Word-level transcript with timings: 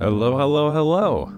Hello, 0.00 0.36
hello, 0.36 0.72
hello. 0.72 1.32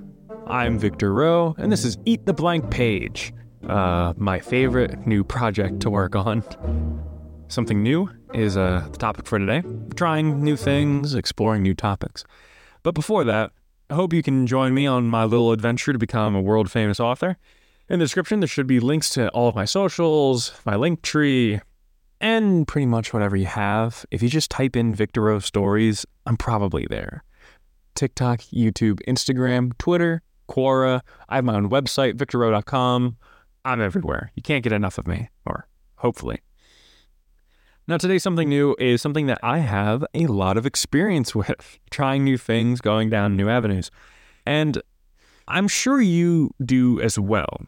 I'm 0.46 0.79
Victor 0.79 1.12
Rowe, 1.12 1.55
and 1.58 1.71
this 1.71 1.85
is 1.85 1.99
Eat 2.06 2.25
the 2.25 2.33
Blank 2.33 2.71
Page, 2.71 3.34
uh, 3.68 4.14
my 4.17 4.38
favorite 4.38 5.06
new 5.06 5.22
project 5.25 5.80
to 5.80 5.90
work 5.90 6.17
on. 6.17 6.42
Something 7.48 7.82
new 7.82 8.08
is 8.32 8.56
uh, 8.56 8.88
the 8.90 8.96
topic 8.96 9.27
for 9.27 9.38
today. 9.38 9.62
Trying 9.95 10.42
new 10.42 10.56
things, 10.56 11.14
exploring 11.14 11.64
new 11.64 11.74
topics. 11.74 12.24
But 12.82 12.95
before 12.95 13.24
that, 13.24 13.53
I 13.90 13.95
hope 13.95 14.14
you 14.14 14.22
can 14.22 14.47
join 14.47 14.73
me 14.73 14.87
on 14.87 15.07
my 15.07 15.25
little 15.25 15.53
adventure 15.53 15.93
to 15.93 15.99
become 15.99 16.34
a 16.34 16.41
world 16.41 16.70
famous 16.70 16.98
author. 16.98 17.37
In 17.91 17.98
the 17.98 18.07
description, 18.07 18.41
there 18.41 18.48
should 18.48 18.66
be 18.66 18.80
links 18.80 19.11
to 19.11 19.29
all 19.33 19.51
of 19.51 19.55
my 19.55 19.66
socials, 19.66 20.59
my 20.65 20.77
link 20.77 21.02
tree, 21.02 21.61
and 22.23 22.66
pretty 22.66 22.87
much 22.87 23.12
whatever 23.12 23.37
you 23.37 23.45
have. 23.45 24.07
If 24.11 24.23
you 24.23 24.30
just 24.30 24.51
type 24.51 24.77
in 24.77 24.95
Victor 24.95 25.20
Rowe 25.20 25.41
Stories, 25.41 26.07
I'm 26.25 26.38
probably 26.38 26.87
there. 26.88 27.23
TikTok, 27.97 28.41
YouTube, 28.41 29.01
Instagram, 29.09 29.77
Twitter, 29.78 30.23
Quora. 30.48 31.00
I 31.28 31.36
have 31.36 31.45
my 31.45 31.55
own 31.55 31.68
website, 31.68 32.14
victorrowe.com. 32.14 33.16
I'm 33.64 33.80
everywhere. 33.80 34.30
You 34.36 34.42
can't 34.42 34.62
get 34.62 34.72
enough 34.72 34.98
of 34.98 35.06
me, 35.06 35.28
or 35.45 35.66
hopefully. 35.96 36.41
Now, 37.88 37.98
today, 37.98 38.19
something 38.19 38.48
new 38.48 38.74
is 38.78 39.00
something 39.00 39.27
that 39.27 39.38
I 39.42 39.59
have 39.59 40.05
a 40.14 40.27
lot 40.27 40.56
of 40.56 40.66
experience 40.66 41.34
with 41.34 41.78
trying 41.91 42.24
new 42.24 42.38
things, 42.38 42.80
going 42.80 43.10
down 43.10 43.36
new 43.36 43.48
avenues. 43.48 43.91
And 44.44 44.80
I'm 45.48 45.69
sure 45.69 46.00
you 46.00 46.50
do 46.64 47.00
as 47.00 47.19
well. 47.19 47.66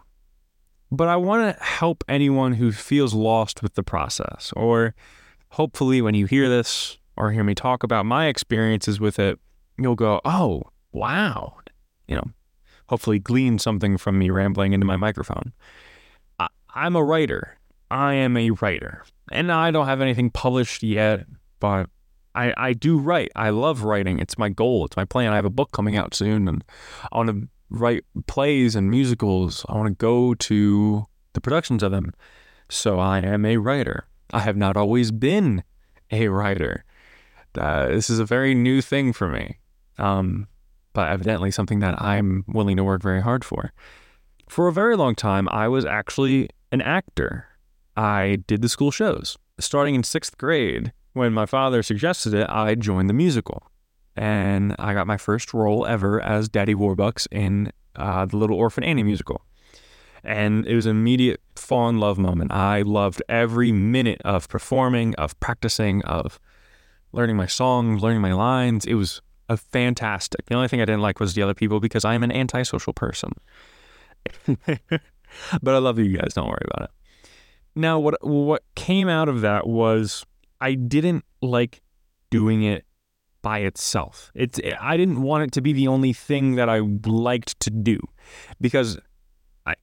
But 0.91 1.09
I 1.09 1.17
want 1.17 1.57
to 1.57 1.63
help 1.63 2.03
anyone 2.09 2.55
who 2.55 2.73
feels 2.73 3.13
lost 3.15 3.63
with 3.63 3.75
the 3.75 3.83
process, 3.83 4.53
or 4.57 4.95
hopefully, 5.51 6.01
when 6.01 6.15
you 6.15 6.27
hear 6.27 6.49
this 6.49 6.99
or 7.17 7.31
hear 7.31 7.45
me 7.45 7.55
talk 7.55 7.83
about 7.83 8.07
my 8.07 8.27
experiences 8.27 8.99
with 8.99 9.19
it, 9.19 9.39
you'll 9.79 9.95
go, 9.95 10.21
oh, 10.25 10.65
wow. 10.93 11.57
You 12.07 12.17
know, 12.17 12.31
hopefully 12.89 13.19
glean 13.19 13.59
something 13.59 13.99
from 13.99 14.19
me 14.19 14.31
rambling 14.31 14.73
into 14.73 14.87
my 14.87 14.97
microphone. 14.97 15.53
I, 16.39 16.49
I'm 16.75 16.97
a 16.97 17.05
writer. 17.05 17.59
I 17.91 18.15
am 18.15 18.37
a 18.37 18.51
writer. 18.51 19.05
And 19.31 19.53
I 19.53 19.71
don't 19.71 19.87
have 19.87 20.01
anything 20.01 20.31
published 20.31 20.83
yet, 20.83 21.27
but 21.61 21.89
I, 22.35 22.55
I 22.57 22.73
do 22.73 22.99
write. 22.99 23.31
I 23.35 23.51
love 23.51 23.83
writing. 23.83 24.19
It's 24.19 24.39
my 24.39 24.49
goal. 24.49 24.85
It's 24.85 24.97
my 24.97 25.05
plan. 25.05 25.33
I 25.33 25.37
have 25.37 25.45
a 25.45 25.51
book 25.51 25.73
coming 25.73 25.97
out 25.97 26.15
soon 26.15 26.49
and 26.49 26.65
I 27.13 27.17
want 27.17 27.31
to 27.31 27.49
write 27.71 28.05
plays 28.27 28.75
and 28.75 28.91
musicals. 28.91 29.65
I 29.69 29.75
want 29.75 29.89
to 29.89 29.95
go 29.95 30.35
to 30.35 31.07
the 31.33 31.41
productions 31.41 31.83
of 31.83 31.93
them. 31.93 32.15
So 32.69 32.99
I 32.99 33.21
am 33.21 33.45
a 33.45 33.57
writer. 33.57 34.07
I 34.33 34.41
have 34.41 34.57
not 34.57 34.77
always 34.77 35.11
been 35.11 35.65
a 36.11 36.29
writer. 36.29 36.85
Uh, 37.57 37.89
this 37.89 38.11
is 38.11 38.19
a 38.19 38.25
very 38.25 38.55
new 38.55 38.81
thing 38.81 39.13
for 39.13 39.29
me, 39.29 39.59
um, 39.99 40.47
but 40.93 41.11
evidently 41.11 41.51
something 41.51 41.81
that 41.81 42.01
I'm 42.01 42.45
willing 42.49 42.77
to 42.77 42.85
work 42.85 43.03
very 43.03 43.23
hard 43.23 43.45
for. 43.45 43.73
For 44.49 44.69
a 44.69 44.73
very 44.73 44.97
long 44.97 45.15
time, 45.15 45.49
I 45.51 45.69
was 45.69 45.85
actually 45.85 46.49
an 46.73 46.81
actor. 46.81 47.47
I 47.97 48.39
did 48.47 48.63
the 48.63 48.69
school 48.69 48.91
shows. 48.91 49.37
Starting 49.61 49.95
in 49.95 50.03
sixth 50.03 50.39
grade, 50.39 50.93
when 51.13 51.33
my 51.33 51.47
father 51.47 51.83
suggested 51.83 52.33
it, 52.35 52.49
I 52.49 52.75
joined 52.75 53.09
the 53.11 53.15
musical 53.15 53.71
and 54.17 54.75
I 54.79 54.95
got 54.95 55.07
my 55.07 55.17
first 55.17 55.55
role 55.55 55.87
ever 55.87 56.21
as 56.21 56.49
Daddy 56.49 56.75
Warbucks 56.75 57.29
in 57.31 57.73
uh, 57.95 58.27
the 58.27 58.37
Little 58.37 58.57
Orphan 58.57 58.85
Annie 58.85 59.05
musical. 59.05 59.43
And 60.25 60.67
it 60.67 60.75
was 60.75 60.87
an 60.87 60.97
immediate 60.97 61.41
fall 61.55 61.89
in 61.89 62.01
love 62.01 62.19
moment. 62.19 62.53
I 62.53 62.83
loved 62.83 63.23
every 63.29 63.71
minute 63.71 64.21
of 64.25 64.49
performing, 64.49 65.15
of 65.15 65.39
practicing, 65.39 66.03
of 66.03 66.41
learning 67.13 67.37
my 67.37 67.47
songs, 67.47 68.03
learning 68.03 68.21
my 68.21 68.33
lines. 68.33 68.85
It 68.85 68.95
was 68.95 69.23
a 69.49 69.57
fantastic. 69.57 70.47
The 70.47 70.55
only 70.55 70.69
thing 70.69 70.81
I 70.81 70.85
didn't 70.85 71.01
like 71.01 71.21
was 71.21 71.35
the 71.35 71.43
other 71.43 71.55
people 71.55 71.81
because 71.81 72.05
I 72.05 72.15
am 72.15 72.23
an 72.23 72.33
antisocial 72.33 72.93
person. 72.93 73.33
but 74.57 75.75
I 75.75 75.79
love 75.79 75.99
you 75.99 76.17
guys. 76.17 76.35
Don't 76.35 76.49
worry 76.49 76.67
about 76.71 76.91
it. 76.91 76.91
Now, 77.75 77.99
what 77.99 78.17
what 78.27 78.63
came 78.75 79.09
out 79.09 79.29
of 79.29 79.41
that 79.43 79.67
was 79.67 80.25
I 80.61 80.75
didn't 80.75 81.25
like 81.41 81.81
doing 82.31 82.63
it 82.63 82.85
by 83.43 83.61
itself. 83.61 84.31
It's 84.35 84.61
I 84.81 84.97
didn't 84.97 85.23
want 85.23 85.45
it 85.45 85.53
to 85.53 85.61
be 85.61 85.73
the 85.73 85.89
only 85.89 86.13
thing 86.13 86.57
that 86.57 86.69
I 86.69 86.81
liked 87.07 87.59
to 87.61 87.71
do 87.71 88.01
because 88.61 88.99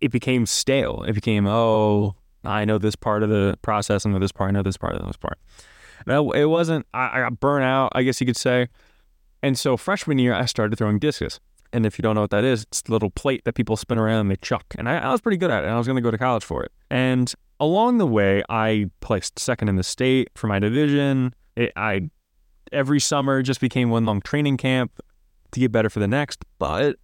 it 0.02 0.12
became 0.12 0.46
stale. 0.46 1.04
It 1.08 1.14
became 1.14 1.48
oh, 1.48 2.16
I 2.44 2.66
know 2.66 2.78
this 2.78 2.96
part 2.96 3.24
of 3.24 3.30
the 3.30 3.58
process, 3.62 4.06
I 4.06 4.10
know 4.10 4.20
this 4.20 4.32
part, 4.32 4.50
I 4.50 4.52
know 4.52 4.64
this 4.64 4.78
part, 4.78 4.96
I 4.96 5.00
know 5.00 5.08
this 5.08 5.18
part. 5.18 5.40
No, 6.06 6.32
it 6.32 6.46
wasn't. 6.46 6.86
I, 6.94 7.18
I 7.18 7.20
got 7.22 7.40
burnt 7.40 7.64
out, 7.64 7.92
I 7.96 8.04
guess 8.04 8.20
you 8.20 8.28
could 8.28 8.38
say. 8.38 8.68
And 9.42 9.58
so 9.58 9.78
freshman 9.78 10.20
year, 10.20 10.34
I 10.34 10.46
started 10.46 10.78
throwing 10.78 11.00
discus. 11.00 11.40
And 11.74 11.86
if 11.86 12.00
you 12.00 12.04
don't 12.04 12.16
know 12.16 12.22
what 12.22 12.32
that 12.32 12.44
is, 12.44 12.64
it's 12.64 12.82
the 12.84 12.92
little 12.92 13.10
plate 13.10 13.44
that 13.46 13.54
people 13.54 13.76
spin 13.76 13.98
around 13.98 14.22
and 14.22 14.32
they 14.32 14.38
chuck. 14.38 14.66
And 14.78 14.88
I, 14.88 14.98
I 14.98 15.12
was 15.12 15.22
pretty 15.22 15.38
good 15.38 15.52
at 15.52 15.64
it. 15.64 15.68
And 15.68 15.76
I 15.76 15.78
was 15.78 15.88
going 15.88 15.98
to 15.98 16.02
go 16.02 16.12
to 16.12 16.18
college 16.18 16.44
for 16.44 16.64
it. 16.64 16.72
And 16.90 17.34
along 17.60 17.98
the 17.98 18.08
way, 18.08 18.44
I 18.50 18.90
placed 19.02 19.40
second 19.40 19.68
in 19.68 19.76
the 19.76 19.84
state 19.84 20.30
for 20.36 20.48
my 20.48 20.60
division. 20.60 21.34
It, 21.56 21.74
I 21.76 22.10
every 22.72 23.00
summer 23.00 23.42
just 23.42 23.60
became 23.60 23.90
one 23.90 24.06
long 24.06 24.22
training 24.22 24.58
camp 24.58 25.02
to 25.52 25.60
get 25.60 25.72
better 25.72 25.90
for 25.90 26.00
the 26.00 26.08
next. 26.08 26.44
But 26.60 26.98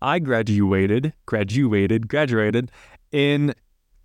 I 0.00 0.18
graduated, 0.18 1.12
graduated, 1.26 2.08
graduated 2.08 2.70
in 3.12 3.54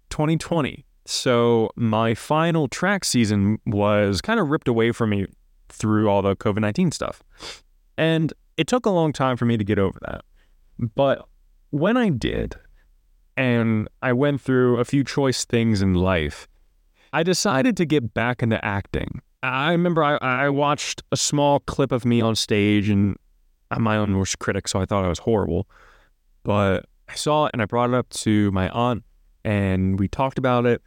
2020. 0.10 0.86
So 1.06 1.70
my 1.76 2.14
final 2.14 2.68
track 2.68 3.06
season 3.06 3.60
was 3.66 4.22
kind 4.22 4.40
of 4.40 4.50
ripped 4.50 4.68
away 4.68 4.92
from 4.92 5.12
me 5.12 5.26
through 5.70 6.10
all 6.10 6.22
the 6.22 6.36
COVID 6.36 6.60
19 6.60 6.92
stuff. 6.92 7.24
And 7.98 8.34
it 8.58 8.68
took 8.68 8.86
a 8.86 8.90
long 8.90 9.14
time 9.14 9.38
for 9.38 9.46
me 9.46 9.58
to 9.58 9.64
get 9.64 9.80
over 9.80 10.00
that. 10.08 10.24
But 10.96 11.28
when 11.70 11.98
I 11.98 12.10
did, 12.10 12.56
and 13.36 13.88
I 14.02 14.14
went 14.14 14.42
through 14.42 14.78
a 14.80 14.86
few 14.86 15.04
choice 15.04 15.46
things 15.46 15.82
in 15.82 15.94
life, 15.94 16.48
I 17.14 17.24
decided 17.24 17.78
to 17.78 17.86
get 17.86 18.14
back 18.14 18.44
into 18.44 18.64
acting. 18.66 19.22
I 19.44 19.72
remember 19.72 20.04
I, 20.04 20.18
I 20.18 20.50
watched 20.50 21.04
a 21.12 21.18
small 21.18 21.60
clip 21.62 21.92
of 21.92 22.04
me 22.04 22.22
on 22.22 22.36
stage, 22.36 22.90
and 22.90 23.16
I'm 23.72 23.84
my 23.84 23.98
own 23.98 24.18
worst 24.18 24.40
critic, 24.40 24.68
so 24.68 24.82
I 24.82 24.86
thought 24.86 25.06
I 25.06 25.10
was 25.10 25.20
horrible. 25.20 25.68
But 26.44 26.86
I 27.08 27.16
saw 27.16 27.46
it 27.46 27.52
and 27.54 27.62
I 27.62 27.66
brought 27.66 27.90
it 27.90 27.96
up 27.96 28.10
to 28.10 28.52
my 28.52 28.70
aunt, 28.70 29.04
and 29.46 30.00
we 30.00 30.08
talked 30.08 30.38
about 30.38 30.66
it. 30.66 30.82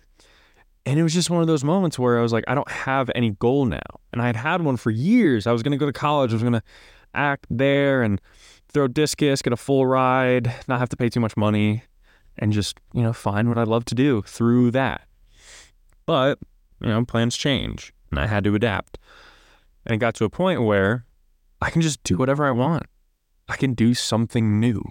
And 0.86 0.98
it 0.98 1.02
was 1.02 1.12
just 1.12 1.30
one 1.30 1.41
of 1.41 1.46
those 1.46 1.62
moments 1.62 1.98
where 1.98 2.18
I 2.18 2.22
was 2.22 2.32
like, 2.32 2.44
I 2.48 2.54
don't 2.54 2.70
have 2.70 3.10
any 3.14 3.30
goal 3.32 3.66
now. 3.66 3.78
And 4.12 4.22
I 4.22 4.26
had 4.26 4.36
had 4.36 4.62
one 4.62 4.76
for 4.76 4.91
years. 4.91 5.46
I 5.46 5.52
was 5.52 5.62
going 5.62 5.72
to 5.72 5.78
go 5.78 5.86
to 5.86 5.92
college, 5.92 6.32
I 6.32 6.34
was 6.34 6.42
going 6.42 6.54
to 6.54 6.62
act 7.14 7.46
there 7.50 8.02
and 8.02 8.20
throw 8.68 8.88
discus, 8.88 9.42
get 9.42 9.52
a 9.52 9.56
full 9.56 9.86
ride, 9.86 10.52
not 10.68 10.78
have 10.78 10.88
to 10.91 10.96
pay 10.96 11.08
too 11.08 11.20
much 11.20 11.36
money, 11.36 11.82
and 12.38 12.52
just, 12.52 12.78
you 12.94 13.02
know, 13.02 13.12
find 13.12 13.48
what 13.48 13.58
I 13.58 13.64
love 13.64 13.84
to 13.86 13.94
do 13.94 14.22
through 14.22 14.70
that. 14.72 15.06
But, 16.06 16.38
you 16.80 16.88
know, 16.88 17.04
plans 17.04 17.36
change 17.36 17.92
and 18.10 18.18
I 18.18 18.26
had 18.26 18.44
to 18.44 18.54
adapt. 18.54 18.98
And 19.84 19.94
it 19.94 19.98
got 19.98 20.14
to 20.16 20.24
a 20.24 20.30
point 20.30 20.62
where 20.62 21.04
I 21.60 21.70
can 21.70 21.82
just 21.82 22.02
do 22.04 22.16
whatever 22.16 22.47
I 22.47 22.52
want. 22.52 22.84
I 23.48 23.56
can 23.56 23.74
do 23.74 23.94
something 23.94 24.60
new. 24.60 24.82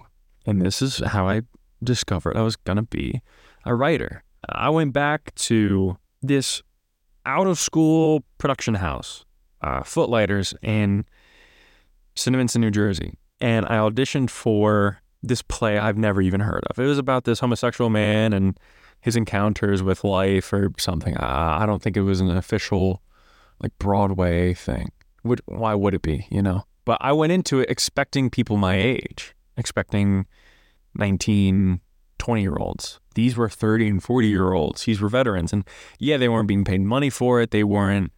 And 0.45 0.61
this 0.61 0.81
is 0.81 0.99
how 0.99 1.27
I 1.27 1.43
discovered 1.83 2.35
I 2.35 2.41
was 2.41 2.55
going 2.55 2.77
to 2.77 2.83
be 2.83 3.21
a 3.65 3.73
writer. 3.73 4.23
I 4.47 4.69
went 4.69 4.93
back 4.93 5.33
to 5.35 5.97
this 6.21 6.61
out 7.25 7.47
of 7.47 7.59
school 7.59 8.23
production 8.37 8.75
house, 8.75 9.25
uh, 9.61 9.83
Footlighters 9.83 10.53
in 10.61 11.05
Cinnaminson, 12.15 12.61
New 12.61 12.71
Jersey. 12.71 13.17
And 13.41 13.65
I 13.65 13.77
auditioned 13.77 14.29
for 14.29 15.01
this 15.21 15.41
play 15.41 15.77
I've 15.77 15.97
never 15.97 16.21
even 16.21 16.41
heard 16.41 16.63
of. 16.69 16.79
It 16.79 16.85
was 16.85 16.97
about 16.97 17.25
this 17.25 17.39
homosexual 17.39 17.89
man 17.89 18.33
and 18.33 18.57
his 19.01 19.15
encounters 19.15 19.81
with 19.81 20.03
life 20.03 20.51
or 20.51 20.71
something. 20.77 21.15
I 21.17 21.65
don't 21.65 21.81
think 21.81 21.95
it 21.97 22.01
was 22.01 22.19
an 22.19 22.29
official 22.29 23.01
like 23.61 23.77
Broadway 23.79 24.53
thing. 24.53 24.91
Would 25.23 25.41
why 25.45 25.73
would 25.75 25.93
it 25.93 26.01
be, 26.01 26.27
you 26.29 26.41
know? 26.41 26.63
But 26.85 26.97
I 27.01 27.11
went 27.11 27.31
into 27.31 27.59
it 27.59 27.69
expecting 27.69 28.29
people 28.29 28.57
my 28.57 28.75
age, 28.75 29.35
expecting 29.57 30.25
19, 30.95 31.81
20 32.17 32.41
year 32.41 32.55
olds. 32.57 32.98
These 33.15 33.35
were 33.35 33.49
30 33.49 33.87
and 33.87 34.03
40 34.03 34.27
year 34.27 34.53
olds. 34.53 34.83
These 34.85 35.01
were 35.01 35.09
veterans. 35.09 35.53
And 35.53 35.65
yeah, 35.99 36.17
they 36.17 36.29
weren't 36.29 36.47
being 36.47 36.63
paid 36.63 36.81
money 36.81 37.09
for 37.09 37.41
it. 37.41 37.51
They 37.51 37.63
weren't 37.63 38.11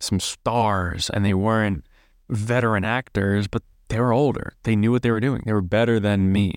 some 0.00 0.20
stars 0.20 1.10
and 1.10 1.24
they 1.24 1.34
weren't 1.34 1.84
veteran 2.28 2.84
actors, 2.84 3.48
but 3.48 3.62
they 3.88 4.00
were 4.00 4.12
older. 4.12 4.54
They 4.62 4.76
knew 4.76 4.92
what 4.92 5.02
they 5.02 5.10
were 5.10 5.20
doing. 5.20 5.42
They 5.44 5.52
were 5.52 5.62
better 5.62 5.98
than 5.98 6.32
me. 6.32 6.54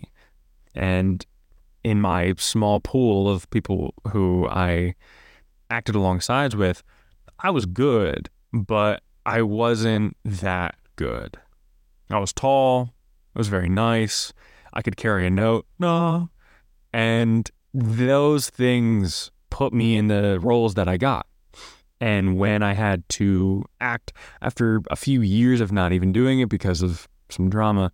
And 0.76 1.26
in 1.84 2.02
my 2.02 2.36
small 2.38 2.80
pool 2.80 3.30
of 3.30 3.50
people 3.50 3.94
who 4.12 4.48
I 4.50 4.96
acted 5.70 5.96
alongside 5.96 6.54
with, 6.54 6.84
I 7.40 7.50
was 7.50 7.66
good, 7.66 8.30
but 8.54 9.02
I 9.26 9.42
wasn't 9.42 10.18
that 10.24 10.76
good. 10.96 11.38
I 12.10 12.20
was 12.20 12.34
tall. 12.34 12.94
I 13.36 13.40
was 13.40 13.48
very 13.48 13.70
nice. 13.70 14.34
I 14.74 14.82
could 14.82 14.98
carry 14.98 15.26
a 15.26 15.30
note. 15.30 15.66
No. 15.80 16.30
And 16.94 17.50
those 17.74 18.50
things 18.50 19.32
put 19.50 19.74
me 19.74 19.98
in 19.98 20.08
the 20.08 20.40
roles 20.42 20.74
that 20.76 20.88
I 20.88 20.98
got. 20.98 21.26
And 22.00 22.38
when 22.38 22.64
I 22.64 22.74
had 22.74 23.08
to 23.10 23.64
act 23.80 24.14
after 24.42 24.82
a 24.90 24.96
few 24.96 25.22
years 25.22 25.62
of 25.62 25.72
not 25.72 25.92
even 25.92 26.12
doing 26.12 26.40
it 26.40 26.50
because 26.50 26.82
of 26.82 27.08
some 27.32 27.50
drama. 27.50 27.92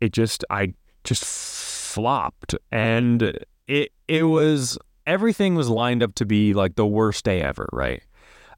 It 0.00 0.12
just 0.12 0.44
I 0.50 0.74
just 1.04 1.24
flopped 1.24 2.54
and 2.70 3.38
it 3.68 3.92
it 4.08 4.24
was 4.24 4.78
everything 5.06 5.54
was 5.54 5.68
lined 5.68 6.02
up 6.02 6.14
to 6.16 6.26
be 6.26 6.54
like 6.54 6.76
the 6.76 6.86
worst 6.86 7.24
day 7.24 7.40
ever, 7.40 7.68
right? 7.72 8.02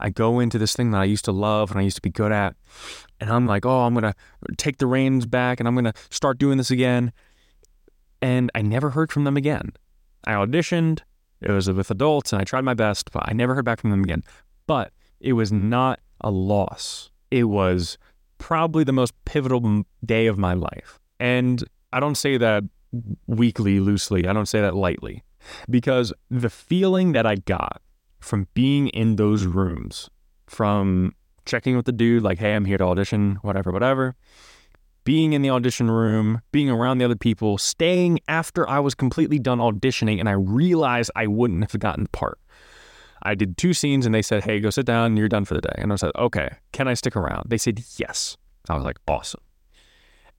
I 0.00 0.10
go 0.10 0.40
into 0.40 0.58
this 0.58 0.74
thing 0.74 0.90
that 0.90 1.00
I 1.00 1.04
used 1.04 1.24
to 1.26 1.32
love 1.32 1.70
and 1.70 1.78
I 1.78 1.82
used 1.82 1.96
to 1.96 2.02
be 2.02 2.10
good 2.10 2.32
at, 2.32 2.56
and 3.20 3.30
I'm 3.30 3.46
like, 3.46 3.64
oh, 3.64 3.82
I'm 3.82 3.94
gonna 3.94 4.14
take 4.56 4.78
the 4.78 4.86
reins 4.86 5.24
back 5.26 5.60
and 5.60 5.68
I'm 5.68 5.74
gonna 5.74 5.94
start 6.10 6.38
doing 6.38 6.58
this 6.58 6.70
again. 6.70 7.12
And 8.20 8.50
I 8.54 8.62
never 8.62 8.90
heard 8.90 9.12
from 9.12 9.24
them 9.24 9.36
again. 9.36 9.72
I 10.26 10.32
auditioned, 10.32 11.00
it 11.40 11.50
was 11.50 11.70
with 11.70 11.90
adults, 11.90 12.32
and 12.32 12.40
I 12.40 12.44
tried 12.44 12.64
my 12.64 12.74
best, 12.74 13.12
but 13.12 13.22
I 13.26 13.32
never 13.32 13.54
heard 13.54 13.64
back 13.64 13.80
from 13.80 13.90
them 13.90 14.02
again. 14.02 14.22
But 14.66 14.92
it 15.20 15.34
was 15.34 15.52
not 15.52 16.00
a 16.20 16.30
loss. 16.30 17.10
It 17.30 17.44
was 17.44 17.98
probably 18.38 18.84
the 18.84 18.92
most 18.92 19.14
pivotal 19.24 19.84
day 20.04 20.26
of 20.26 20.38
my 20.38 20.54
life. 20.54 20.98
And 21.20 21.62
I 21.92 22.00
don't 22.00 22.16
say 22.16 22.36
that 22.38 22.64
weakly, 23.26 23.80
loosely. 23.80 24.26
I 24.26 24.32
don't 24.32 24.46
say 24.46 24.60
that 24.60 24.74
lightly 24.74 25.22
because 25.68 26.12
the 26.30 26.50
feeling 26.50 27.12
that 27.12 27.26
I 27.26 27.36
got 27.36 27.82
from 28.20 28.48
being 28.54 28.88
in 28.88 29.16
those 29.16 29.44
rooms, 29.44 30.08
from 30.46 31.14
checking 31.44 31.76
with 31.76 31.86
the 31.86 31.92
dude, 31.92 32.22
like, 32.22 32.38
hey, 32.38 32.54
I'm 32.54 32.64
here 32.64 32.78
to 32.78 32.84
audition, 32.84 33.38
whatever, 33.42 33.70
whatever, 33.70 34.16
being 35.04 35.34
in 35.34 35.42
the 35.42 35.50
audition 35.50 35.90
room, 35.90 36.40
being 36.50 36.70
around 36.70 36.98
the 36.98 37.04
other 37.04 37.16
people, 37.16 37.58
staying 37.58 38.20
after 38.26 38.68
I 38.68 38.80
was 38.80 38.94
completely 38.94 39.38
done 39.38 39.58
auditioning 39.58 40.18
and 40.18 40.28
I 40.28 40.32
realized 40.32 41.10
I 41.14 41.26
wouldn't 41.26 41.70
have 41.70 41.78
gotten 41.80 42.04
the 42.04 42.10
part. 42.10 42.38
I 43.22 43.34
did 43.34 43.56
two 43.56 43.72
scenes 43.72 44.04
and 44.06 44.14
they 44.14 44.22
said, 44.22 44.44
hey, 44.44 44.60
go 44.60 44.70
sit 44.70 44.86
down, 44.86 45.16
you're 45.16 45.28
done 45.28 45.44
for 45.44 45.54
the 45.54 45.62
day. 45.62 45.74
And 45.76 45.92
I 45.92 45.96
said, 45.96 46.10
okay, 46.16 46.50
can 46.72 46.88
I 46.88 46.94
stick 46.94 47.16
around? 47.16 47.44
They 47.48 47.58
said, 47.58 47.82
yes. 47.96 48.36
I 48.68 48.74
was 48.74 48.84
like, 48.84 48.98
awesome. 49.06 49.40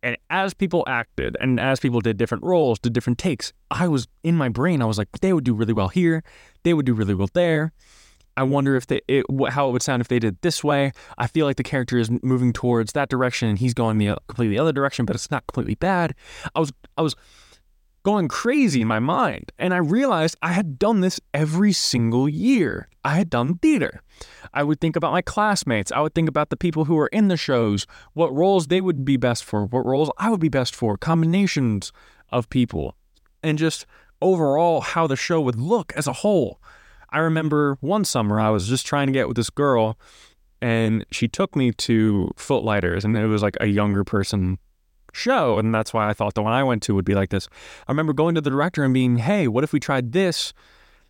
And 0.04 0.18
as 0.30 0.54
people 0.54 0.84
acted 0.88 1.36
and 1.40 1.60
as 1.60 1.80
people 1.80 2.00
did 2.00 2.18
different 2.18 2.44
roles, 2.44 2.78
did 2.78 2.94
different 2.94 3.18
takes, 3.18 3.54
I 3.72 3.88
was 3.88 4.08
in 4.24 4.36
my 4.36 4.50
brain, 4.50 4.82
I 4.82 4.86
was 4.86 5.00
like, 5.00 5.10
they 5.22 5.34
would 5.34 5.44
do 5.44 5.56
really 5.56 5.74
well 5.74 5.88
here. 5.88 6.24
They 6.64 6.76
would 6.76 6.86
do 6.86 6.94
really 6.94 7.16
well 7.16 7.30
there. 7.34 7.72
I 8.38 8.44
wonder 8.44 8.76
if 8.76 8.88
they, 8.88 9.02
it, 9.08 9.26
how 9.50 9.70
it 9.70 9.72
would 9.72 9.82
sound 9.82 10.02
if 10.02 10.08
they 10.08 10.20
did 10.20 10.42
this 10.42 10.64
way. 10.64 10.92
I 11.18 11.28
feel 11.28 11.46
like 11.46 11.58
the 11.58 11.64
character 11.64 11.98
is 11.98 12.10
moving 12.22 12.54
towards 12.54 12.94
that 12.94 13.10
direction 13.10 13.48
and 13.48 13.58
he's 13.58 13.74
going 13.74 13.98
the 13.98 14.18
completely 14.28 14.60
other 14.60 14.74
direction, 14.74 15.06
but 15.06 15.16
it's 15.16 15.32
not 15.32 15.48
completely 15.48 15.76
bad. 15.76 16.14
I 16.54 16.60
was, 16.60 16.74
I 16.98 17.02
was 17.02 17.16
going 18.06 18.28
crazy 18.28 18.82
in 18.82 18.88
my 18.88 19.00
mind. 19.00 19.52
And 19.58 19.74
I 19.74 19.78
realized 19.78 20.38
I 20.42 20.52
had 20.52 20.78
done 20.78 21.02
this 21.02 21.20
every 21.34 21.74
single 21.74 22.30
year. 22.30 22.88
I 23.04 23.16
had 23.16 23.32
done 23.32 23.58
theater. 23.58 24.02
I 24.54 24.62
would 24.64 24.80
think 24.80 24.96
about 24.96 25.12
my 25.12 25.24
classmates. 25.24 25.92
I 25.92 26.02
would 26.02 26.14
think 26.14 26.30
about 26.30 26.52
the 26.52 26.56
people 26.56 26.86
who 26.86 26.96
were 26.96 27.08
in 27.08 27.30
the 27.30 27.36
shows, 27.36 27.88
what 28.14 28.34
roles 28.34 28.68
they 28.68 28.80
would 28.80 29.04
be 29.04 29.18
best 29.18 29.44
for, 29.44 29.66
what 29.66 29.86
roles 29.86 30.12
I 30.20 30.30
would 30.30 30.40
be 30.40 30.50
best 30.50 30.76
for, 30.76 30.98
combinations 30.98 31.92
of 32.30 32.48
people, 32.50 32.96
and 33.42 33.58
just 33.58 33.88
overall 34.22 34.82
how 34.82 35.08
the 35.08 35.16
show 35.16 35.42
would 35.42 35.60
look 35.60 35.92
as 35.96 36.06
a 36.06 36.14
whole. 36.14 36.62
I 37.10 37.20
remember 37.20 37.78
one 37.82 38.06
summer 38.06 38.40
I 38.40 38.50
was 38.50 38.68
just 38.68 38.86
trying 38.86 39.08
to 39.08 39.14
get 39.14 39.28
with 39.28 39.38
this 39.38 39.50
girl 39.50 39.98
and 40.62 41.06
she 41.12 41.28
took 41.28 41.56
me 41.56 41.72
to 41.72 42.32
Footlighters 42.36 43.06
and 43.06 43.16
it 43.18 43.28
was 43.28 43.44
like 43.44 43.58
a 43.60 43.68
younger 43.68 44.04
person 44.04 44.58
show. 45.14 45.58
And 45.58 45.74
that's 45.74 45.94
why 45.94 46.10
I 46.10 46.14
thought 46.14 46.34
the 46.34 46.44
one 46.44 46.54
I 46.54 46.64
went 46.64 46.84
to 46.84 46.96
would 46.96 47.06
be 47.06 47.16
like 47.16 47.30
this. 47.30 47.48
I 47.88 47.92
remember 47.92 48.14
going 48.14 48.36
to 48.36 48.42
the 48.42 48.50
director 48.50 48.84
and 48.84 48.94
being, 48.94 49.18
hey, 49.18 49.48
what 49.48 49.64
if 49.64 49.74
we 49.74 49.80
tried 49.80 50.12
this? 50.12 50.54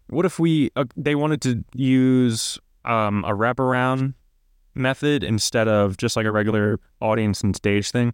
What 0.07 0.25
if 0.25 0.39
we, 0.39 0.71
uh, 0.75 0.85
they 0.95 1.15
wanted 1.15 1.41
to 1.41 1.63
use 1.73 2.59
um, 2.85 3.25
a 3.25 3.31
wraparound 3.31 4.13
method 4.75 5.23
instead 5.23 5.67
of 5.67 5.97
just 5.97 6.15
like 6.15 6.25
a 6.25 6.31
regular 6.31 6.79
audience 7.01 7.41
and 7.41 7.55
stage 7.55 7.91
thing. 7.91 8.13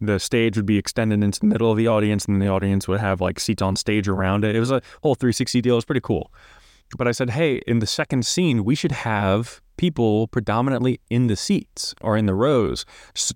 The 0.00 0.18
stage 0.18 0.56
would 0.56 0.66
be 0.66 0.78
extended 0.78 1.22
into 1.22 1.40
the 1.40 1.46
middle 1.46 1.70
of 1.70 1.76
the 1.76 1.88
audience, 1.88 2.26
and 2.26 2.40
the 2.40 2.48
audience 2.48 2.86
would 2.88 3.00
have 3.00 3.20
like 3.20 3.40
seats 3.40 3.62
on 3.62 3.76
stage 3.76 4.08
around 4.08 4.44
it. 4.44 4.54
It 4.54 4.60
was 4.60 4.70
a 4.70 4.80
whole 5.02 5.14
360 5.14 5.60
deal. 5.60 5.74
It 5.74 5.76
was 5.76 5.84
pretty 5.84 6.00
cool. 6.00 6.32
But 6.96 7.08
I 7.08 7.12
said, 7.12 7.30
hey, 7.30 7.56
in 7.66 7.80
the 7.80 7.86
second 7.86 8.24
scene, 8.24 8.64
we 8.64 8.74
should 8.74 8.92
have 8.92 9.60
people 9.76 10.28
predominantly 10.28 11.00
in 11.10 11.26
the 11.26 11.36
seats 11.36 11.94
or 12.00 12.16
in 12.16 12.26
the 12.26 12.34
rows 12.34 12.84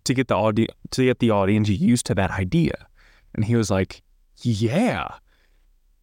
to 0.05 0.15
get 0.15 0.29
the 0.29 0.37
audi- 0.37 0.69
to 0.91 1.05
get 1.05 1.19
the 1.19 1.31
audience 1.31 1.69
used 1.69 2.07
to 2.07 2.15
that 2.15 2.31
idea. 2.31 2.87
And 3.35 3.45
he 3.45 3.57
was 3.57 3.71
like, 3.71 4.03
"Yeah." 4.43 5.09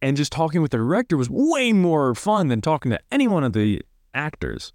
And 0.00 0.16
just 0.16 0.30
talking 0.30 0.62
with 0.62 0.70
the 0.70 0.76
director 0.78 1.16
was 1.16 1.28
way 1.28 1.72
more 1.72 2.14
fun 2.14 2.48
than 2.48 2.60
talking 2.60 2.90
to 2.90 3.00
any 3.10 3.26
one 3.26 3.44
of 3.44 3.52
the 3.52 3.82
actors. 4.14 4.72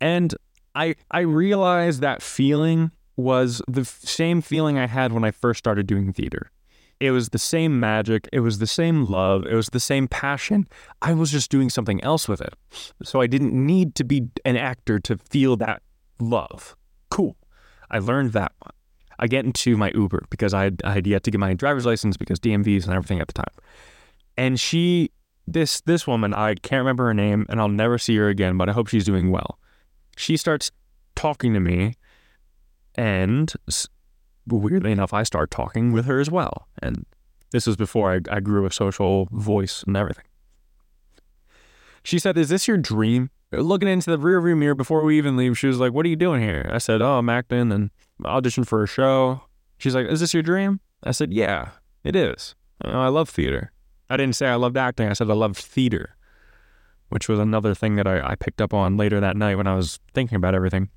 And 0.00 0.34
I 0.74 0.94
I 1.10 1.20
realized 1.20 2.00
that 2.02 2.22
feeling 2.22 2.90
was 3.16 3.62
the 3.66 3.84
same 3.84 4.42
feeling 4.42 4.78
I 4.78 4.86
had 4.86 5.12
when 5.12 5.24
I 5.24 5.30
first 5.30 5.58
started 5.58 5.86
doing 5.86 6.12
theater. 6.12 6.50
It 6.98 7.10
was 7.10 7.28
the 7.28 7.38
same 7.38 7.78
magic. 7.78 8.28
It 8.32 8.40
was 8.40 8.58
the 8.58 8.66
same 8.66 9.04
love. 9.04 9.44
It 9.46 9.54
was 9.54 9.68
the 9.68 9.80
same 9.80 10.08
passion. 10.08 10.66
I 11.02 11.12
was 11.12 11.30
just 11.30 11.50
doing 11.50 11.68
something 11.68 12.02
else 12.02 12.26
with 12.26 12.40
it. 12.40 12.54
So 13.02 13.20
I 13.20 13.26
didn't 13.26 13.52
need 13.52 13.94
to 13.96 14.04
be 14.04 14.28
an 14.44 14.56
actor 14.56 14.98
to 15.00 15.18
feel 15.18 15.56
that 15.56 15.82
love. 16.18 16.74
Cool. 17.10 17.36
I 17.90 17.98
learned 17.98 18.32
that 18.32 18.52
one. 18.60 18.72
I 19.18 19.26
get 19.26 19.44
into 19.44 19.76
my 19.76 19.90
Uber 19.94 20.24
because 20.30 20.52
I 20.54 20.64
had, 20.64 20.82
I 20.84 20.92
had 20.92 21.06
yet 21.06 21.22
to 21.24 21.30
get 21.30 21.38
my 21.38 21.54
driver's 21.54 21.86
license 21.86 22.16
because 22.16 22.38
DMVs 22.38 22.84
and 22.84 22.94
everything 22.94 23.20
at 23.20 23.28
the 23.28 23.34
time. 23.34 23.54
And 24.36 24.60
she, 24.60 25.10
this 25.46 25.80
this 25.82 26.06
woman, 26.06 26.34
I 26.34 26.54
can't 26.54 26.80
remember 26.80 27.06
her 27.06 27.14
name, 27.14 27.46
and 27.48 27.60
I'll 27.60 27.68
never 27.68 27.98
see 27.98 28.16
her 28.16 28.28
again. 28.28 28.58
But 28.58 28.68
I 28.68 28.72
hope 28.72 28.88
she's 28.88 29.04
doing 29.04 29.30
well. 29.30 29.58
She 30.16 30.36
starts 30.36 30.70
talking 31.14 31.54
to 31.54 31.60
me, 31.60 31.94
and 32.94 33.52
weirdly 34.46 34.92
enough, 34.92 35.12
I 35.12 35.22
start 35.22 35.50
talking 35.50 35.92
with 35.92 36.06
her 36.06 36.20
as 36.20 36.30
well. 36.30 36.68
And 36.80 37.04
this 37.52 37.66
was 37.66 37.76
before 37.76 38.12
I, 38.12 38.20
I 38.30 38.40
grew 38.40 38.66
a 38.66 38.72
social 38.72 39.28
voice 39.32 39.82
and 39.86 39.96
everything. 39.96 40.24
She 42.02 42.18
said, 42.18 42.38
Is 42.38 42.48
this 42.48 42.68
your 42.68 42.76
dream? 42.76 43.30
Looking 43.52 43.88
into 43.88 44.10
the 44.10 44.18
rearview 44.18 44.56
mirror 44.56 44.74
before 44.74 45.04
we 45.04 45.18
even 45.18 45.36
leave, 45.36 45.58
she 45.58 45.66
was 45.66 45.78
like, 45.78 45.92
What 45.92 46.06
are 46.06 46.08
you 46.08 46.16
doing 46.16 46.42
here? 46.42 46.68
I 46.72 46.78
said, 46.78 47.02
Oh, 47.02 47.18
I'm 47.18 47.28
acting 47.28 47.72
and 47.72 47.90
auditioned 48.22 48.66
for 48.66 48.82
a 48.82 48.86
show. 48.86 49.42
She's 49.78 49.94
like, 49.94 50.06
Is 50.06 50.20
this 50.20 50.34
your 50.34 50.42
dream? 50.42 50.80
I 51.02 51.12
said, 51.12 51.32
Yeah, 51.32 51.70
it 52.04 52.14
is. 52.14 52.54
I 52.82 53.08
love 53.08 53.28
theater. 53.28 53.72
I 54.08 54.16
didn't 54.16 54.36
say 54.36 54.46
I 54.46 54.54
loved 54.54 54.76
acting, 54.76 55.08
I 55.08 55.14
said 55.14 55.30
I 55.30 55.34
loved 55.34 55.56
theater, 55.56 56.16
which 57.08 57.28
was 57.28 57.40
another 57.40 57.74
thing 57.74 57.96
that 57.96 58.06
I, 58.06 58.20
I 58.20 58.34
picked 58.36 58.60
up 58.60 58.72
on 58.72 58.96
later 58.96 59.18
that 59.18 59.36
night 59.36 59.56
when 59.56 59.66
I 59.66 59.74
was 59.74 59.98
thinking 60.14 60.36
about 60.36 60.54
everything. 60.54 60.90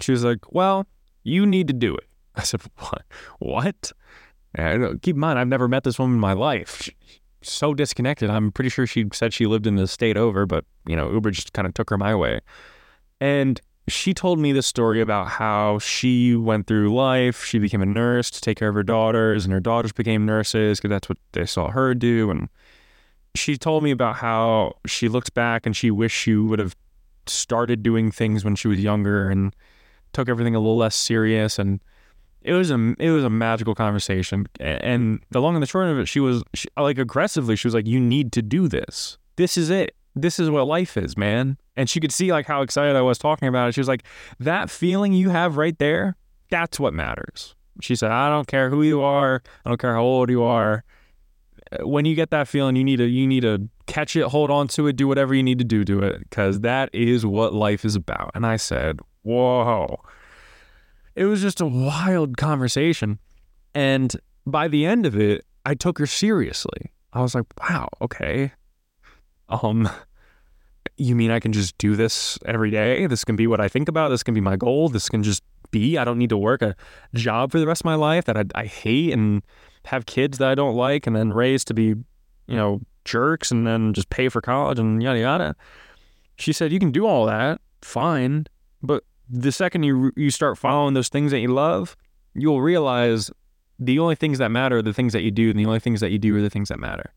She 0.00 0.10
was 0.10 0.24
like, 0.24 0.52
Well, 0.52 0.86
you 1.22 1.46
need 1.46 1.68
to 1.68 1.74
do 1.74 1.94
it. 1.94 2.08
I 2.36 2.42
said, 2.42 2.62
what? 2.78 3.02
What? 3.38 3.92
Uh, 4.58 4.94
keep 5.00 5.16
in 5.16 5.20
mind, 5.20 5.38
I've 5.38 5.48
never 5.48 5.68
met 5.68 5.84
this 5.84 5.98
woman 5.98 6.16
in 6.16 6.20
my 6.20 6.32
life. 6.32 6.88
So 7.42 7.74
disconnected. 7.74 8.30
I'm 8.30 8.52
pretty 8.52 8.70
sure 8.70 8.86
she 8.86 9.06
said 9.12 9.32
she 9.32 9.46
lived 9.46 9.66
in 9.66 9.76
the 9.76 9.86
state 9.86 10.16
over, 10.16 10.46
but, 10.46 10.64
you 10.86 10.94
know, 10.94 11.10
Uber 11.10 11.30
just 11.30 11.52
kind 11.52 11.66
of 11.66 11.74
took 11.74 11.90
her 11.90 11.98
my 11.98 12.14
way. 12.14 12.40
And 13.20 13.60
she 13.88 14.14
told 14.14 14.38
me 14.38 14.52
this 14.52 14.66
story 14.66 15.00
about 15.00 15.28
how 15.28 15.78
she 15.80 16.36
went 16.36 16.66
through 16.66 16.94
life. 16.94 17.44
She 17.44 17.58
became 17.58 17.82
a 17.82 17.86
nurse 17.86 18.30
to 18.30 18.40
take 18.40 18.58
care 18.58 18.68
of 18.68 18.74
her 18.74 18.82
daughters, 18.82 19.44
and 19.44 19.52
her 19.52 19.60
daughters 19.60 19.92
became 19.92 20.24
nurses 20.24 20.78
because 20.78 20.90
that's 20.90 21.08
what 21.08 21.18
they 21.32 21.46
saw 21.46 21.70
her 21.70 21.94
do. 21.94 22.30
And 22.30 22.48
she 23.34 23.56
told 23.56 23.82
me 23.82 23.90
about 23.90 24.16
how 24.16 24.74
she 24.86 25.08
looked 25.08 25.34
back 25.34 25.66
and 25.66 25.76
she 25.76 25.90
wished 25.90 26.16
she 26.16 26.36
would 26.36 26.58
have 26.58 26.76
started 27.26 27.82
doing 27.82 28.10
things 28.10 28.44
when 28.44 28.54
she 28.54 28.68
was 28.68 28.78
younger 28.78 29.28
and 29.28 29.54
took 30.12 30.28
everything 30.28 30.54
a 30.54 30.60
little 30.60 30.76
less 30.76 30.94
serious. 30.94 31.58
And 31.58 31.80
it 32.44 32.52
was 32.52 32.70
a 32.70 32.94
it 32.98 33.10
was 33.10 33.24
a 33.24 33.30
magical 33.30 33.74
conversation, 33.74 34.46
and 34.60 35.20
the 35.30 35.40
long 35.40 35.54
and 35.54 35.62
the 35.62 35.66
short 35.66 35.88
of 35.88 35.98
it, 35.98 36.06
she 36.06 36.20
was 36.20 36.42
she, 36.54 36.68
like 36.76 36.98
aggressively. 36.98 37.56
She 37.56 37.66
was 37.66 37.74
like, 37.74 37.86
"You 37.86 38.00
need 38.00 38.32
to 38.32 38.42
do 38.42 38.68
this. 38.68 39.18
This 39.36 39.56
is 39.56 39.70
it. 39.70 39.94
This 40.14 40.38
is 40.38 40.50
what 40.50 40.66
life 40.66 40.96
is, 40.96 41.16
man." 41.16 41.56
And 41.76 41.88
she 41.88 42.00
could 42.00 42.12
see 42.12 42.32
like 42.32 42.46
how 42.46 42.62
excited 42.62 42.96
I 42.96 43.00
was 43.00 43.18
talking 43.18 43.48
about 43.48 43.68
it. 43.68 43.72
She 43.72 43.80
was 43.80 43.88
like, 43.88 44.04
"That 44.38 44.70
feeling 44.70 45.12
you 45.12 45.30
have 45.30 45.56
right 45.56 45.78
there, 45.78 46.16
that's 46.50 46.78
what 46.78 46.92
matters." 46.94 47.54
She 47.80 47.96
said, 47.96 48.10
"I 48.10 48.28
don't 48.28 48.46
care 48.46 48.68
who 48.68 48.82
you 48.82 49.02
are. 49.02 49.42
I 49.64 49.68
don't 49.70 49.80
care 49.80 49.94
how 49.94 50.02
old 50.02 50.28
you 50.28 50.42
are. 50.42 50.84
When 51.80 52.04
you 52.04 52.14
get 52.14 52.30
that 52.30 52.48
feeling, 52.48 52.76
you 52.76 52.84
need 52.84 52.98
to 52.98 53.06
you 53.06 53.26
need 53.26 53.42
to 53.42 53.68
catch 53.86 54.14
it, 54.16 54.24
hold 54.24 54.50
on 54.50 54.68
to 54.68 54.86
it, 54.88 54.96
do 54.96 55.08
whatever 55.08 55.34
you 55.34 55.42
need 55.42 55.58
to 55.58 55.64
do 55.64 55.84
to 55.84 56.00
it, 56.00 56.18
because 56.20 56.60
that 56.60 56.90
is 56.92 57.24
what 57.24 57.54
life 57.54 57.84
is 57.84 57.96
about." 57.96 58.32
And 58.34 58.44
I 58.44 58.56
said, 58.56 59.00
"Whoa." 59.22 60.02
It 61.14 61.24
was 61.26 61.42
just 61.42 61.60
a 61.60 61.66
wild 61.66 62.36
conversation. 62.36 63.18
And 63.74 64.14
by 64.46 64.68
the 64.68 64.86
end 64.86 65.06
of 65.06 65.16
it, 65.16 65.44
I 65.64 65.74
took 65.74 65.98
her 65.98 66.06
seriously. 66.06 66.92
I 67.12 67.20
was 67.20 67.34
like, 67.34 67.44
wow, 67.60 67.88
okay. 68.00 68.52
Um, 69.48 69.88
you 70.96 71.14
mean 71.14 71.30
I 71.30 71.40
can 71.40 71.52
just 71.52 71.76
do 71.78 71.94
this 71.96 72.38
every 72.46 72.70
day? 72.70 73.06
This 73.06 73.24
can 73.24 73.36
be 73.36 73.46
what 73.46 73.60
I 73.60 73.68
think 73.68 73.88
about. 73.88 74.08
This 74.08 74.22
can 74.22 74.34
be 74.34 74.40
my 74.40 74.56
goal. 74.56 74.88
This 74.88 75.08
can 75.08 75.22
just 75.22 75.42
be. 75.70 75.98
I 75.98 76.04
don't 76.04 76.18
need 76.18 76.30
to 76.30 76.38
work 76.38 76.62
a 76.62 76.74
job 77.14 77.52
for 77.52 77.58
the 77.58 77.66
rest 77.66 77.82
of 77.82 77.86
my 77.86 77.94
life 77.94 78.24
that 78.24 78.36
I, 78.36 78.44
I 78.54 78.64
hate 78.66 79.12
and 79.12 79.42
have 79.86 80.06
kids 80.06 80.38
that 80.38 80.48
I 80.48 80.54
don't 80.54 80.76
like 80.76 81.06
and 81.06 81.16
then 81.16 81.32
raise 81.32 81.64
to 81.66 81.74
be, 81.74 81.86
you 82.46 82.56
know, 82.56 82.80
jerks 83.04 83.50
and 83.50 83.66
then 83.66 83.92
just 83.92 84.10
pay 84.10 84.28
for 84.28 84.40
college 84.40 84.78
and 84.78 85.02
yada 85.02 85.18
yada. 85.18 85.56
She 86.36 86.52
said, 86.52 86.72
You 86.72 86.78
can 86.78 86.92
do 86.92 87.06
all 87.06 87.26
that, 87.26 87.60
fine, 87.82 88.46
but 88.82 89.04
the 89.32 89.50
second 89.50 89.82
you 89.82 90.12
you 90.14 90.30
start 90.30 90.58
following 90.58 90.94
those 90.94 91.08
things 91.08 91.30
that 91.32 91.40
you 91.40 91.48
love, 91.48 91.96
you'll 92.34 92.60
realize 92.60 93.30
the 93.78 93.98
only 93.98 94.14
things 94.14 94.38
that 94.38 94.50
matter 94.50 94.76
are 94.76 94.82
the 94.82 94.92
things 94.92 95.12
that 95.14 95.22
you 95.22 95.30
do, 95.30 95.50
and 95.50 95.58
the 95.58 95.66
only 95.66 95.80
things 95.80 96.00
that 96.00 96.12
you 96.12 96.18
do 96.18 96.36
are 96.36 96.42
the 96.42 96.50
things 96.50 96.68
that 96.68 96.78
matter. 96.78 97.12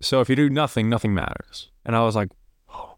So 0.00 0.20
if 0.20 0.28
you 0.28 0.36
do 0.36 0.50
nothing, 0.50 0.88
nothing 0.88 1.14
matters. 1.14 1.70
And 1.84 1.94
I 1.94 2.00
was 2.00 2.16
like, 2.16 2.30
oh, 2.74 2.96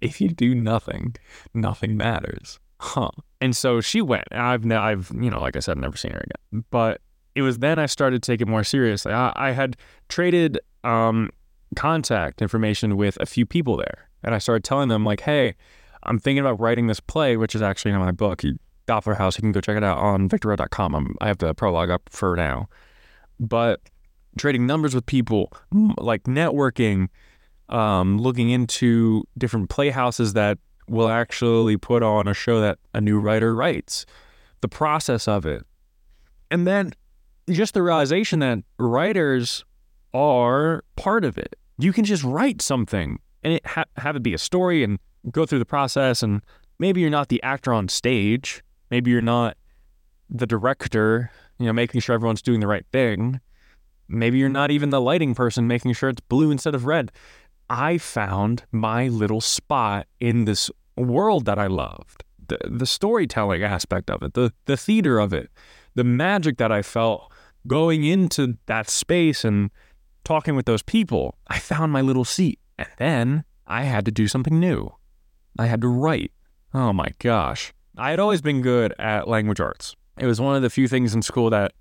if 0.00 0.20
you 0.20 0.28
do 0.28 0.54
nothing, 0.54 1.16
nothing 1.52 1.96
matters. 1.96 2.60
Huh. 2.80 3.10
And 3.40 3.56
so 3.56 3.80
she 3.80 4.00
went. 4.00 4.24
I've, 4.30 4.64
ne- 4.64 4.76
I've, 4.76 5.10
you 5.14 5.30
know, 5.30 5.40
like 5.40 5.56
I 5.56 5.60
said, 5.60 5.76
never 5.78 5.96
seen 5.96 6.12
her 6.12 6.24
again. 6.24 6.64
But 6.70 7.00
it 7.34 7.42
was 7.42 7.58
then 7.58 7.78
I 7.78 7.86
started 7.86 8.22
to 8.22 8.32
take 8.32 8.40
it 8.40 8.48
more 8.48 8.64
seriously. 8.64 9.12
I, 9.12 9.32
I 9.34 9.50
had 9.52 9.76
traded 10.08 10.60
um, 10.82 11.30
contact 11.76 12.40
information 12.40 12.96
with 12.96 13.18
a 13.20 13.26
few 13.26 13.44
people 13.44 13.76
there. 13.76 14.08
And 14.22 14.34
I 14.34 14.38
started 14.38 14.64
telling 14.64 14.88
them, 14.88 15.04
like, 15.04 15.20
hey, 15.20 15.54
I'm 16.04 16.18
thinking 16.18 16.40
about 16.40 16.60
writing 16.60 16.86
this 16.86 17.00
play, 17.00 17.36
which 17.36 17.54
is 17.54 17.62
actually 17.62 17.92
in 17.92 17.98
my 17.98 18.12
book, 18.12 18.42
Doppler 18.86 19.16
House. 19.16 19.36
You 19.36 19.42
can 19.42 19.52
go 19.52 19.60
check 19.60 19.76
it 19.76 19.84
out 19.84 19.98
on 19.98 20.28
victorrowe.com. 20.28 20.94
I'm, 20.94 21.16
I 21.20 21.28
have 21.28 21.38
the 21.38 21.54
prologue 21.54 21.90
up 21.90 22.02
for 22.10 22.36
now. 22.36 22.68
But 23.40 23.80
trading 24.38 24.66
numbers 24.66 24.94
with 24.94 25.06
people, 25.06 25.52
like 25.98 26.24
networking, 26.24 27.08
um, 27.68 28.18
looking 28.18 28.50
into 28.50 29.24
different 29.38 29.70
playhouses 29.70 30.34
that 30.34 30.58
will 30.88 31.08
actually 31.08 31.76
put 31.76 32.02
on 32.02 32.28
a 32.28 32.34
show 32.34 32.60
that 32.60 32.78
a 32.92 33.00
new 33.00 33.18
writer 33.18 33.54
writes, 33.54 34.04
the 34.60 34.68
process 34.68 35.26
of 35.26 35.46
it. 35.46 35.64
And 36.50 36.66
then 36.66 36.92
just 37.50 37.74
the 37.74 37.82
realization 37.82 38.38
that 38.40 38.58
writers 38.78 39.64
are 40.12 40.84
part 40.96 41.24
of 41.24 41.38
it. 41.38 41.56
You 41.78 41.92
can 41.92 42.04
just 42.04 42.22
write 42.22 42.62
something 42.62 43.18
and 43.42 43.54
it 43.54 43.66
ha- 43.66 43.84
have 43.96 44.16
it 44.16 44.22
be 44.22 44.34
a 44.34 44.38
story 44.38 44.84
and 44.84 44.98
go 45.30 45.46
through 45.46 45.58
the 45.58 45.64
process. 45.64 46.22
And 46.22 46.42
maybe 46.78 47.00
you're 47.00 47.10
not 47.10 47.28
the 47.28 47.42
actor 47.42 47.72
on 47.72 47.88
stage. 47.88 48.62
Maybe 48.90 49.10
you're 49.10 49.20
not 49.20 49.56
the 50.30 50.46
director, 50.46 51.30
you 51.58 51.66
know, 51.66 51.72
making 51.72 52.00
sure 52.00 52.14
everyone's 52.14 52.42
doing 52.42 52.60
the 52.60 52.66
right 52.66 52.86
thing. 52.92 53.40
Maybe 54.08 54.38
you're 54.38 54.48
not 54.48 54.70
even 54.70 54.90
the 54.90 55.00
lighting 55.00 55.34
person 55.34 55.66
making 55.66 55.94
sure 55.94 56.10
it's 56.10 56.20
blue 56.20 56.50
instead 56.50 56.74
of 56.74 56.84
red. 56.84 57.10
I 57.70 57.98
found 57.98 58.64
my 58.72 59.08
little 59.08 59.40
spot 59.40 60.06
in 60.20 60.44
this 60.44 60.70
world 60.96 61.46
that 61.46 61.58
I 61.58 61.66
loved. 61.66 62.24
The, 62.46 62.58
the 62.68 62.86
storytelling 62.86 63.62
aspect 63.62 64.10
of 64.10 64.22
it, 64.22 64.34
the, 64.34 64.52
the 64.66 64.76
theater 64.76 65.18
of 65.18 65.32
it, 65.32 65.50
the 65.94 66.04
magic 66.04 66.58
that 66.58 66.70
I 66.70 66.82
felt 66.82 67.32
going 67.66 68.04
into 68.04 68.58
that 68.66 68.90
space 68.90 69.44
and 69.44 69.70
talking 70.24 70.54
with 70.56 70.66
those 70.66 70.82
people. 70.82 71.36
I 71.48 71.58
found 71.58 71.92
my 71.92 72.02
little 72.02 72.24
seat. 72.24 72.58
And 72.78 72.88
then 72.98 73.44
I 73.66 73.84
had 73.84 74.04
to 74.04 74.10
do 74.10 74.28
something 74.28 74.58
new. 74.58 74.92
I 75.58 75.66
had 75.66 75.80
to 75.82 75.88
write. 75.88 76.32
Oh 76.72 76.92
my 76.92 77.08
gosh. 77.18 77.72
I 77.96 78.10
had 78.10 78.18
always 78.18 78.40
been 78.40 78.60
good 78.62 78.92
at 78.98 79.28
language 79.28 79.60
arts. 79.60 79.94
It 80.18 80.26
was 80.26 80.40
one 80.40 80.56
of 80.56 80.62
the 80.62 80.70
few 80.70 80.88
things 80.88 81.14
in 81.14 81.22
school 81.22 81.50
that 81.50 81.72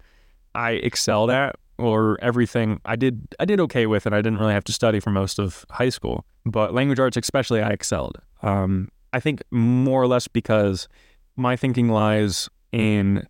I 0.56 0.72
excelled 0.72 1.32
at 1.32 1.56
or 1.80 2.20
everything 2.22 2.80
I 2.86 2.96
did 2.96 3.28
I 3.40 3.46
did 3.46 3.60
okay 3.62 3.88
with 3.88 4.06
and 4.06 4.14
I 4.14 4.20
didn't 4.20 4.40
really 4.40 4.54
have 4.54 4.64
to 4.66 4.74
study 4.74 5.00
for 5.00 5.10
most 5.10 5.40
of 5.40 5.66
high 5.72 5.90
school. 5.90 6.26
But 6.46 6.74
language 6.74 7.00
arts 7.00 7.18
especially 7.18 7.62
I 7.62 7.70
excelled. 7.70 8.20
Um, 8.42 8.90
I 9.12 9.20
think 9.20 9.42
more 9.52 10.02
or 10.02 10.08
less 10.08 10.28
because 10.28 10.88
my 11.36 11.56
thinking 11.56 11.90
lies 11.90 12.50
in 12.72 13.28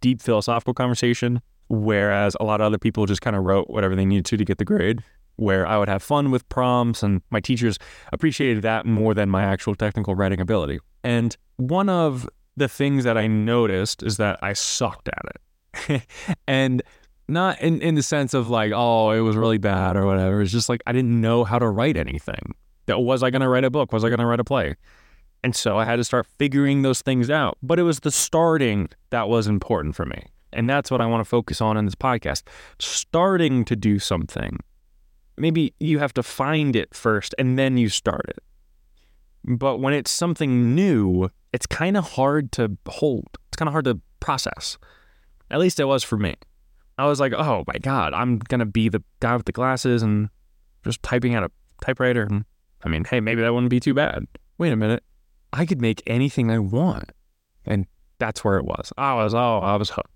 deep 0.00 0.20
philosophical 0.20 0.74
conversation, 0.74 1.40
whereas 1.68 2.36
a 2.40 2.44
lot 2.44 2.60
of 2.60 2.66
other 2.66 2.78
people 2.78 3.06
just 3.06 3.20
kind 3.20 3.36
of 3.36 3.44
wrote 3.44 3.68
whatever 3.68 3.94
they 3.96 4.04
needed 4.04 4.24
to 4.26 4.36
to 4.36 4.44
get 4.44 4.58
the 4.58 4.64
grade. 4.64 5.02
Where 5.36 5.66
I 5.66 5.78
would 5.78 5.88
have 5.88 6.02
fun 6.02 6.30
with 6.30 6.48
prompts, 6.48 7.02
and 7.02 7.22
my 7.30 7.40
teachers 7.40 7.78
appreciated 8.12 8.62
that 8.62 8.86
more 8.86 9.14
than 9.14 9.30
my 9.30 9.42
actual 9.42 9.74
technical 9.74 10.14
writing 10.14 10.40
ability. 10.40 10.78
And 11.02 11.36
one 11.56 11.88
of 11.88 12.28
the 12.56 12.68
things 12.68 13.04
that 13.04 13.16
I 13.16 13.26
noticed 13.26 14.02
is 14.02 14.18
that 14.18 14.38
I 14.42 14.52
sucked 14.52 15.08
at 15.08 15.24
it. 15.34 16.02
and 16.46 16.82
not 17.28 17.60
in, 17.60 17.80
in 17.80 17.94
the 17.94 18.02
sense 18.02 18.34
of 18.34 18.50
like, 18.50 18.72
oh, 18.74 19.10
it 19.10 19.20
was 19.20 19.36
really 19.36 19.58
bad 19.58 19.96
or 19.96 20.06
whatever. 20.06 20.42
It's 20.42 20.52
just 20.52 20.68
like 20.68 20.82
I 20.86 20.92
didn't 20.92 21.20
know 21.20 21.44
how 21.44 21.58
to 21.58 21.68
write 21.68 21.96
anything. 21.96 22.54
That 22.86 23.00
was 23.00 23.22
I 23.22 23.30
going 23.30 23.42
to 23.42 23.48
write 23.48 23.64
a 23.64 23.70
book? 23.70 23.92
Was 23.92 24.04
I 24.04 24.08
going 24.08 24.18
to 24.18 24.26
write 24.26 24.40
a 24.40 24.44
play? 24.44 24.76
And 25.44 25.56
so 25.56 25.78
I 25.78 25.84
had 25.84 25.96
to 25.96 26.04
start 26.04 26.26
figuring 26.38 26.82
those 26.82 27.02
things 27.02 27.30
out. 27.30 27.58
But 27.62 27.78
it 27.78 27.84
was 27.84 28.00
the 28.00 28.10
starting 28.10 28.90
that 29.10 29.28
was 29.28 29.46
important 29.46 29.96
for 29.96 30.04
me. 30.04 30.26
And 30.52 30.68
that's 30.68 30.90
what 30.90 31.00
I 31.00 31.06
want 31.06 31.20
to 31.20 31.28
focus 31.28 31.60
on 31.60 31.76
in 31.76 31.86
this 31.86 31.94
podcast. 31.94 32.42
Starting 32.78 33.64
to 33.64 33.74
do 33.74 33.98
something. 33.98 34.58
Maybe 35.42 35.74
you 35.80 35.98
have 35.98 36.14
to 36.14 36.22
find 36.22 36.76
it 36.76 36.94
first 36.94 37.34
and 37.36 37.58
then 37.58 37.76
you 37.76 37.88
start 37.88 38.26
it. 38.28 38.44
But 39.44 39.78
when 39.78 39.92
it's 39.92 40.12
something 40.12 40.72
new, 40.72 41.30
it's 41.52 41.66
kind 41.66 41.96
of 41.96 42.12
hard 42.12 42.52
to 42.52 42.78
hold. 42.86 43.26
It's 43.48 43.56
kind 43.56 43.68
of 43.68 43.72
hard 43.72 43.86
to 43.86 44.00
process. 44.20 44.78
At 45.50 45.58
least 45.58 45.80
it 45.80 45.86
was 45.86 46.04
for 46.04 46.16
me. 46.16 46.36
I 46.96 47.06
was 47.06 47.18
like, 47.18 47.32
oh 47.32 47.64
my 47.66 47.76
God, 47.78 48.14
I'm 48.14 48.38
going 48.38 48.60
to 48.60 48.66
be 48.66 48.88
the 48.88 49.02
guy 49.18 49.34
with 49.34 49.46
the 49.46 49.50
glasses 49.50 50.00
and 50.00 50.28
just 50.84 51.02
typing 51.02 51.34
out 51.34 51.42
a 51.42 51.50
typewriter. 51.84 52.22
And 52.22 52.44
I 52.84 52.88
mean, 52.88 53.02
hey, 53.02 53.18
maybe 53.18 53.42
that 53.42 53.52
wouldn't 53.52 53.68
be 53.68 53.80
too 53.80 53.94
bad. 53.94 54.28
Wait 54.58 54.72
a 54.72 54.76
minute. 54.76 55.02
I 55.52 55.66
could 55.66 55.82
make 55.82 56.04
anything 56.06 56.52
I 56.52 56.60
want. 56.60 57.10
And 57.64 57.86
that's 58.20 58.44
where 58.44 58.58
it 58.58 58.64
was. 58.64 58.92
I 58.96 59.14
was, 59.14 59.34
oh, 59.34 59.58
I 59.58 59.74
was 59.74 59.90
hooked. 59.90 60.11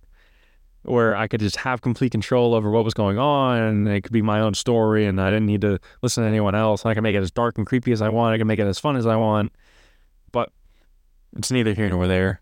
Where 0.87 1.17
I 1.17 1.27
could 1.27 1.41
just 1.41 1.57
have 1.57 1.83
complete 1.83 2.13
control 2.13 2.55
over 2.55 2.71
what 2.71 2.85
was 2.85 2.95
going 2.95 3.19
on 3.19 3.59
and 3.59 3.89
it 3.89 4.03
could 4.03 4.13
be 4.13 4.23
my 4.23 4.41
own 4.41 4.55
story 4.55 5.05
and 5.07 5.21
I 5.21 5.31
didn't 5.31 5.47
need 5.47 5.61
to 5.63 5.79
listen 6.01 6.23
to 6.23 6.29
anyone 6.29 6.55
else. 6.55 6.87
I 6.87 6.95
could 6.95 7.03
make 7.03 7.17
it 7.17 7.23
as 7.23 7.31
dark 7.31 7.59
and 7.59 7.67
creepy 7.67 7.93
as 7.93 8.01
I 8.01 8.09
want. 8.09 8.35
I 8.35 8.39
could 8.39 8.47
make 8.47 8.61
it 8.61 8.67
as 8.67 8.79
fun 8.79 8.97
as 8.97 9.05
I 9.07 9.17
want. 9.17 9.53
But 10.31 10.53
it's 11.37 11.51
neither 11.51 11.75
here 11.75 11.89
nor 11.89 12.07
there. 12.07 12.41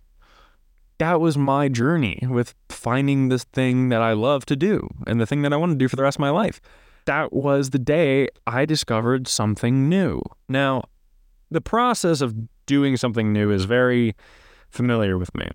That 0.99 1.21
was 1.21 1.37
my 1.37 1.69
journey 1.69 2.21
with 2.29 2.55
finding 2.69 3.29
this 3.29 3.45
thing 3.45 3.89
that 3.89 4.03
I 4.03 4.13
love 4.13 4.47
to 4.47 4.57
do 4.57 4.89
and 5.07 5.21
the 5.21 5.27
thing 5.27 5.43
that 5.43 5.53
I 5.53 5.57
want 5.57 5.73
to 5.73 5.79
do 5.79 5.89
for 5.89 5.97
the 5.97 6.03
rest 6.03 6.17
of 6.17 6.21
my 6.21 6.31
life. 6.31 6.61
That 7.07 7.33
was 7.33 7.71
the 7.71 7.79
day 7.79 8.29
I 8.47 8.65
discovered 8.65 9.27
something 9.27 9.89
new. 9.89 10.23
Now, 10.49 10.85
the 11.51 11.61
process 11.61 12.21
of 12.21 12.35
doing 12.67 12.97
something 12.97 13.33
new 13.33 13.51
is 13.51 13.65
very 13.65 14.15
familiar 14.71 15.19
with 15.19 15.35
me. 15.35 15.49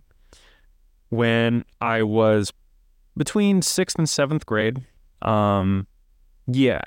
When 1.09 1.65
I 1.81 2.03
was 2.03 2.53
between 3.19 3.61
sixth 3.61 3.97
and 3.99 4.07
seventh 4.07 4.45
grade, 4.45 4.81
um, 5.21 5.85
yeah, 6.47 6.79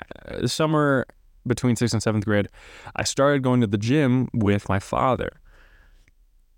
summer 0.47 1.05
between 1.45 1.75
sixth 1.75 1.93
and 1.93 2.01
seventh 2.01 2.25
grade, 2.25 2.49
I 2.95 3.03
started 3.03 3.43
going 3.43 3.61
to 3.61 3.67
the 3.67 3.77
gym 3.77 4.29
with 4.33 4.67
my 4.67 4.79
father. 4.79 5.29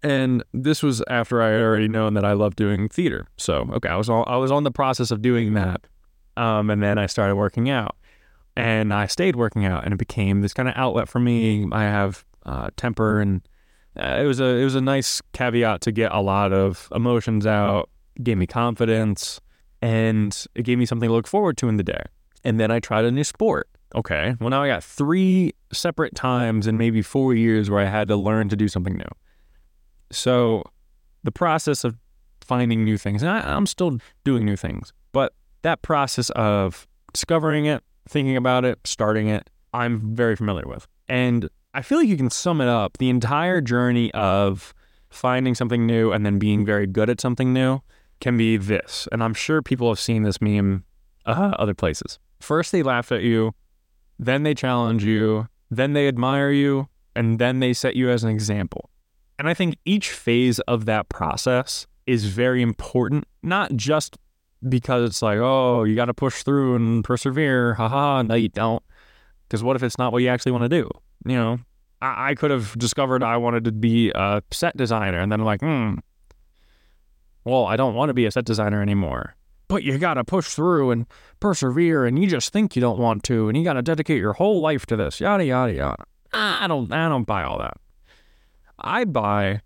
And 0.02 0.44
this 0.54 0.82
was 0.82 1.04
after 1.10 1.42
I 1.42 1.50
had 1.50 1.62
already 1.62 1.90
known 1.90 2.14
that 2.14 2.24
I 2.24 2.34
loved 2.34 2.56
doing 2.56 2.88
theater. 2.88 3.28
So, 3.36 3.68
okay, 3.74 3.90
I 3.90 3.98
was 3.98 4.10
all, 4.10 4.24
I 4.28 4.38
was 4.38 4.50
on 4.50 4.64
the 4.64 4.72
process 4.72 5.12
of 5.12 5.22
doing 5.22 5.56
that. 5.56 5.82
Um, 6.38 6.70
and 6.70 6.82
then 6.82 6.98
I 6.98 7.08
started 7.08 7.36
working 7.36 7.70
out. 7.70 7.98
And 8.56 8.94
I 8.94 9.08
stayed 9.08 9.36
working 9.36 9.66
out 9.66 9.84
and 9.84 9.94
it 9.94 9.98
became 9.98 10.40
this 10.40 10.54
kind 10.54 10.70
of 10.70 10.76
outlet 10.78 11.10
for 11.10 11.20
me. 11.20 11.68
I 11.74 11.84
have 11.84 12.24
uh, 12.46 12.70
temper 12.78 13.20
and 13.20 13.42
uh, 14.00 14.20
it 14.22 14.26
was 14.26 14.40
a 14.40 14.46
it 14.46 14.64
was 14.64 14.76
a 14.76 14.82
nice 14.82 15.22
caveat 15.34 15.82
to 15.82 15.92
get 15.92 16.14
a 16.14 16.22
lot 16.22 16.54
of 16.54 16.88
emotions 16.96 17.46
out. 17.46 17.90
gave 18.24 18.38
me 18.38 18.48
confidence, 18.48 19.42
and 19.86 20.48
it 20.56 20.64
gave 20.64 20.80
me 20.80 20.86
something 20.88 21.08
to 21.08 21.14
look 21.14 21.28
forward 21.28 21.58
to 21.58 21.70
in 21.70 21.78
the 21.78 21.84
day. 21.84 22.02
And 22.44 22.60
then 22.60 22.72
I 22.72 22.80
tried 22.80 23.06
a 23.06 23.12
new 23.12 23.24
sport. 23.24 23.70
Okay, 23.94 24.34
well 24.40 24.50
now 24.50 24.64
I 24.64 24.68
got 24.68 24.84
three 24.84 25.54
separate 25.72 26.16
times 26.16 26.66
in 26.66 26.76
maybe 26.76 27.04
four 27.04 27.36
years 27.36 27.70
where 27.70 27.82
I 27.82 27.86
had 27.86 28.08
to 28.08 28.16
learn 28.16 28.50
to 28.50 28.56
do 28.56 28.68
something 28.68 28.96
new. 28.96 29.08
So 30.12 30.64
the 31.24 31.32
process 31.32 31.84
of 31.84 31.98
finding 32.42 32.84
new 32.84 32.98
things, 32.98 33.22
and 33.22 33.30
I, 33.30 33.42
I'm 33.42 33.68
still 33.68 34.00
doing 34.24 34.44
new 34.44 34.56
things, 34.56 34.92
but 35.12 35.34
that 35.62 35.84
process 35.84 36.32
of 36.32 36.88
discovering 37.14 37.66
it, 37.66 37.84
thinking 38.10 38.38
about 38.38 38.66
it, 38.66 38.80
starting 38.86 39.28
it, 39.28 39.52
I'm 39.72 40.16
very 40.16 40.36
familiar 40.36 40.66
with. 40.66 40.88
And 41.08 41.48
I 41.76 41.84
feel 41.84 42.00
like 42.00 42.08
you 42.08 42.18
can 42.18 42.32
sum 42.32 42.60
it 42.60 42.68
up 42.68 42.98
the 42.98 43.12
entire 43.12 43.62
journey 43.62 44.12
of 44.16 44.74
finding 45.12 45.54
something 45.54 45.86
new 45.86 46.12
and 46.12 46.26
then 46.26 46.40
being 46.40 46.66
very 46.66 46.88
good 46.88 47.08
at 47.08 47.22
something 47.22 47.54
new 47.54 47.82
can 48.20 48.38
be 48.38 48.58
this. 48.58 49.08
And 49.12 49.24
I'm 49.24 49.34
sure 49.34 49.62
people 49.62 49.90
have 49.90 50.00
seen 50.00 50.24
this 50.24 50.42
meme 50.42 50.84
uh, 51.26 51.54
other 51.58 51.74
places. 51.74 52.20
First, 52.40 52.72
they 52.72 52.84
laugh 52.84 53.12
at 53.12 53.24
you, 53.24 53.54
then 54.20 54.44
they 54.44 54.54
challenge 54.54 55.04
you, 55.04 55.48
then 55.70 55.94
they 55.94 56.08
admire 56.08 56.52
you, 56.52 56.88
and 57.16 57.40
then 57.40 57.60
they 57.60 57.74
set 57.74 57.96
you 57.96 58.10
as 58.10 58.24
an 58.24 58.30
example. 58.30 58.90
And 59.38 59.50
I 59.50 59.54
think 59.54 59.78
each 59.86 60.12
phase 60.12 60.60
of 60.62 60.86
that 60.86 61.10
process 61.10 61.88
is 62.06 62.26
very 62.26 62.62
important, 62.62 63.26
not 63.44 63.76
just 63.76 64.18
because 64.68 65.10
it's 65.10 65.22
like, 65.22 65.40
oh, 65.40 65.84
you 65.84 65.96
got 65.96 66.06
to 66.06 66.14
push 66.14 66.44
through 66.44 66.76
and 66.76 67.04
persevere. 67.04 67.74
Haha, 67.74 68.22
no, 68.22 68.36
you 68.36 68.50
don't. 68.50 68.84
Because 69.48 69.64
what 69.64 69.76
if 69.76 69.84
it's 69.84 69.98
not 69.98 70.12
what 70.12 70.22
you 70.22 70.30
actually 70.30 70.52
want 70.52 70.64
to 70.64 70.70
do? 70.70 70.90
you 71.26 71.36
know, 71.36 71.60
I, 72.02 72.30
I 72.30 72.36
could 72.36 72.52
have 72.52 72.78
discovered 72.78 73.24
I 73.24 73.38
wanted 73.38 73.66
to 73.66 73.72
be 73.72 74.12
a 74.14 74.42
set 74.52 74.78
designer, 74.78 75.20
and 75.20 75.32
then 75.32 75.40
I'm 75.40 75.46
like, 75.46 75.62
hmm, 75.62 75.96
well, 77.46 77.66
I 77.66 77.76
don't 77.78 77.96
want 77.96 78.10
to 78.10 78.14
be 78.14 78.26
a 78.26 78.32
set 78.32 78.46
designer 78.46 78.82
anymore. 78.82 79.36
But 79.68 79.84
you 79.84 79.98
got 79.98 80.16
to 80.16 80.24
push 80.24 80.50
through 80.50 80.92
and 80.92 81.06
persevere, 81.40 82.06
and 82.06 82.22
you 82.22 82.28
just 82.28 82.52
think 82.54 82.76
you 82.76 82.82
don't 82.82 83.00
want 83.00 83.24
to, 83.24 83.48
and 83.48 83.58
you 83.58 83.64
got 83.64 83.74
to 83.74 83.82
dedicate 83.82 84.20
your 84.20 84.34
whole 84.34 84.62
life 84.62 84.86
to 84.88 84.96
this, 84.96 85.20
yada 85.20 85.46
yada 85.46 85.74
yada. 85.74 86.04
I 86.34 86.68
don't, 86.68 86.92
I 86.92 87.08
don't 87.08 87.24
buy 87.24 87.44
all 87.44 87.58
that. 87.60 87.78
I 88.78 89.06
buy, 89.06 89.62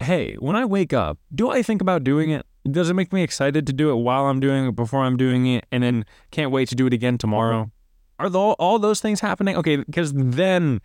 hey, 0.00 0.34
when 0.40 0.56
I 0.56 0.64
wake 0.64 0.92
up, 0.92 1.18
do 1.34 1.50
I 1.50 1.62
think 1.62 1.80
about 1.80 2.04
doing 2.04 2.30
it? 2.30 2.44
Does 2.70 2.90
it 2.90 2.94
make 2.94 3.12
me 3.12 3.22
excited 3.22 3.66
to 3.68 3.72
do 3.72 3.90
it 3.90 3.94
while 3.94 4.26
I'm 4.26 4.40
doing 4.40 4.66
it, 4.66 4.76
before 4.76 5.04
I'm 5.04 5.16
doing 5.16 5.46
it, 5.46 5.64
and 5.72 5.82
then 5.82 6.04
can't 6.30 6.50
wait 6.50 6.68
to 6.68 6.74
do 6.74 6.86
it 6.86 6.92
again 6.92 7.16
tomorrow? 7.16 7.64
Mm-hmm. 7.64 8.24
Are 8.24 8.28
the, 8.28 8.38
all 8.38 8.78
those 8.78 9.00
things 9.00 9.20
happening? 9.20 9.56
Okay, 9.56 9.76
because 9.76 10.12
then, 10.12 10.82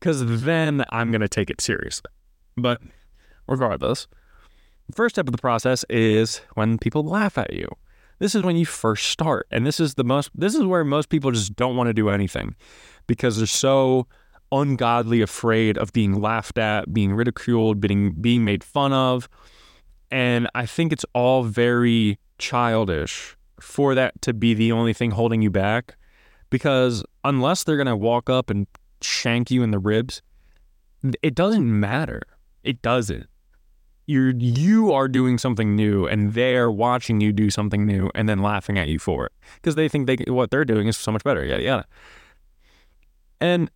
because 0.00 0.42
then 0.42 0.84
I'm 0.90 1.12
gonna 1.12 1.28
take 1.28 1.50
it 1.50 1.60
seriously. 1.60 2.10
But 2.56 2.80
regardless, 3.46 4.08
first 4.94 5.14
step 5.14 5.26
of 5.26 5.32
the 5.32 5.38
process 5.40 5.84
is 5.88 6.40
when 6.54 6.78
people 6.78 7.02
laugh 7.02 7.38
at 7.38 7.52
you. 7.52 7.68
This 8.18 8.34
is 8.34 8.42
when 8.42 8.56
you 8.56 8.64
first 8.64 9.06
start, 9.06 9.46
and 9.50 9.66
this 9.66 9.78
is 9.78 9.94
the 9.94 10.04
most. 10.04 10.30
This 10.34 10.54
is 10.54 10.64
where 10.64 10.84
most 10.84 11.10
people 11.10 11.32
just 11.32 11.54
don't 11.54 11.76
want 11.76 11.88
to 11.88 11.94
do 11.94 12.08
anything 12.08 12.54
because 13.06 13.36
they're 13.36 13.46
so 13.46 14.06
ungodly 14.52 15.20
afraid 15.20 15.76
of 15.76 15.92
being 15.92 16.20
laughed 16.20 16.56
at, 16.56 16.94
being 16.94 17.12
ridiculed, 17.12 17.80
being 17.80 18.12
being 18.12 18.44
made 18.44 18.64
fun 18.64 18.92
of. 18.92 19.28
And 20.10 20.48
I 20.54 20.64
think 20.66 20.92
it's 20.92 21.04
all 21.14 21.42
very 21.42 22.18
childish 22.38 23.36
for 23.60 23.94
that 23.94 24.20
to 24.22 24.32
be 24.32 24.54
the 24.54 24.72
only 24.72 24.92
thing 24.92 25.10
holding 25.10 25.42
you 25.42 25.50
back 25.50 25.96
because 26.50 27.04
unless 27.24 27.64
they're 27.64 27.76
going 27.76 27.86
to 27.86 27.96
walk 27.96 28.30
up 28.30 28.50
and 28.50 28.66
shank 29.02 29.50
you 29.50 29.62
in 29.62 29.70
the 29.70 29.78
ribs, 29.78 30.22
it 31.22 31.34
doesn't 31.34 31.80
matter. 31.80 32.22
It 32.62 32.82
doesn't. 32.82 33.26
You're 34.06 34.30
you 34.30 34.92
are 34.92 35.08
doing 35.08 35.36
something 35.36 35.74
new 35.74 36.06
and 36.06 36.34
they're 36.34 36.70
watching 36.70 37.20
you 37.20 37.32
do 37.32 37.50
something 37.50 37.84
new 37.84 38.10
and 38.14 38.28
then 38.28 38.40
laughing 38.40 38.78
at 38.78 38.88
you 38.88 38.98
for 38.98 39.26
it 39.26 39.32
because 39.56 39.74
they 39.74 39.88
think 39.88 40.06
they 40.06 40.16
what 40.28 40.50
they're 40.50 40.64
doing 40.64 40.86
is 40.86 40.96
so 40.96 41.10
much 41.10 41.24
better. 41.24 41.44
Yada 41.44 41.62
yada. 41.62 41.84
And 43.40 43.70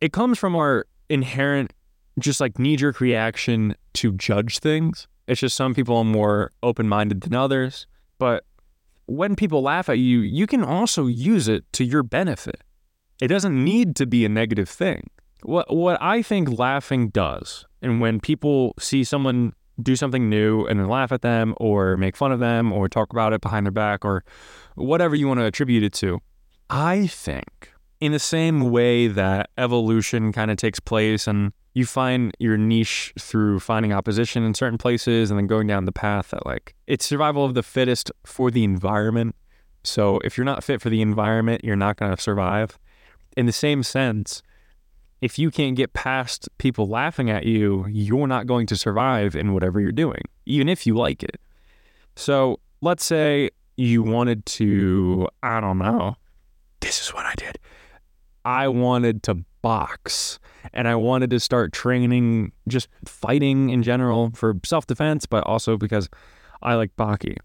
it 0.00 0.12
comes 0.12 0.38
from 0.38 0.56
our 0.56 0.86
inherent 1.08 1.72
just 2.18 2.40
like 2.40 2.58
knee 2.58 2.76
jerk 2.76 3.00
reaction 3.00 3.74
to 3.94 4.12
judge 4.12 4.58
things. 4.58 5.06
It's 5.26 5.40
just 5.40 5.56
some 5.56 5.74
people 5.74 5.96
are 5.96 6.04
more 6.04 6.52
open 6.62 6.88
minded 6.88 7.20
than 7.20 7.34
others. 7.34 7.86
But 8.18 8.44
when 9.06 9.36
people 9.36 9.62
laugh 9.62 9.88
at 9.88 9.98
you, 9.98 10.20
you 10.20 10.46
can 10.46 10.64
also 10.64 11.06
use 11.06 11.48
it 11.48 11.64
to 11.74 11.84
your 11.84 12.02
benefit. 12.02 12.62
It 13.20 13.28
doesn't 13.28 13.62
need 13.64 13.96
to 13.96 14.06
be 14.06 14.24
a 14.24 14.28
negative 14.28 14.68
thing. 14.68 15.10
What 15.42 15.74
what 15.74 16.00
I 16.02 16.22
think 16.22 16.58
laughing 16.58 17.08
does, 17.10 17.64
and 17.80 18.00
when 18.00 18.18
people 18.18 18.74
see 18.78 19.04
someone 19.04 19.52
do 19.82 19.96
something 19.96 20.28
new 20.28 20.66
and 20.66 20.80
then 20.80 20.88
laugh 20.88 21.12
at 21.12 21.22
them 21.22 21.54
or 21.58 21.96
make 21.96 22.16
fun 22.16 22.32
of 22.32 22.40
them 22.40 22.72
or 22.72 22.88
talk 22.88 23.12
about 23.12 23.32
it 23.32 23.40
behind 23.40 23.66
their 23.66 23.72
back 23.72 24.04
or 24.04 24.24
whatever 24.74 25.14
you 25.14 25.28
want 25.28 25.40
to 25.40 25.44
attribute 25.44 25.82
it 25.82 25.92
to, 25.94 26.20
I 26.70 27.06
think 27.06 27.72
in 28.00 28.12
the 28.12 28.18
same 28.18 28.70
way 28.70 29.08
that 29.08 29.50
evolution 29.58 30.32
kind 30.32 30.50
of 30.50 30.56
takes 30.56 30.80
place 30.80 31.26
and 31.26 31.52
you 31.74 31.84
find 31.84 32.34
your 32.38 32.56
niche 32.56 33.12
through 33.18 33.60
finding 33.60 33.92
opposition 33.92 34.42
in 34.42 34.54
certain 34.54 34.78
places 34.78 35.30
and 35.30 35.38
then 35.38 35.46
going 35.46 35.66
down 35.66 35.84
the 35.84 35.92
path 35.92 36.30
that 36.30 36.46
like 36.46 36.74
it's 36.86 37.04
survival 37.04 37.44
of 37.44 37.54
the 37.54 37.62
fittest 37.62 38.10
for 38.24 38.50
the 38.50 38.64
environment. 38.64 39.34
So 39.84 40.18
if 40.24 40.36
you're 40.36 40.44
not 40.44 40.64
fit 40.64 40.80
for 40.80 40.90
the 40.90 41.02
environment, 41.02 41.64
you're 41.64 41.76
not 41.76 41.96
going 41.96 42.14
to 42.14 42.20
survive. 42.20 42.78
In 43.36 43.46
the 43.46 43.52
same 43.52 43.82
sense, 43.82 44.42
if 45.20 45.38
you 45.38 45.50
can't 45.50 45.76
get 45.76 45.92
past 45.92 46.48
people 46.58 46.86
laughing 46.88 47.30
at 47.30 47.44
you, 47.44 47.86
you're 47.88 48.26
not 48.26 48.46
going 48.46 48.66
to 48.66 48.76
survive 48.76 49.34
in 49.34 49.52
whatever 49.52 49.80
you're 49.80 49.92
doing, 49.92 50.22
even 50.46 50.68
if 50.68 50.86
you 50.86 50.94
like 50.96 51.22
it. 51.22 51.40
So 52.16 52.60
let's 52.80 53.04
say 53.04 53.50
you 53.76 54.02
wanted 54.02 54.46
to, 54.46 55.28
I 55.42 55.60
don't 55.60 55.78
know, 55.78 56.16
this 56.80 57.00
is 57.00 57.14
what 57.14 57.26
I 57.26 57.34
did. 57.36 57.58
I 58.44 58.68
wanted 58.68 59.22
to 59.24 59.44
box 59.62 60.38
and 60.72 60.86
I 60.86 60.94
wanted 60.94 61.30
to 61.30 61.40
start 61.40 61.72
training 61.72 62.52
just 62.68 62.88
fighting 63.04 63.70
in 63.70 63.82
general 63.82 64.30
for 64.34 64.56
self 64.64 64.86
defense, 64.86 65.26
but 65.26 65.44
also 65.44 65.76
because 65.76 66.08
I 66.62 66.74
like 66.74 66.94
Baki. 66.96 67.36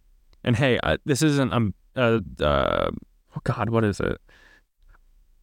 And 0.44 0.56
hey, 0.56 0.80
I, 0.84 0.98
this 1.06 1.22
isn't 1.22 1.52
um 1.54 1.74
uh, 1.96 2.20
uh 2.40 2.92
oh 3.36 3.42
God, 3.44 3.70
what 3.70 3.84
is 3.84 4.00
it? 4.00 4.20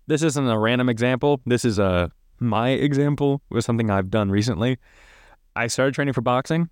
This 0.07 0.23
isn't 0.23 0.49
a 0.49 0.59
random 0.59 0.89
example. 0.89 1.41
This 1.47 1.65
is 1.65 1.79
a 1.79 2.11
my 2.41 2.71
example 2.71 3.43
was 3.51 3.65
something 3.65 3.91
I've 3.91 4.11
done 4.11 4.31
recently. 4.31 4.79
I 5.55 5.67
started 5.67 5.95
training 5.95 6.15
for 6.15 6.23
boxing, 6.23 6.71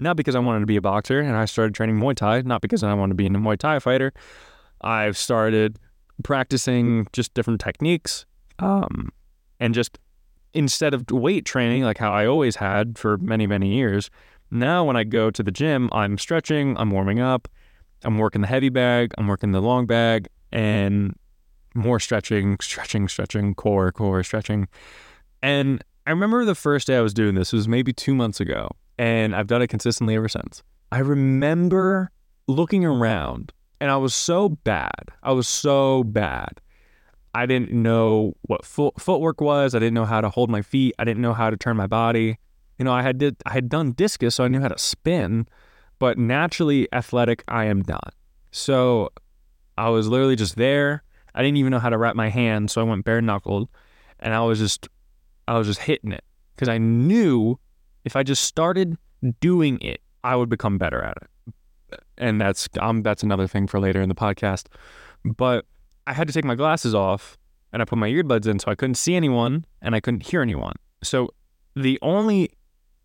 not 0.00 0.16
because 0.16 0.34
I 0.34 0.38
wanted 0.38 0.60
to 0.60 0.66
be 0.66 0.76
a 0.76 0.80
boxer, 0.80 1.20
and 1.20 1.36
I 1.36 1.44
started 1.44 1.74
training 1.74 1.96
Muay 1.96 2.14
Thai, 2.14 2.42
not 2.42 2.62
because 2.62 2.82
I 2.82 2.94
wanted 2.94 3.12
to 3.12 3.16
be 3.16 3.26
a 3.26 3.30
Muay 3.30 3.58
Thai 3.58 3.78
fighter. 3.80 4.12
I've 4.80 5.16
started 5.16 5.78
practicing 6.22 7.06
just 7.12 7.34
different 7.34 7.60
techniques 7.60 8.26
um, 8.58 9.10
and 9.60 9.74
just 9.74 9.98
instead 10.54 10.94
of 10.94 11.10
weight 11.10 11.44
training, 11.44 11.82
like 11.82 11.98
how 11.98 12.12
I 12.12 12.26
always 12.26 12.56
had 12.56 12.98
for 12.98 13.18
many, 13.18 13.46
many 13.46 13.74
years, 13.74 14.10
now 14.50 14.84
when 14.84 14.96
I 14.96 15.04
go 15.04 15.30
to 15.30 15.42
the 15.42 15.50
gym, 15.50 15.88
I'm 15.92 16.16
stretching, 16.16 16.76
I'm 16.78 16.90
warming 16.90 17.20
up, 17.20 17.48
I'm 18.04 18.18
working 18.18 18.40
the 18.40 18.46
heavy 18.46 18.68
bag, 18.70 19.12
I'm 19.18 19.26
working 19.26 19.52
the 19.52 19.60
long 19.60 19.86
bag, 19.86 20.28
and 20.52 21.14
more 21.74 22.00
stretching, 22.00 22.56
stretching, 22.60 23.08
stretching, 23.08 23.54
core, 23.54 23.92
core, 23.92 24.22
stretching. 24.22 24.68
And 25.42 25.82
I 26.06 26.10
remember 26.10 26.44
the 26.44 26.54
first 26.54 26.86
day 26.86 26.96
I 26.96 27.00
was 27.00 27.14
doing 27.14 27.34
this 27.34 27.52
was 27.52 27.68
maybe 27.68 27.92
two 27.92 28.14
months 28.14 28.40
ago, 28.40 28.70
and 28.98 29.34
I've 29.34 29.46
done 29.46 29.62
it 29.62 29.68
consistently 29.68 30.16
ever 30.16 30.28
since. 30.28 30.62
I 30.90 30.98
remember 30.98 32.10
looking 32.46 32.84
around 32.84 33.52
and 33.80 33.90
I 33.90 33.96
was 33.96 34.14
so 34.14 34.48
bad. 34.48 35.10
I 35.22 35.32
was 35.32 35.46
so 35.46 36.02
bad 36.02 36.60
I 37.34 37.46
didn't 37.46 37.70
know 37.70 38.34
what 38.42 38.64
foot, 38.64 39.00
footwork 39.00 39.40
was. 39.40 39.74
I 39.74 39.78
didn't 39.78 39.94
know 39.94 40.04
how 40.04 40.20
to 40.20 40.28
hold 40.28 40.50
my 40.50 40.62
feet. 40.62 40.94
I 40.98 41.04
didn't 41.04 41.22
know 41.22 41.34
how 41.34 41.50
to 41.50 41.56
turn 41.56 41.76
my 41.76 41.86
body. 41.86 42.38
You 42.78 42.84
know, 42.84 42.92
I 42.92 43.02
had 43.02 43.18
did 43.18 43.36
I 43.44 43.52
had 43.52 43.68
done 43.68 43.92
discus, 43.92 44.36
so 44.36 44.44
I 44.44 44.48
knew 44.48 44.60
how 44.60 44.68
to 44.68 44.78
spin, 44.78 45.46
but 45.98 46.18
naturally 46.18 46.88
athletic 46.92 47.44
I 47.46 47.66
am 47.66 47.82
not. 47.86 48.14
So 48.50 49.10
I 49.76 49.88
was 49.90 50.08
literally 50.08 50.36
just 50.36 50.56
there. 50.56 51.02
I 51.34 51.42
didn't 51.42 51.58
even 51.58 51.70
know 51.70 51.78
how 51.78 51.90
to 51.90 51.98
wrap 51.98 52.16
my 52.16 52.28
hand, 52.28 52.70
so 52.70 52.80
I 52.80 52.84
went 52.84 53.04
bare 53.04 53.20
knuckled, 53.20 53.68
and 54.18 54.34
I 54.34 54.40
was 54.40 54.58
just 54.58 54.88
I 55.48 55.56
was 55.58 55.66
just 55.66 55.80
hitting 55.80 56.12
it 56.12 56.24
because 56.54 56.68
I 56.68 56.78
knew 56.78 57.58
if 58.04 58.16
I 58.16 58.22
just 58.22 58.44
started 58.44 58.96
doing 59.40 59.80
it, 59.80 60.00
I 60.22 60.36
would 60.36 60.48
become 60.48 60.78
better 60.78 61.02
at 61.02 61.16
it. 61.22 62.00
And 62.18 62.40
that's 62.40 62.68
um 62.80 63.02
that's 63.02 63.22
another 63.22 63.46
thing 63.46 63.66
for 63.66 63.80
later 63.80 64.02
in 64.02 64.08
the 64.08 64.14
podcast, 64.14 64.66
but 65.24 65.64
I 66.06 66.12
had 66.12 66.26
to 66.28 66.34
take 66.34 66.44
my 66.44 66.54
glasses 66.54 66.94
off 66.94 67.38
and 67.72 67.80
I 67.80 67.84
put 67.84 67.98
my 67.98 68.08
earbuds 68.08 68.46
in 68.46 68.58
so 68.58 68.70
I 68.70 68.74
couldn't 68.74 68.96
see 68.96 69.14
anyone 69.14 69.64
and 69.80 69.94
I 69.94 70.00
couldn't 70.00 70.26
hear 70.26 70.42
anyone. 70.42 70.74
So 71.02 71.30
the 71.74 71.98
only 72.02 72.50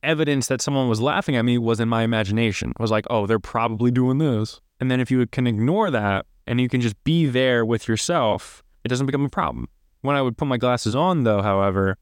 evidence 0.01 0.47
that 0.47 0.61
someone 0.61 0.89
was 0.89 0.99
laughing 0.99 1.35
at 1.35 1.45
me 1.45 1.57
was 1.57 1.79
in 1.79 1.87
my 1.87 2.03
imagination. 2.03 2.71
It 2.71 2.79
was 2.79 2.91
like, 2.91 3.05
oh, 3.09 3.25
they're 3.25 3.39
probably 3.39 3.91
doing 3.91 4.17
this. 4.17 4.59
And 4.79 4.91
then 4.91 4.99
if 4.99 5.09
you 5.09 5.25
can 5.27 5.47
ignore 5.47 5.89
that 5.91 6.25
and 6.45 6.59
you 6.59 6.67
can 6.67 6.81
just 6.81 7.01
be 7.05 7.25
there 7.25 7.65
with 7.65 7.87
yourself, 7.87 8.63
it 8.83 8.89
doesn't 8.89 9.05
become 9.05 9.25
a 9.25 9.29
problem. 9.29 9.69
When 10.01 10.17
I 10.17 10.21
would 10.21 10.37
put 10.37 10.49
my 10.49 10.57
glasses 10.57 10.95
on, 10.95 11.23
though, 11.23 11.41
however, 11.41 11.97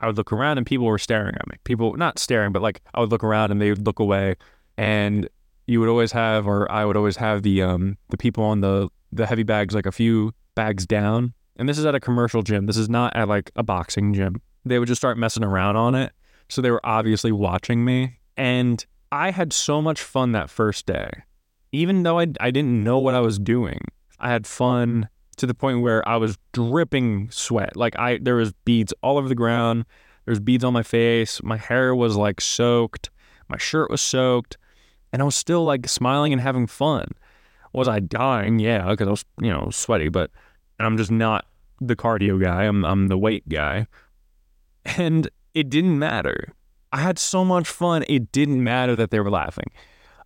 I 0.00 0.06
would 0.06 0.16
look 0.16 0.32
around 0.32 0.58
and 0.58 0.66
people 0.66 0.86
were 0.86 0.98
staring 0.98 1.34
at 1.34 1.46
me. 1.48 1.56
People, 1.64 1.94
not 1.94 2.18
staring, 2.18 2.52
but 2.52 2.62
like 2.62 2.80
I 2.94 3.00
would 3.00 3.10
look 3.10 3.24
around 3.24 3.50
and 3.50 3.60
they 3.60 3.70
would 3.70 3.84
look 3.86 3.98
away. 3.98 4.36
And 4.76 5.28
you 5.66 5.80
would 5.80 5.88
always 5.88 6.12
have, 6.12 6.46
or 6.46 6.70
I 6.70 6.84
would 6.84 6.96
always 6.96 7.16
have 7.16 7.42
the 7.42 7.62
um 7.62 7.96
the 8.10 8.16
people 8.16 8.44
on 8.44 8.60
the 8.60 8.88
the 9.12 9.26
heavy 9.26 9.42
bags 9.42 9.74
like 9.74 9.86
a 9.86 9.92
few 9.92 10.32
bags 10.54 10.86
down. 10.86 11.34
And 11.56 11.68
this 11.68 11.78
is 11.78 11.84
at 11.84 11.94
a 11.94 12.00
commercial 12.00 12.42
gym. 12.42 12.66
This 12.66 12.76
is 12.76 12.88
not 12.88 13.14
at 13.16 13.28
like 13.28 13.50
a 13.56 13.62
boxing 13.62 14.14
gym. 14.14 14.40
They 14.64 14.78
would 14.78 14.88
just 14.88 15.00
start 15.00 15.18
messing 15.18 15.44
around 15.44 15.76
on 15.76 15.94
it. 15.94 16.12
So 16.48 16.62
they 16.62 16.70
were 16.70 16.84
obviously 16.84 17.32
watching 17.32 17.84
me. 17.84 18.18
And 18.36 18.84
I 19.10 19.30
had 19.30 19.52
so 19.52 19.82
much 19.82 20.00
fun 20.00 20.32
that 20.32 20.50
first 20.50 20.86
day. 20.86 21.10
Even 21.72 22.02
though 22.02 22.18
I, 22.18 22.28
I 22.40 22.50
didn't 22.50 22.82
know 22.82 22.98
what 22.98 23.14
I 23.14 23.20
was 23.20 23.38
doing, 23.38 23.80
I 24.18 24.30
had 24.30 24.46
fun 24.46 25.08
to 25.38 25.46
the 25.46 25.54
point 25.54 25.80
where 25.80 26.06
I 26.08 26.16
was 26.16 26.38
dripping 26.52 27.30
sweat. 27.30 27.76
Like 27.76 27.98
I 27.98 28.18
there 28.18 28.36
was 28.36 28.52
beads 28.64 28.92
all 29.02 29.18
over 29.18 29.28
the 29.28 29.34
ground. 29.34 29.84
There's 30.24 30.40
beads 30.40 30.64
on 30.64 30.72
my 30.72 30.82
face. 30.82 31.42
My 31.42 31.56
hair 31.56 31.94
was 31.94 32.16
like 32.16 32.40
soaked. 32.40 33.10
My 33.48 33.56
shirt 33.56 33.90
was 33.90 34.00
soaked. 34.00 34.58
And 35.12 35.22
I 35.22 35.24
was 35.24 35.34
still 35.34 35.64
like 35.64 35.88
smiling 35.88 36.32
and 36.32 36.42
having 36.42 36.66
fun. 36.66 37.06
Was 37.72 37.88
I 37.88 38.00
dying? 38.00 38.58
Yeah, 38.58 38.88
because 38.88 39.08
I 39.08 39.10
was, 39.10 39.24
you 39.40 39.50
know, 39.50 39.70
sweaty, 39.70 40.10
but 40.10 40.30
I'm 40.78 40.96
just 40.96 41.10
not 41.10 41.46
the 41.80 41.96
cardio 41.96 42.40
guy. 42.40 42.64
I'm 42.64 42.84
I'm 42.84 43.08
the 43.08 43.18
weight 43.18 43.48
guy. 43.48 43.86
And 44.84 45.28
it 45.54 45.70
didn't 45.70 45.98
matter. 45.98 46.52
I 46.92 47.00
had 47.00 47.18
so 47.18 47.44
much 47.44 47.68
fun. 47.68 48.04
It 48.08 48.32
didn't 48.32 48.62
matter 48.62 48.96
that 48.96 49.10
they 49.10 49.20
were 49.20 49.30
laughing. 49.30 49.70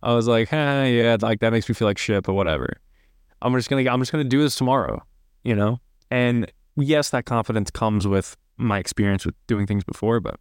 I 0.01 0.13
was 0.13 0.27
like, 0.27 0.49
hey, 0.49 1.01
yeah, 1.01 1.17
like 1.21 1.39
that 1.39 1.51
makes 1.51 1.67
me 1.67 1.75
feel 1.75 1.87
like 1.87 1.97
shit, 1.97 2.23
but 2.23 2.33
whatever. 2.33 2.77
I'm 3.43 3.53
just 3.55 3.69
gonna 3.69 3.89
I'm 3.89 3.99
just 3.99 4.11
gonna 4.11 4.23
do 4.23 4.41
this 4.41 4.55
tomorrow, 4.55 5.03
you 5.43 5.55
know? 5.55 5.79
And 6.09 6.51
yes, 6.75 7.09
that 7.11 7.25
confidence 7.25 7.69
comes 7.69 8.07
with 8.07 8.37
my 8.57 8.79
experience 8.79 9.25
with 9.25 9.35
doing 9.47 9.67
things 9.67 9.83
before, 9.83 10.19
but 10.19 10.39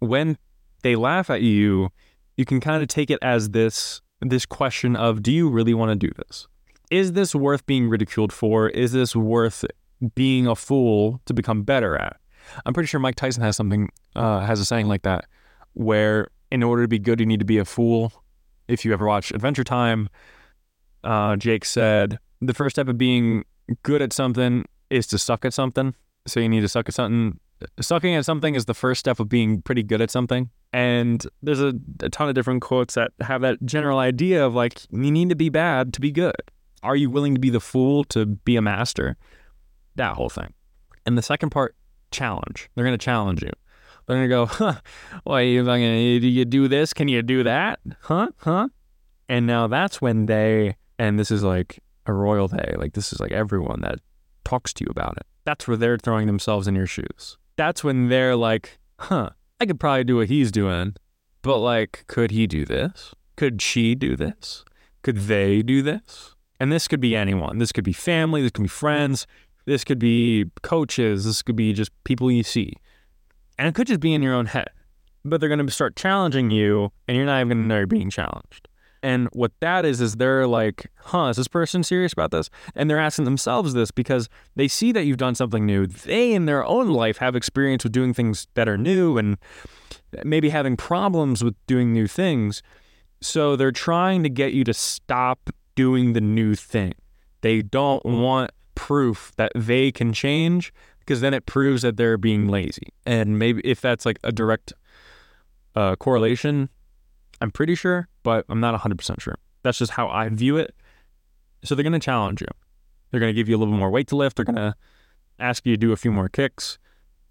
when 0.00 0.36
they 0.82 0.96
laugh 0.96 1.30
at 1.30 1.42
you, 1.42 1.90
you 2.36 2.44
can 2.44 2.60
kind 2.60 2.82
of 2.82 2.88
take 2.88 3.10
it 3.10 3.18
as 3.22 3.50
this 3.50 4.00
this 4.20 4.46
question 4.46 4.96
of 4.96 5.22
do 5.22 5.32
you 5.32 5.48
really 5.48 5.74
want 5.74 5.90
to 5.90 6.06
do 6.06 6.12
this? 6.16 6.48
Is 6.90 7.12
this 7.12 7.34
worth 7.34 7.64
being 7.66 7.88
ridiculed 7.88 8.32
for? 8.32 8.68
Is 8.68 8.92
this 8.92 9.16
worth 9.16 9.64
being 10.14 10.46
a 10.46 10.54
fool 10.54 11.20
to 11.26 11.34
become 11.34 11.62
better 11.62 11.96
at? 11.96 12.16
I'm 12.66 12.74
pretty 12.74 12.88
sure 12.88 13.00
Mike 13.00 13.14
Tyson 13.14 13.42
has 13.42 13.56
something 13.56 13.88
uh, 14.16 14.40
has 14.40 14.60
a 14.60 14.64
saying 14.64 14.88
like 14.88 15.02
that, 15.02 15.26
where 15.74 16.28
in 16.50 16.62
order 16.62 16.82
to 16.82 16.88
be 16.88 16.98
good, 16.98 17.20
you 17.20 17.26
need 17.26 17.40
to 17.40 17.46
be 17.46 17.58
a 17.58 17.64
fool. 17.64 18.12
if 18.68 18.84
you 18.84 18.92
ever 18.92 19.06
watch 19.06 19.32
Adventure 19.32 19.64
Time, 19.64 20.08
uh, 21.04 21.36
Jake 21.36 21.64
said 21.64 22.18
the 22.40 22.54
first 22.54 22.76
step 22.76 22.88
of 22.88 22.98
being 22.98 23.44
good 23.82 24.02
at 24.02 24.12
something 24.12 24.64
is 24.90 25.06
to 25.08 25.18
suck 25.18 25.44
at 25.44 25.54
something. 25.54 25.94
So 26.26 26.40
you 26.40 26.48
need 26.48 26.60
to 26.60 26.68
suck 26.68 26.88
at 26.88 26.94
something. 26.94 27.38
Sucking 27.80 28.14
at 28.14 28.24
something 28.24 28.54
is 28.54 28.64
the 28.64 28.74
first 28.74 29.00
step 29.00 29.20
of 29.20 29.28
being 29.28 29.62
pretty 29.62 29.82
good 29.82 30.00
at 30.00 30.10
something. 30.10 30.50
And 30.72 31.24
there's 31.42 31.60
a, 31.60 31.74
a 32.00 32.08
ton 32.08 32.28
of 32.28 32.34
different 32.34 32.62
quotes 32.62 32.94
that 32.94 33.12
have 33.20 33.42
that 33.42 33.58
general 33.64 33.98
idea 33.98 34.44
of 34.44 34.54
like, 34.54 34.82
you 34.90 35.10
need 35.10 35.28
to 35.28 35.36
be 35.36 35.48
bad 35.48 35.92
to 35.94 36.00
be 36.00 36.10
good. 36.10 36.34
Are 36.82 36.96
you 36.96 37.08
willing 37.08 37.34
to 37.34 37.40
be 37.40 37.50
the 37.50 37.60
fool 37.60 38.02
to 38.04 38.26
be 38.26 38.56
a 38.56 38.62
master? 38.62 39.16
That 39.94 40.16
whole 40.16 40.28
thing. 40.28 40.52
And 41.06 41.16
the 41.16 41.22
second 41.22 41.50
part, 41.50 41.76
challenge. 42.10 42.68
They're 42.74 42.84
going 42.84 42.98
to 42.98 43.04
challenge 43.04 43.42
you. 43.42 43.50
They're 44.06 44.16
going 44.16 44.28
to 44.28 44.34
go, 44.34 44.46
huh, 44.46 44.80
well, 45.24 45.40
you, 45.40 45.64
do 45.64 46.28
you 46.28 46.44
do 46.44 46.66
this? 46.66 46.92
Can 46.92 47.06
you 47.06 47.22
do 47.22 47.44
that? 47.44 47.78
Huh? 48.00 48.28
Huh? 48.38 48.68
And 49.28 49.46
now 49.46 49.68
that's 49.68 50.00
when 50.00 50.26
they, 50.26 50.76
and 50.98 51.18
this 51.18 51.30
is 51.30 51.42
like 51.42 51.80
a 52.06 52.12
royal 52.12 52.48
day. 52.48 52.74
like 52.78 52.94
this 52.94 53.12
is 53.12 53.20
like 53.20 53.32
everyone 53.32 53.80
that 53.82 53.98
talks 54.44 54.72
to 54.74 54.84
you 54.84 54.88
about 54.90 55.16
it. 55.16 55.26
That's 55.44 55.66
where 55.66 55.76
they're 55.76 55.98
throwing 55.98 56.26
themselves 56.26 56.68
in 56.68 56.74
your 56.74 56.86
shoes. 56.86 57.38
That's 57.56 57.84
when 57.84 58.08
they're 58.08 58.36
like, 58.36 58.78
huh, 58.98 59.30
I 59.60 59.66
could 59.66 59.80
probably 59.80 60.04
do 60.04 60.16
what 60.16 60.28
he's 60.28 60.50
doing, 60.50 60.94
but 61.42 61.58
like, 61.58 62.04
could 62.06 62.30
he 62.30 62.46
do 62.46 62.64
this? 62.64 63.14
Could 63.36 63.60
she 63.60 63.94
do 63.94 64.16
this? 64.16 64.64
Could 65.02 65.16
they 65.16 65.62
do 65.62 65.82
this? 65.82 66.34
And 66.60 66.70
this 66.70 66.86
could 66.86 67.00
be 67.00 67.16
anyone. 67.16 67.58
This 67.58 67.72
could 67.72 67.84
be 67.84 67.92
family. 67.92 68.42
This 68.42 68.52
could 68.52 68.62
be 68.62 68.68
friends. 68.68 69.26
This 69.64 69.84
could 69.84 69.98
be 69.98 70.46
coaches. 70.62 71.24
This 71.24 71.42
could 71.42 71.56
be 71.56 71.72
just 71.72 71.90
people 72.04 72.30
you 72.30 72.42
see. 72.42 72.74
And 73.58 73.68
it 73.68 73.74
could 73.74 73.88
just 73.88 74.00
be 74.00 74.14
in 74.14 74.22
your 74.22 74.34
own 74.34 74.46
head. 74.46 74.68
But 75.24 75.40
they're 75.40 75.48
going 75.48 75.64
to 75.64 75.72
start 75.72 75.94
challenging 75.96 76.50
you, 76.50 76.90
and 77.06 77.16
you're 77.16 77.26
not 77.26 77.40
even 77.40 77.48
going 77.48 77.62
to 77.62 77.68
know 77.68 77.78
you're 77.78 77.86
being 77.86 78.10
challenged. 78.10 78.68
And 79.02 79.28
what 79.32 79.52
that 79.60 79.84
is, 79.84 80.00
is 80.00 80.14
they're 80.14 80.46
like, 80.46 80.90
huh, 80.96 81.26
is 81.26 81.36
this 81.36 81.48
person 81.48 81.82
serious 81.82 82.12
about 82.12 82.30
this? 82.30 82.48
And 82.74 82.88
they're 82.88 83.00
asking 83.00 83.24
themselves 83.24 83.74
this 83.74 83.90
because 83.90 84.28
they 84.54 84.68
see 84.68 84.92
that 84.92 85.04
you've 85.04 85.16
done 85.16 85.34
something 85.34 85.66
new. 85.66 85.86
They, 85.86 86.32
in 86.32 86.46
their 86.46 86.64
own 86.64 86.90
life, 86.90 87.16
have 87.18 87.34
experience 87.34 87.82
with 87.82 87.92
doing 87.92 88.14
things 88.14 88.46
that 88.54 88.68
are 88.68 88.78
new 88.78 89.18
and 89.18 89.38
maybe 90.24 90.50
having 90.50 90.76
problems 90.76 91.42
with 91.42 91.54
doing 91.66 91.92
new 91.92 92.06
things. 92.06 92.62
So 93.20 93.56
they're 93.56 93.72
trying 93.72 94.22
to 94.22 94.28
get 94.28 94.52
you 94.52 94.62
to 94.64 94.74
stop 94.74 95.50
doing 95.74 96.12
the 96.12 96.20
new 96.20 96.54
thing. 96.54 96.94
They 97.40 97.62
don't 97.62 98.04
want 98.04 98.52
proof 98.74 99.32
that 99.36 99.52
they 99.54 99.90
can 99.90 100.12
change 100.12 100.72
because 101.00 101.20
then 101.20 101.34
it 101.34 101.46
proves 101.46 101.82
that 101.82 101.96
they're 101.96 102.18
being 102.18 102.48
lazy. 102.48 102.88
And 103.04 103.38
maybe 103.38 103.60
if 103.64 103.80
that's 103.80 104.06
like 104.06 104.18
a 104.22 104.30
direct 104.30 104.72
uh, 105.74 105.96
correlation, 105.96 106.68
I'm 107.40 107.50
pretty 107.50 107.74
sure, 107.74 108.08
but 108.22 108.44
I'm 108.48 108.60
not 108.60 108.78
100% 108.80 109.20
sure. 109.20 109.36
That's 109.62 109.78
just 109.78 109.92
how 109.92 110.08
I 110.08 110.28
view 110.28 110.56
it. 110.56 110.74
So 111.64 111.74
they're 111.74 111.84
going 111.84 111.92
to 111.92 111.98
challenge 111.98 112.40
you. 112.40 112.48
They're 113.10 113.20
going 113.20 113.30
to 113.32 113.34
give 113.34 113.48
you 113.48 113.56
a 113.56 113.58
little 113.58 113.74
more 113.74 113.90
weight 113.90 114.08
to 114.08 114.16
lift. 114.16 114.36
They're 114.36 114.44
going 114.44 114.56
to 114.56 114.74
ask 115.38 115.64
you 115.66 115.74
to 115.74 115.76
do 115.76 115.92
a 115.92 115.96
few 115.96 116.10
more 116.10 116.28
kicks. 116.28 116.78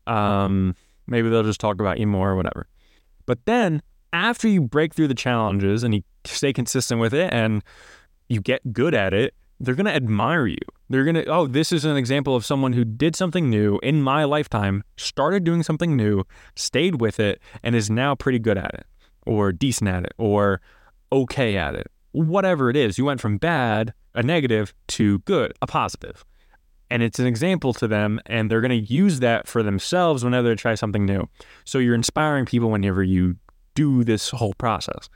Um, 0.08 0.76
maybe 1.08 1.30
they'll 1.30 1.44
just 1.44 1.60
talk 1.60 1.80
about 1.80 2.00
you 2.00 2.08
more 2.08 2.30
or 2.30 2.36
whatever. 2.36 2.68
But 3.26 3.46
then 3.46 3.82
after 4.14 4.48
you 4.48 4.62
break 4.62 4.94
through 4.94 5.08
the 5.08 5.16
challenges 5.16 5.84
and 5.84 5.94
you 5.94 6.04
stay 6.26 6.54
consistent 6.54 7.02
with 7.02 7.14
it 7.14 7.34
and 7.34 7.64
you 8.30 8.42
get 8.42 8.74
good 8.74 8.94
at 8.94 9.14
it, 9.14 9.34
they're 9.60 9.76
going 9.76 9.86
to 9.86 9.96
admire 9.96 10.48
you. 10.48 10.58
They're 10.90 11.04
going 11.04 11.16
to, 11.16 11.26
oh, 11.28 11.48
this 11.48 11.72
is 11.72 11.86
an 11.86 11.96
example 11.96 12.36
of 12.36 12.46
someone 12.46 12.74
who 12.74 12.84
did 12.84 13.16
something 13.16 13.50
new 13.50 13.80
in 13.84 14.02
my 14.02 14.24
lifetime, 14.24 14.84
started 14.98 15.44
doing 15.44 15.64
something 15.64 15.96
new, 15.96 16.24
stayed 16.56 17.00
with 17.00 17.20
it, 17.20 17.40
and 17.64 17.76
is 17.76 17.90
now 17.90 18.16
pretty 18.16 18.40
good 18.40 18.58
at 18.58 18.74
it 18.74 18.86
or 19.26 19.52
decent 19.52 19.90
at 19.90 20.04
it 20.04 20.14
or 20.18 20.62
okay 21.12 21.58
at 21.58 21.76
it. 21.76 21.88
Whatever 22.12 22.70
it 22.70 22.76
is, 22.76 22.98
you 22.98 23.06
went 23.06 23.22
from 23.22 23.38
bad, 23.38 23.94
a 24.14 24.24
negative, 24.24 24.74
to 24.90 25.20
good, 25.20 25.54
a 25.62 25.68
positive. 25.68 26.26
And 26.90 27.02
it's 27.02 27.20
an 27.20 27.26
example 27.26 27.74
to 27.76 27.88
them, 27.88 28.20
and 28.26 28.52
they're 28.52 28.60
going 28.60 28.86
to 28.86 28.94
use 28.94 29.22
that 29.22 29.48
for 29.48 29.64
themselves 29.64 30.26
whenever 30.26 30.50
they 30.50 30.56
try 30.56 30.76
something 30.76 31.06
new. 31.06 31.30
So 31.64 31.80
you're 31.80 31.96
inspiring 31.96 32.46
people 32.46 32.70
whenever 32.70 33.02
you 33.02 33.38
do 33.76 34.04
this 34.04 34.30
whole 34.30 34.54
process. 34.56 35.10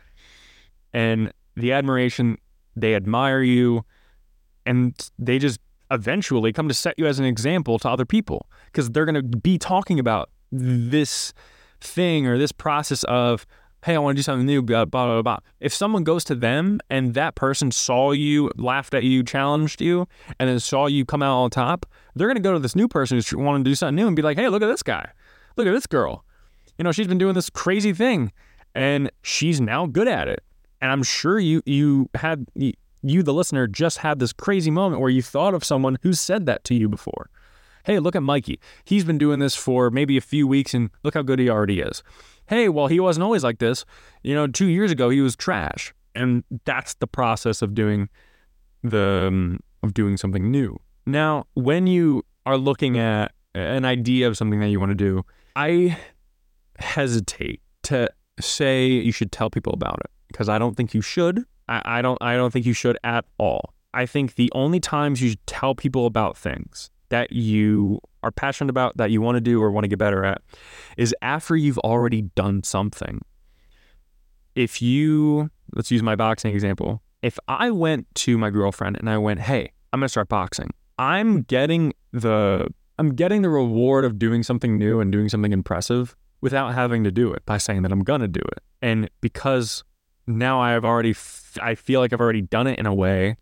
And 0.94 1.34
the 1.56 1.74
admiration, 1.74 2.38
they 2.78 2.96
admire 2.96 3.42
you, 3.42 3.84
and 4.66 4.94
they 5.20 5.38
just 5.38 5.60
eventually 5.92 6.54
come 6.54 6.68
to 6.68 6.74
set 6.74 6.98
you 6.98 7.08
as 7.08 7.20
an 7.20 7.26
example 7.26 7.78
to 7.80 7.90
other 7.90 8.06
people 8.06 8.48
because 8.68 8.90
they're 8.90 9.06
going 9.06 9.16
to 9.16 9.38
be 9.38 9.58
talking 9.58 10.00
about 10.00 10.30
this 10.52 11.34
thing 11.82 12.26
or 12.26 12.38
this 12.38 12.52
process 12.52 13.04
of 13.04 13.46
hey, 13.86 13.96
I 13.96 14.00
want 14.00 14.16
to 14.16 14.20
do 14.20 14.24
something 14.24 14.48
new, 14.48 14.64
blah, 14.64 14.84
blah, 14.86 15.06
blah, 15.06 15.22
blah. 15.22 15.38
If 15.60 15.72
someone 15.72 16.04
goes 16.04 16.24
to 16.24 16.34
them 16.34 16.80
and 16.90 17.14
that 17.14 17.36
person 17.36 17.70
saw 17.70 18.14
you, 18.14 18.50
laughed 18.56 18.96
at 18.96 19.04
you, 19.04 19.22
challenged 19.24 19.80
you, 19.80 20.08
and 20.40 20.50
then 20.50 20.60
saw 20.60 20.88
you 20.88 21.06
come 21.06 21.22
out 21.22 21.44
on 21.44 21.52
top, 21.52 21.86
they're 22.16 22.28
going 22.28 22.36
to 22.36 22.42
go 22.42 22.54
to 22.54 22.60
this 22.60 22.76
new 22.76 22.88
person 22.88 23.16
who's 23.16 23.32
wanting 23.32 23.64
to 23.64 23.70
do 23.70 23.76
something 23.76 23.96
new 23.96 24.08
and 24.08 24.16
be 24.16 24.24
like, 24.24 24.38
hey, 24.38 24.50
look 24.50 24.64
at 24.64 24.68
this 24.68 24.82
guy. 24.82 25.08
Look 25.56 25.68
at 25.68 25.72
this 25.72 25.86
girl. 25.86 26.26
You 26.80 26.84
know, 26.84 26.92
she's 26.92 27.08
been 27.08 27.20
doing 27.20 27.36
this 27.36 27.52
crazy 27.52 27.94
thing 27.94 28.32
and 28.74 29.12
she's 29.22 29.62
now 29.62 29.86
good 29.86 30.08
at 30.08 30.28
it. 30.28 30.44
And 30.82 30.92
I'm 30.92 31.04
sure 31.04 31.38
you, 31.38 31.62
you 31.68 32.10
had, 32.16 32.48
you, 32.56 32.74
you, 33.04 33.22
the 33.22 33.36
listener, 33.36 33.68
just 33.68 34.00
had 34.00 34.18
this 34.18 34.34
crazy 34.34 34.72
moment 34.72 35.00
where 35.00 35.12
you 35.12 35.22
thought 35.22 35.54
of 35.54 35.64
someone 35.64 36.00
who 36.02 36.14
said 36.14 36.48
that 36.48 36.64
to 36.64 36.74
you 36.74 36.90
before. 36.90 37.30
Hey, 37.84 38.00
look 38.00 38.16
at 38.16 38.24
Mikey. 38.24 38.60
He's 38.84 39.04
been 39.04 39.20
doing 39.20 39.38
this 39.38 39.56
for 39.56 39.92
maybe 39.92 40.18
a 40.18 40.22
few 40.22 40.48
weeks 40.48 40.74
and 40.74 40.90
look 41.04 41.14
how 41.14 41.22
good 41.22 41.38
he 41.38 41.52
already 41.52 41.82
is 41.82 42.02
hey, 42.48 42.70
well, 42.70 42.88
he 42.88 43.00
wasn't 43.00 43.24
always 43.24 43.44
like 43.44 43.60
this. 43.60 43.86
You 44.24 44.36
know, 44.36 44.48
two 44.48 44.68
years 44.68 44.92
ago 44.92 45.10
he 45.10 45.22
was 45.22 45.36
trash, 45.36 45.94
and 46.14 46.44
that's 46.66 46.96
the 46.96 47.08
process 47.08 47.62
of 47.62 47.74
doing 47.74 48.10
the 48.84 49.26
um, 49.28 49.60
of 49.84 49.94
doing 49.94 50.18
something 50.18 50.50
new. 50.52 50.80
Now, 51.06 51.46
when 51.54 51.88
you 51.88 52.24
are 52.46 52.58
looking 52.58 52.98
at 52.98 53.34
an 53.54 53.86
idea 53.86 54.28
of 54.28 54.38
something 54.38 54.60
that 54.60 54.70
you 54.70 54.80
want 54.80 54.92
to 54.92 54.96
do, 54.96 55.24
I 55.56 55.98
hesitate 56.80 57.62
to 57.84 58.10
say 58.40 58.88
you 58.88 59.12
should 59.12 59.32
tell 59.32 59.50
people 59.50 59.74
about 59.74 60.00
it 60.04 60.12
because 60.28 60.50
I 60.50 60.60
don't 60.60 60.76
think 60.76 60.94
you 60.94 61.02
should. 61.02 61.46
I, 61.68 61.82
I 61.86 62.02
don't. 62.02 62.18
I 62.22 62.36
don't 62.36 62.52
think 62.52 62.66
you 62.66 62.74
should 62.74 62.98
at 63.04 63.26
all. 63.38 63.74
I 63.94 64.06
think 64.06 64.36
the 64.36 64.52
only 64.54 64.80
times 64.80 65.22
you 65.22 65.30
should 65.30 65.48
tell 65.48 65.74
people 65.74 66.06
about 66.06 66.38
things 66.38 66.92
that 67.10 67.32
you 67.32 68.00
are 68.26 68.32
passionate 68.32 68.70
about, 68.70 68.98
that 68.98 69.12
you 69.12 69.22
want 69.22 69.36
to 69.36 69.42
do 69.42 69.62
or 69.62 69.72
want 69.72 69.84
to 69.84 69.88
get 69.88 70.00
better 70.00 70.26
at, 70.26 70.42
is 70.98 71.16
after 71.22 71.56
you've 71.56 71.78
already 71.80 72.24
done 72.24 72.64
something. 72.64 73.22
If 74.56 74.82
you, 74.82 75.52
let's 75.74 75.92
use 75.92 76.02
my 76.02 76.16
boxing 76.16 76.54
example. 76.54 77.02
If 77.22 77.40
I 77.48 77.72
went 77.72 78.08
to 78.16 78.38
my 78.38 78.50
girlfriend 78.50 78.98
and 78.98 79.10
I 79.10 79.18
went, 79.18 79.42
hey, 79.42 79.72
I'm 79.94 80.00
going 80.00 80.06
to 80.06 80.10
start 80.10 80.28
boxing, 80.28 80.72
I'm 80.98 81.44
getting 81.44 81.94
the 82.12 82.68
I'm 82.98 83.14
getting 83.14 83.42
the 83.42 83.50
reward 83.50 84.06
of 84.06 84.18
doing 84.18 84.42
something 84.42 84.78
new 84.78 85.02
and 85.02 85.12
doing 85.12 85.28
something 85.28 85.52
impressive 85.52 86.16
without 86.40 86.74
having 86.74 87.04
to 87.04 87.12
do 87.12 87.34
it 87.34 87.46
by 87.46 87.58
saying 87.58 87.82
that 87.82 87.92
I'm 87.92 88.04
going 88.04 88.22
to 88.22 88.28
do 88.28 88.40
it. 88.40 88.64
And 88.82 89.10
because 89.20 89.84
now 90.28 90.62
I've 90.62 90.86
already 90.86 91.14
I 91.62 91.76
feel 91.76 92.00
like 92.00 92.14
I've 92.14 92.22
already 92.22 92.42
done 92.42 92.68
it 92.68 92.80
in 92.80 92.86
a 92.86 92.94
way 92.94 93.36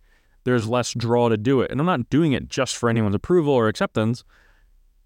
there's 0.44 0.68
less 0.68 0.94
draw 0.94 1.30
to 1.30 1.38
do 1.38 1.62
it. 1.62 1.72
And 1.72 1.80
I'm 1.80 1.86
not 1.86 2.10
doing 2.10 2.34
it 2.34 2.50
just 2.50 2.76
for 2.76 2.90
anyone's 2.90 3.16
approval 3.16 3.54
or 3.54 3.68
acceptance. 3.68 4.24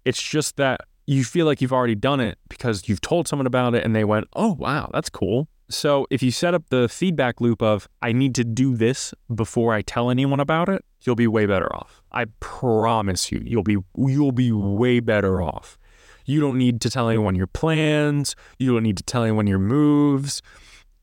It's 0.08 0.22
just 0.22 0.56
that 0.56 0.80
you 1.06 1.22
feel 1.22 1.44
like 1.44 1.60
you've 1.60 1.72
already 1.72 1.94
done 1.94 2.18
it 2.18 2.38
because 2.48 2.88
you've 2.88 3.02
told 3.02 3.28
someone 3.28 3.46
about 3.46 3.74
it 3.74 3.84
and 3.84 3.94
they 3.94 4.04
went, 4.04 4.26
oh, 4.32 4.54
wow, 4.58 4.88
that's 4.90 5.10
cool. 5.10 5.48
So 5.68 6.06
if 6.08 6.22
you 6.22 6.30
set 6.30 6.54
up 6.54 6.70
the 6.70 6.88
feedback 6.88 7.42
loop 7.42 7.60
of, 7.60 7.86
I 8.00 8.12
need 8.12 8.34
to 8.36 8.44
do 8.44 8.74
this 8.74 9.12
before 9.34 9.74
I 9.74 9.82
tell 9.82 10.08
anyone 10.08 10.40
about 10.40 10.70
it, 10.70 10.82
you'll 11.02 11.14
be 11.14 11.26
way 11.26 11.44
better 11.44 11.70
off. 11.76 12.00
I 12.10 12.24
promise 12.40 13.30
you, 13.30 13.42
you'll 13.44 13.64
be, 13.64 13.76
you'll 13.98 14.32
be 14.32 14.50
way 14.50 15.00
better 15.00 15.42
off. 15.42 15.76
You 16.24 16.40
don't 16.40 16.56
need 16.56 16.80
to 16.80 16.88
tell 16.88 17.10
anyone 17.10 17.34
your 17.34 17.46
plans. 17.46 18.34
You 18.58 18.72
don't 18.72 18.82
need 18.82 18.96
to 18.96 19.02
tell 19.02 19.24
anyone 19.24 19.46
your 19.46 19.58
moves. 19.58 20.40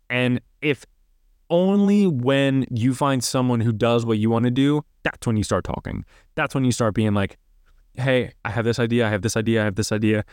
And 0.10 0.42
if 0.64 0.84
only 1.52 2.08
when 2.08 2.66
you 2.72 2.96
find 2.96 3.24
someone 3.24 3.62
who 3.62 3.72
does 3.72 4.04
what 4.04 4.18
you 4.18 4.32
want 4.32 4.46
to 4.46 4.52
do, 4.52 4.84
that's 5.04 5.28
when 5.28 5.38
you 5.38 5.44
start 5.44 5.64
talking. 5.64 6.06
That's 6.34 6.56
when 6.56 6.66
you 6.66 6.72
start 6.72 6.96
being 6.96 7.14
like, 7.14 7.38
hey, 7.98 8.34
I 8.44 8.52
have 8.52 8.66
this 8.66 8.80
idea, 8.80 9.08
I 9.08 9.10
have 9.10 9.22
this 9.22 9.38
idea, 9.38 9.62
I 9.62 9.66
have 9.66 9.76
this 9.76 9.92
idea. 9.92 10.26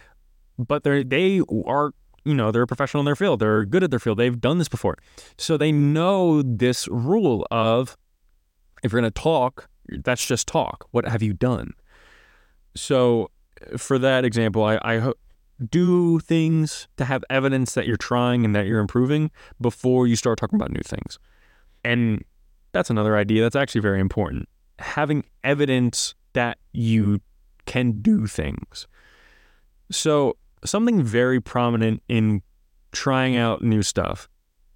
But 0.58 0.84
they 0.84 1.02
they 1.02 1.40
are, 1.66 1.92
you 2.24 2.34
know, 2.34 2.50
they're 2.50 2.62
a 2.62 2.66
professional 2.66 3.00
in 3.00 3.04
their 3.06 3.16
field. 3.16 3.40
They're 3.40 3.64
good 3.64 3.82
at 3.82 3.90
their 3.90 3.98
field. 3.98 4.18
They've 4.18 4.40
done 4.40 4.58
this 4.58 4.68
before. 4.68 4.96
So 5.38 5.56
they 5.56 5.72
know 5.72 6.42
this 6.42 6.88
rule 6.88 7.46
of 7.50 7.96
if 8.82 8.92
you're 8.92 9.00
going 9.00 9.12
to 9.12 9.20
talk, 9.20 9.68
that's 9.88 10.24
just 10.26 10.46
talk. 10.46 10.86
What 10.90 11.06
have 11.06 11.22
you 11.22 11.32
done? 11.32 11.72
So 12.74 13.30
uh, 13.72 13.78
for 13.78 13.98
that 13.98 14.24
example, 14.24 14.64
I, 14.64 14.78
I 14.82 15.12
do 15.70 16.18
things 16.20 16.88
to 16.96 17.04
have 17.04 17.24
evidence 17.30 17.74
that 17.74 17.86
you're 17.86 17.96
trying 17.96 18.44
and 18.44 18.54
that 18.54 18.66
you're 18.66 18.80
improving 18.80 19.30
before 19.60 20.06
you 20.06 20.16
start 20.16 20.38
talking 20.38 20.56
about 20.56 20.72
new 20.72 20.82
things. 20.84 21.18
And 21.84 22.24
that's 22.72 22.90
another 22.90 23.16
idea 23.16 23.42
that's 23.42 23.56
actually 23.56 23.80
very 23.80 24.00
important. 24.00 24.48
Having 24.78 25.24
evidence 25.44 26.14
that 26.32 26.58
you 26.72 27.20
can 27.72 28.02
do 28.02 28.26
things. 28.26 28.86
So, 29.90 30.36
something 30.62 31.02
very 31.02 31.40
prominent 31.40 32.02
in 32.06 32.42
trying 32.92 33.38
out 33.38 33.62
new 33.62 33.82
stuff 33.82 34.28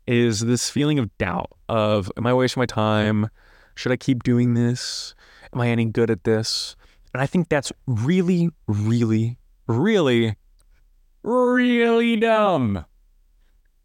is 0.06 0.40
this 0.40 0.70
feeling 0.70 0.98
of 0.98 1.16
doubt 1.18 1.50
of 1.68 2.10
am 2.16 2.26
I 2.26 2.32
wasting 2.32 2.62
my 2.62 2.66
time? 2.66 3.28
Should 3.74 3.92
I 3.92 3.96
keep 3.96 4.22
doing 4.22 4.54
this? 4.54 5.14
Am 5.52 5.60
I 5.60 5.68
any 5.68 5.84
good 5.84 6.10
at 6.10 6.24
this? 6.24 6.74
And 7.12 7.20
I 7.20 7.26
think 7.26 7.50
that's 7.50 7.70
really, 7.86 8.48
really, 8.66 9.36
really, 9.66 10.36
really 11.22 12.16
dumb. 12.16 12.86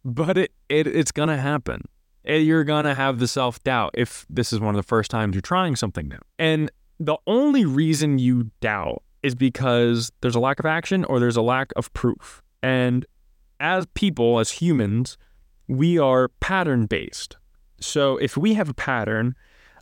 But 0.06 0.38
it, 0.38 0.52
it 0.70 0.86
it's 0.86 1.12
gonna 1.12 1.36
happen. 1.36 1.82
You're 2.24 2.64
gonna 2.64 2.94
have 2.94 3.18
the 3.18 3.28
self 3.28 3.62
doubt 3.62 3.90
if 3.92 4.24
this 4.30 4.54
is 4.54 4.60
one 4.60 4.74
of 4.74 4.78
the 4.78 4.88
first 4.88 5.10
times 5.10 5.34
you're 5.34 5.42
trying 5.42 5.76
something 5.76 6.08
new. 6.08 6.18
And 6.38 6.70
the 7.04 7.16
only 7.26 7.64
reason 7.64 8.18
you 8.18 8.50
doubt 8.60 9.02
is 9.22 9.34
because 9.34 10.10
there's 10.20 10.34
a 10.34 10.40
lack 10.40 10.58
of 10.58 10.66
action 10.66 11.04
or 11.04 11.20
there's 11.20 11.36
a 11.36 11.42
lack 11.42 11.72
of 11.76 11.92
proof. 11.92 12.42
And 12.62 13.06
as 13.60 13.86
people, 13.94 14.38
as 14.38 14.50
humans, 14.50 15.16
we 15.68 15.98
are 15.98 16.28
pattern 16.40 16.86
based. 16.86 17.36
So 17.80 18.16
if 18.18 18.36
we 18.36 18.54
have 18.54 18.68
a 18.68 18.74
pattern 18.74 19.34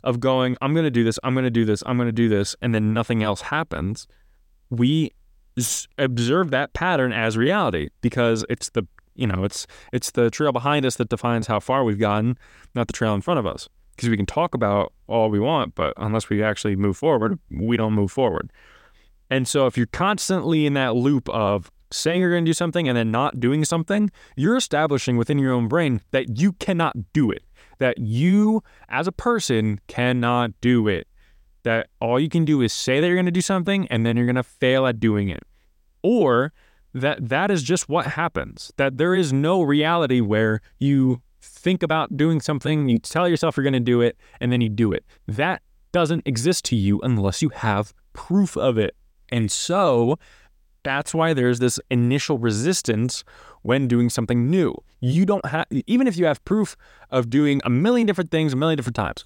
of 0.03 0.19
going, 0.19 0.57
I'm 0.61 0.73
going 0.73 0.85
to 0.85 0.91
do 0.91 1.03
this, 1.03 1.19
I'm 1.23 1.33
going 1.33 1.45
to 1.45 1.51
do 1.51 1.65
this, 1.65 1.83
I'm 1.85 1.97
going 1.97 2.07
to 2.07 2.11
do 2.13 2.29
this, 2.29 2.55
and 2.61 2.73
then 2.73 2.93
nothing 2.93 3.23
else 3.23 3.41
happens, 3.41 4.07
we 4.69 5.11
observe 5.97 6.49
that 6.51 6.73
pattern 6.73 7.11
as 7.11 7.37
reality 7.37 7.89
because 7.99 8.45
it's 8.49 8.69
the 8.69 8.87
you 9.15 9.27
know 9.27 9.43
it's 9.43 9.67
it's 9.91 10.11
the 10.11 10.29
trail 10.29 10.53
behind 10.53 10.85
us 10.85 10.95
that 10.95 11.09
defines 11.09 11.47
how 11.47 11.59
far 11.59 11.83
we've 11.83 11.99
gotten, 11.99 12.37
not 12.73 12.87
the 12.87 12.93
trail 12.93 13.13
in 13.13 13.21
front 13.21 13.39
of 13.39 13.45
us. 13.45 13.67
Because 13.95 14.09
we 14.09 14.17
can 14.17 14.25
talk 14.25 14.55
about 14.55 14.93
all 15.07 15.29
we 15.29 15.39
want, 15.39 15.75
but 15.75 15.93
unless 15.97 16.29
we 16.29 16.41
actually 16.41 16.75
move 16.75 16.97
forward, 16.97 17.37
we 17.49 17.77
don't 17.77 17.93
move 17.93 18.11
forward. 18.11 18.51
And 19.29 19.47
so 19.47 19.67
if 19.67 19.77
you're 19.77 19.85
constantly 19.87 20.65
in 20.65 20.73
that 20.73 20.95
loop 20.95 21.29
of 21.29 21.71
saying 21.91 22.21
you're 22.21 22.31
going 22.31 22.45
to 22.45 22.49
do 22.49 22.53
something 22.53 22.87
and 22.87 22.97
then 22.97 23.11
not 23.11 23.39
doing 23.39 23.65
something, 23.65 24.09
you're 24.35 24.55
establishing 24.55 25.17
within 25.17 25.37
your 25.37 25.53
own 25.53 25.67
brain 25.67 26.01
that 26.11 26.37
you 26.37 26.53
cannot 26.53 27.13
do 27.13 27.31
it, 27.31 27.43
that 27.79 27.97
you 27.97 28.63
as 28.89 29.07
a 29.07 29.11
person 29.11 29.79
cannot 29.87 30.51
do 30.61 30.87
it, 30.87 31.07
that 31.63 31.87
all 31.99 32.19
you 32.19 32.29
can 32.29 32.45
do 32.45 32.61
is 32.61 32.73
say 32.73 32.99
that 32.99 33.07
you're 33.07 33.15
going 33.15 33.25
to 33.25 33.31
do 33.31 33.41
something 33.41 33.87
and 33.87 34.05
then 34.05 34.17
you're 34.17 34.25
going 34.25 34.35
to 34.35 34.43
fail 34.43 34.87
at 34.87 34.99
doing 34.99 35.29
it. 35.29 35.43
Or 36.01 36.53
that 36.93 37.29
that 37.29 37.51
is 37.51 37.63
just 37.63 37.87
what 37.87 38.07
happens, 38.07 38.71
that 38.77 38.97
there 38.97 39.13
is 39.13 39.31
no 39.31 39.61
reality 39.61 40.19
where 40.19 40.61
you 40.79 41.21
think 41.41 41.83
about 41.83 42.15
doing 42.15 42.39
something, 42.39 42.87
you 42.87 42.99
tell 42.99 43.27
yourself 43.27 43.57
you're 43.57 43.63
going 43.63 43.73
to 43.73 43.79
do 43.79 44.01
it, 44.01 44.17
and 44.39 44.51
then 44.51 44.61
you 44.61 44.69
do 44.69 44.91
it. 44.91 45.05
That 45.27 45.61
doesn't 45.91 46.25
exist 46.25 46.65
to 46.65 46.75
you 46.75 46.99
unless 47.01 47.41
you 47.41 47.49
have 47.49 47.93
proof 48.13 48.55
of 48.55 48.77
it. 48.77 48.95
And 49.31 49.51
so 49.51 50.17
that's 50.83 51.13
why 51.13 51.33
there's 51.33 51.59
this 51.59 51.79
initial 51.89 52.37
resistance 52.37 53.23
when 53.61 53.87
doing 53.87 54.09
something 54.09 54.49
new. 54.49 54.73
You 54.99 55.25
don't 55.25 55.45
have, 55.45 55.65
even 55.71 56.07
if 56.07 56.17
you 56.17 56.25
have 56.25 56.43
proof 56.45 56.75
of 57.09 57.29
doing 57.29 57.61
a 57.63 57.69
million 57.69 58.07
different 58.07 58.31
things 58.31 58.53
a 58.53 58.55
million 58.55 58.77
different 58.77 58.95
times, 58.95 59.25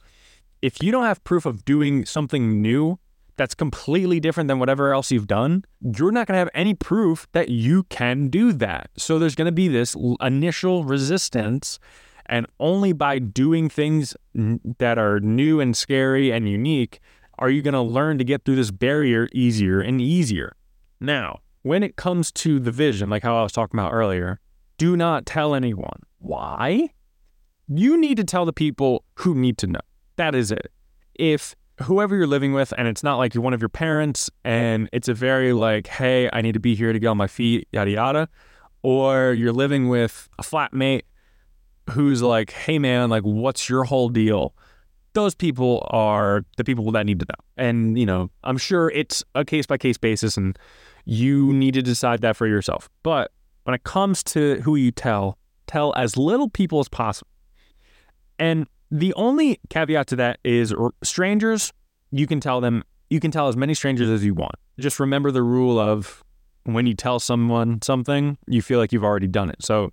if 0.61 0.81
you 0.81 0.91
don't 0.91 1.03
have 1.03 1.23
proof 1.23 1.45
of 1.45 1.63
doing 1.65 2.05
something 2.05 2.61
new 2.61 2.99
that's 3.37 3.53
completely 3.53 4.19
different 4.19 4.47
than 4.47 4.59
whatever 4.59 4.93
else 4.93 5.11
you've 5.11 5.27
done, 5.27 5.63
you're 5.81 6.11
not 6.11 6.27
going 6.27 6.35
to 6.35 6.39
have 6.39 6.49
any 6.53 6.73
proof 6.73 7.27
that 7.33 7.49
you 7.49 7.83
can 7.83 8.29
do 8.29 8.53
that. 8.53 8.89
So 8.97 9.19
there's 9.19 9.35
going 9.35 9.47
to 9.47 9.51
be 9.51 9.67
this 9.67 9.95
initial 10.21 10.85
resistance. 10.85 11.79
And 12.27 12.47
only 12.59 12.91
by 12.93 13.19
doing 13.19 13.69
things 13.69 14.15
that 14.33 14.97
are 14.97 15.19
new 15.19 15.59
and 15.59 15.75
scary 15.75 16.31
and 16.31 16.49
unique 16.49 16.99
are 17.37 17.49
you 17.49 17.61
going 17.61 17.73
to 17.73 17.81
learn 17.81 18.17
to 18.17 18.23
get 18.23 18.45
through 18.45 18.55
this 18.55 18.71
barrier 18.71 19.27
easier 19.33 19.79
and 19.81 20.01
easier. 20.01 20.55
Now, 20.99 21.39
when 21.63 21.83
it 21.83 21.95
comes 21.95 22.31
to 22.31 22.59
the 22.59 22.71
vision, 22.71 23.09
like 23.09 23.23
how 23.23 23.35
I 23.37 23.43
was 23.43 23.51
talking 23.51 23.79
about 23.79 23.91
earlier, 23.91 24.39
do 24.77 24.95
not 24.95 25.25
tell 25.25 25.55
anyone. 25.55 25.99
Why? 26.19 26.89
You 27.67 27.97
need 27.97 28.17
to 28.17 28.23
tell 28.23 28.45
the 28.45 28.53
people 28.53 29.03
who 29.15 29.35
need 29.35 29.57
to 29.59 29.67
know. 29.67 29.81
That 30.15 30.35
is 30.35 30.51
it. 30.51 30.71
If 31.15 31.55
whoever 31.81 32.15
you're 32.15 32.27
living 32.27 32.53
with, 32.53 32.73
and 32.77 32.87
it's 32.87 33.03
not 33.03 33.17
like 33.17 33.33
you're 33.33 33.43
one 33.43 33.53
of 33.53 33.61
your 33.61 33.69
parents, 33.69 34.29
and 34.43 34.89
it's 34.93 35.07
a 35.07 35.13
very 35.13 35.53
like, 35.53 35.87
hey, 35.87 36.29
I 36.31 36.41
need 36.41 36.53
to 36.53 36.59
be 36.59 36.75
here 36.75 36.93
to 36.93 36.99
get 36.99 37.07
on 37.07 37.17
my 37.17 37.27
feet, 37.27 37.67
yada 37.71 37.91
yada, 37.91 38.29
or 38.83 39.33
you're 39.33 39.51
living 39.51 39.89
with 39.89 40.29
a 40.39 40.43
flatmate 40.43 41.01
who's 41.91 42.21
like, 42.21 42.51
hey 42.51 42.79
man, 42.79 43.09
like, 43.09 43.23
what's 43.23 43.69
your 43.69 43.83
whole 43.83 44.09
deal? 44.09 44.53
Those 45.13 45.35
people 45.35 45.87
are 45.91 46.45
the 46.57 46.63
people 46.63 46.91
that 46.91 47.05
need 47.05 47.19
to 47.19 47.25
know. 47.29 47.45
And, 47.57 47.97
you 47.97 48.05
know, 48.05 48.29
I'm 48.43 48.57
sure 48.57 48.89
it's 48.89 49.23
a 49.33 49.45
case 49.45 49.65
by 49.65 49.77
case 49.77 49.97
basis 49.97 50.35
and 50.35 50.57
you 51.05 51.53
need 51.53 51.73
to 51.75 51.81
decide 51.81 52.21
that 52.21 52.35
for 52.35 52.47
yourself. 52.47 52.89
But 53.03 53.31
when 53.63 53.73
it 53.73 53.83
comes 53.83 54.23
to 54.23 54.61
who 54.61 54.75
you 54.75 54.91
tell, 54.91 55.37
tell 55.67 55.93
as 55.95 56.17
little 56.17 56.49
people 56.49 56.79
as 56.79 56.89
possible. 56.89 57.29
And 58.37 58.67
the 58.91 59.13
only 59.13 59.59
caveat 59.69 60.07
to 60.07 60.15
that 60.17 60.39
is 60.43 60.73
strangers, 61.03 61.71
you 62.11 62.27
can 62.27 62.39
tell 62.39 62.59
them, 62.59 62.83
you 63.09 63.19
can 63.19 63.31
tell 63.31 63.47
as 63.47 63.55
many 63.55 63.73
strangers 63.73 64.09
as 64.09 64.25
you 64.25 64.33
want. 64.33 64.55
Just 64.79 64.99
remember 64.99 65.31
the 65.31 65.43
rule 65.43 65.79
of 65.79 66.23
when 66.63 66.87
you 66.87 66.93
tell 66.93 67.19
someone 67.19 67.81
something, 67.81 68.37
you 68.47 68.61
feel 68.61 68.79
like 68.79 68.91
you've 68.91 69.03
already 69.03 69.27
done 69.27 69.49
it. 69.49 69.63
So 69.63 69.91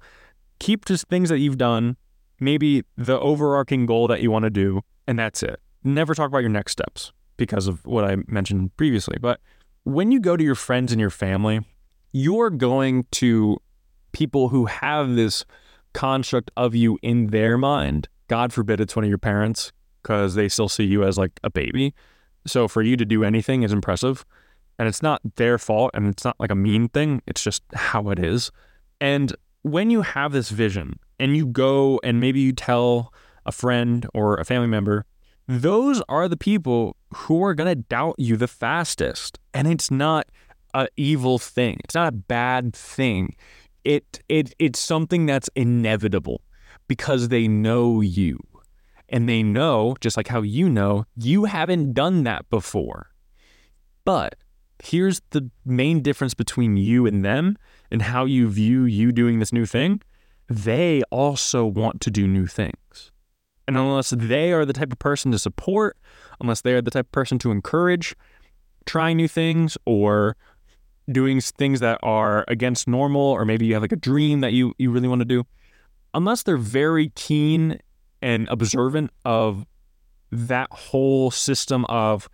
keep 0.63 0.85
just 0.85 1.09
things 1.09 1.29
that 1.29 1.41
you've 1.41 1.59
done, 1.59 1.97
maybe 2.39 2.85
the 2.97 3.19
overarching 3.19 3.85
goal 3.85 4.07
that 4.07 4.23
you 4.23 4.31
want 4.31 4.45
to 4.45 4.51
do, 4.51 4.81
and 5.09 5.19
that's 5.19 5.43
it. 5.43 5.59
Never 5.83 6.15
talk 6.15 6.29
about 6.29 6.39
your 6.39 6.51
next 6.51 6.71
steps 6.71 7.13
because 7.37 7.67
of 7.67 7.85
what 7.85 8.05
I 8.05 8.19
mentioned 8.29 8.77
previously. 8.77 9.19
But 9.21 9.41
when 9.83 10.13
you 10.13 10.21
go 10.21 10.37
to 10.37 10.45
your 10.45 10.55
friends 10.55 10.93
and 10.93 11.01
your 11.01 11.11
family, 11.11 11.67
you're 12.13 12.49
going 12.49 13.07
to 13.13 13.59
people 14.13 14.51
who 14.51 14.67
have 14.67 15.17
this 15.17 15.45
construct 15.95 16.53
of 16.57 16.77
you 16.77 16.97
in 17.03 17.29
their 17.29 17.59
mind. 17.59 18.09
God 18.29 18.53
forbid 18.53 18.81
it's 18.81 18.95
one 18.95 19.05
of 19.05 19.09
your 19.09 19.19
parents 19.19 19.73
because 20.01 20.37
they 20.37 20.49
still 20.49 20.69
see 20.69 20.85
you 20.85 21.03
as 21.03 21.19
like 21.19 21.33
a 21.43 21.51
baby. 21.51 21.93
So 22.47 22.69
for 22.69 22.83
you 22.83 22.97
to 22.97 23.05
do 23.05 23.25
anything 23.25 23.65
is 23.65 23.73
impressive. 23.73 24.25
And 24.79 24.87
it's 24.87 25.03
not 25.03 25.21
their 25.35 25.59
fault 25.59 25.91
and 25.95 26.07
it's 26.07 26.25
not 26.25 26.37
like 26.39 26.53
a 26.53 26.57
mean 26.57 26.89
thing. 26.89 27.21
It's 27.27 27.43
just 27.43 27.65
how 27.75 28.11
it 28.11 28.21
is. 28.21 28.53
And 29.01 29.35
when 29.63 29.91
you 29.91 30.03
have 30.03 30.33
this 30.33 30.51
vision 30.51 30.99
and 31.19 31.37
you 31.37 31.47
go 31.47 32.01
and 32.03 32.21
maybe 32.21 32.41
you 32.41 32.53
tell 32.53 33.13
a 33.47 33.53
friend 33.53 34.07
or 34.13 34.37
a 34.37 34.45
family 34.45 34.69
member, 34.69 35.07
those 35.49 36.03
are 36.09 36.29
the 36.29 36.37
people 36.37 36.97
who 37.15 37.43
are 37.45 37.55
going 37.55 37.69
to 37.69 37.75
doubt 37.75 38.17
you 38.19 38.37
the 38.37 38.49
fastest. 38.49 39.39
And 39.55 39.67
it's 39.69 39.91
not 39.91 40.29
an 40.75 40.89
evil 40.97 41.39
thing. 41.39 41.81
It's 41.85 41.95
not 41.95 42.09
a 42.09 42.17
bad 42.17 42.75
thing. 42.75 43.35
It 43.85 44.21
it 44.29 44.55
it's 44.59 44.79
something 44.79 45.27
that's 45.27 45.51
inevitable 45.57 46.43
because 46.89 47.29
they 47.29 47.49
know 47.49 48.01
you. 48.01 48.39
And 49.09 49.29
they 49.29 49.43
know, 49.43 49.95
just 50.01 50.17
like 50.17 50.29
how 50.29 50.41
you 50.41 50.71
know, 50.71 51.05
you 51.17 51.45
haven't 51.45 51.93
done 51.93 52.23
that 52.25 52.49
before. 52.49 53.11
But 54.05 54.37
here's 54.83 55.23
the 55.31 55.49
main 55.65 56.03
difference 56.03 56.35
between 56.35 56.77
you 56.77 57.07
and 57.07 57.25
them 57.25 57.57
and 57.93 58.03
how 58.03 58.25
you 58.25 58.49
view 58.49 58.83
you 58.83 59.13
doing 59.13 59.39
this 59.39 59.53
new 59.53 59.65
thing. 59.65 60.01
They 60.49 61.03
also 61.11 61.65
want 61.65 62.01
to 62.01 62.11
do 62.11 62.27
new 62.27 62.47
things. 62.49 63.13
And 63.69 63.77
unless 63.77 64.11
they 64.11 64.53
are 64.53 64.65
the 64.65 64.73
type 64.73 64.93
of 64.93 64.99
person 64.99 65.31
to 65.31 65.39
support, 65.39 65.97
unless 66.41 66.63
they 66.63 66.75
are 66.75 66.83
the 66.83 66.91
type 66.91 67.07
of 67.07 67.13
person 67.13 67.39
to 67.39 67.53
encourage 67.53 68.17
trying 68.85 69.19
new 69.19 69.29
things 69.29 69.79
or 69.87 70.37
doing 71.11 71.41
things 71.41 71.79
that 71.79 72.01
are 72.03 72.45
against 72.49 72.89
normal, 72.89 73.23
or 73.23 73.45
maybe 73.45 73.67
you 73.67 73.75
have 73.75 73.83
like 73.83 73.93
a 73.93 73.97
dream 73.97 74.41
that 74.41 74.53
you, 74.53 74.75
you 74.79 74.91
really 74.91 75.07
want 75.07 75.21
to 75.21 75.25
do, 75.25 75.45
unless 76.13 76.43
they're 76.43 76.57
very 76.57 77.11
keen 77.15 77.79
and 78.21 78.49
observant 78.49 79.13
of 79.25 79.65
that 80.33 80.69
whole 80.73 81.31
system 81.31 81.85
of, 81.85 82.29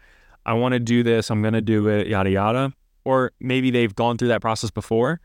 I 0.48 0.54
want 0.54 0.72
to 0.72 0.80
do 0.80 1.02
this, 1.02 1.30
I'm 1.30 1.42
going 1.42 1.52
to 1.52 1.60
do 1.60 1.88
it, 1.88 2.06
yada, 2.06 2.30
yada, 2.30 2.72
or 3.04 3.32
maybe 3.38 3.70
they've 3.70 3.94
gone 3.94 4.16
through 4.16 4.28
that 4.28 4.40
process 4.40 4.70
before, 4.70 5.20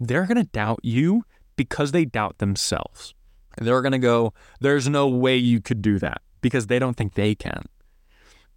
they're 0.00 0.24
going 0.24 0.42
to 0.42 0.50
doubt 0.50 0.80
you 0.82 1.24
because 1.56 1.92
they 1.92 2.06
doubt 2.06 2.38
themselves. 2.38 3.12
And 3.58 3.66
they're 3.66 3.82
going 3.82 3.92
to 3.92 3.98
go, 3.98 4.32
there's 4.60 4.88
no 4.88 5.08
way 5.08 5.36
you 5.36 5.60
could 5.60 5.82
do 5.82 5.98
that 5.98 6.22
because 6.40 6.68
they 6.68 6.78
don't 6.78 6.96
think 6.96 7.12
they 7.12 7.34
can. 7.34 7.66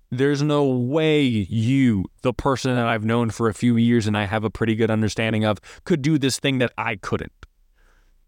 There's 0.10 0.42
no 0.42 0.64
way 0.64 1.22
you, 1.22 2.06
the 2.22 2.34
person 2.34 2.74
that 2.76 2.88
I've 2.88 3.04
known 3.04 3.30
for 3.30 3.50
a 3.50 3.54
few 3.54 3.76
years 3.76 4.08
and 4.08 4.18
I 4.18 4.24
have 4.24 4.46
a 4.46 4.50
pretty 4.50 4.76
good 4.76 4.90
understanding 4.90 5.44
of, 5.44 5.60
could 5.84 6.02
do 6.02 6.18
this 6.18 6.40
thing 6.40 6.60
that 6.60 6.72
I 6.78 6.96
couldn't. 6.96 7.46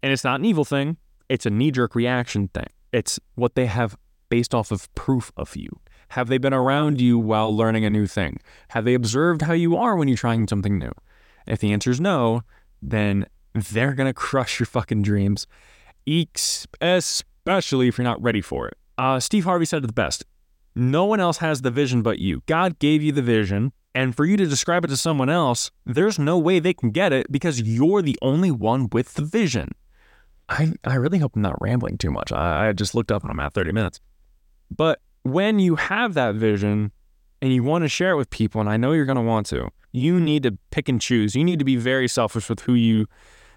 And 0.02 0.12
it's 0.12 0.24
not 0.24 0.40
an 0.40 0.44
evil 0.44 0.66
thing, 0.66 0.98
it's 1.30 1.46
a 1.46 1.50
knee 1.50 1.70
jerk 1.70 1.94
reaction 1.94 2.48
thing. 2.48 2.68
It's 2.92 3.18
what 3.34 3.54
they 3.54 3.64
have 3.64 3.96
based 4.28 4.54
off 4.54 4.70
of 4.70 4.94
proof 4.94 5.32
of 5.38 5.56
you. 5.56 5.80
Have 6.10 6.28
they 6.28 6.38
been 6.38 6.54
around 6.54 7.00
you 7.00 7.18
while 7.18 7.54
learning 7.54 7.84
a 7.84 7.90
new 7.90 8.06
thing? 8.06 8.40
Have 8.68 8.84
they 8.84 8.94
observed 8.94 9.42
how 9.42 9.52
you 9.52 9.76
are 9.76 9.96
when 9.96 10.08
you're 10.08 10.16
trying 10.16 10.48
something 10.48 10.78
new? 10.78 10.92
If 11.46 11.60
the 11.60 11.72
answer 11.72 11.90
is 11.90 12.00
no, 12.00 12.42
then 12.80 13.26
they're 13.54 13.94
going 13.94 14.06
to 14.10 14.14
crush 14.14 14.58
your 14.58 14.66
fucking 14.66 15.02
dreams 15.02 15.46
especially 16.80 17.88
if 17.88 17.98
you're 17.98 18.04
not 18.04 18.22
ready 18.22 18.40
for 18.40 18.68
it. 18.68 18.76
Uh, 18.96 19.20
Steve 19.20 19.44
Harvey 19.44 19.64
said 19.64 19.84
it 19.84 19.86
the 19.86 19.92
best 19.92 20.24
No 20.74 21.04
one 21.04 21.20
else 21.20 21.38
has 21.38 21.62
the 21.62 21.70
vision 21.70 22.02
but 22.02 22.18
you. 22.18 22.42
God 22.46 22.78
gave 22.78 23.02
you 23.02 23.12
the 23.12 23.22
vision, 23.22 23.72
and 23.94 24.14
for 24.16 24.24
you 24.24 24.36
to 24.36 24.46
describe 24.46 24.84
it 24.84 24.88
to 24.88 24.96
someone 24.96 25.28
else, 25.28 25.70
there's 25.84 26.18
no 26.18 26.38
way 26.38 26.58
they 26.58 26.74
can 26.74 26.90
get 26.90 27.12
it 27.12 27.30
because 27.30 27.60
you're 27.60 28.02
the 28.02 28.18
only 28.22 28.50
one 28.50 28.88
with 28.92 29.14
the 29.14 29.24
vision. 29.24 29.72
I, 30.48 30.72
I 30.84 30.94
really 30.94 31.18
hope 31.18 31.36
I'm 31.36 31.42
not 31.42 31.60
rambling 31.60 31.98
too 31.98 32.10
much. 32.10 32.32
I, 32.32 32.68
I 32.68 32.72
just 32.72 32.94
looked 32.94 33.12
up 33.12 33.22
and 33.22 33.30
I'm 33.30 33.40
at 33.40 33.52
30 33.52 33.72
minutes. 33.72 34.00
But 34.74 35.00
when 35.32 35.58
you 35.58 35.76
have 35.76 36.14
that 36.14 36.34
vision 36.34 36.92
and 37.40 37.52
you 37.52 37.62
want 37.62 37.84
to 37.84 37.88
share 37.88 38.12
it 38.12 38.16
with 38.16 38.30
people, 38.30 38.60
and 38.60 38.68
I 38.68 38.76
know 38.76 38.92
you're 38.92 39.04
going 39.04 39.16
to 39.16 39.22
want 39.22 39.46
to, 39.48 39.68
you 39.92 40.20
need 40.20 40.42
to 40.42 40.58
pick 40.70 40.88
and 40.88 41.00
choose. 41.00 41.34
You 41.34 41.44
need 41.44 41.58
to 41.58 41.64
be 41.64 41.76
very 41.76 42.08
selfish 42.08 42.48
with 42.48 42.60
who 42.60 42.74
you 42.74 43.06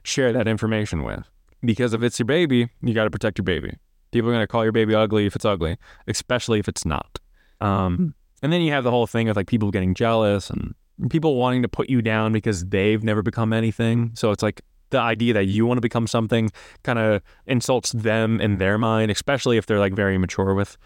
share 0.04 0.32
that 0.34 0.48
information 0.48 1.04
with. 1.04 1.28
Because 1.64 1.94
if 1.94 2.02
it's 2.02 2.18
your 2.18 2.26
baby, 2.26 2.70
you 2.82 2.94
got 2.94 3.04
to 3.04 3.12
protect 3.12 3.38
your 3.38 3.44
baby. 3.44 3.78
People 4.12 4.30
are 4.30 4.34
going 4.34 4.44
to 4.44 4.48
call 4.48 4.64
your 4.64 4.72
baby 4.72 4.96
ugly 4.96 5.26
if 5.26 5.36
it's 5.36 5.46
ugly, 5.46 5.78
especially 6.08 6.60
if 6.60 6.68
it's 6.68 6.86
not. 6.86 7.20
Um, 7.60 7.96
hmm. 7.96 8.08
and 8.42 8.52
then 8.52 8.62
you 8.62 8.72
have 8.72 8.84
the 8.84 8.92
whole 8.92 9.06
thing 9.08 9.30
of 9.30 9.36
like 9.36 9.48
people 9.48 9.70
getting 9.70 9.94
jealous 9.94 10.50
and 10.50 10.74
people 11.10 11.36
wanting 11.36 11.62
to 11.62 11.68
put 11.68 11.90
you 11.90 12.02
down 12.02 12.32
because 12.32 12.66
they've 12.66 13.04
never 13.04 13.22
become 13.22 13.54
anything. 13.54 14.12
So 14.16 14.32
it's 14.32 14.42
like 14.42 14.62
the 14.90 15.00
idea 15.00 15.34
that 15.34 15.46
you 15.46 15.66
want 15.66 15.78
to 15.78 15.82
become 15.82 16.08
something 16.08 16.52
kind 16.84 17.00
of 17.00 17.22
insults 17.46 17.92
them 17.92 18.42
in 18.42 18.58
their 18.58 18.78
mind, 18.78 19.12
especially 19.12 19.58
if 19.58 19.66
they're 19.66 19.80
like 19.80 19.94
very 19.94 20.18
mature 20.18 20.54
with 20.54 20.78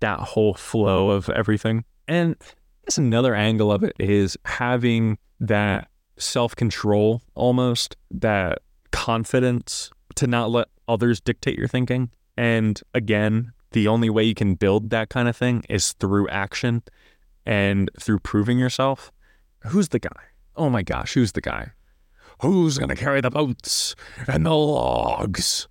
that 0.00 0.20
whole 0.20 0.54
flow 0.54 1.10
of 1.10 1.28
everything. 1.30 1.84
And 2.08 2.36
that's 2.84 2.98
another 2.98 3.34
angle 3.34 3.72
of 3.72 3.82
it 3.82 3.94
is 3.98 4.36
having 4.44 5.18
that 5.40 5.88
self 6.18 6.54
control 6.54 7.22
almost, 7.34 7.96
that 8.10 8.58
confidence 8.92 9.90
to 10.16 10.26
not 10.26 10.50
let 10.50 10.68
others 10.88 11.20
dictate 11.20 11.58
your 11.58 11.68
thinking. 11.68 12.10
And 12.36 12.80
again, 12.92 13.52
the 13.72 13.88
only 13.88 14.10
way 14.10 14.22
you 14.22 14.34
can 14.34 14.54
build 14.54 14.90
that 14.90 15.08
kind 15.08 15.28
of 15.28 15.36
thing 15.36 15.64
is 15.68 15.92
through 15.94 16.28
action 16.28 16.82
and 17.46 17.90
through 18.00 18.20
proving 18.20 18.58
yourself. 18.58 19.10
Who's 19.66 19.88
the 19.88 19.98
guy? 19.98 20.20
Oh 20.56 20.70
my 20.70 20.82
gosh, 20.82 21.14
who's 21.14 21.32
the 21.32 21.40
guy? 21.40 21.72
Who's 22.40 22.78
going 22.78 22.90
to 22.90 22.96
carry 22.96 23.20
the 23.20 23.30
boats 23.30 23.94
and 24.28 24.46
the 24.46 24.54
logs? 24.54 25.68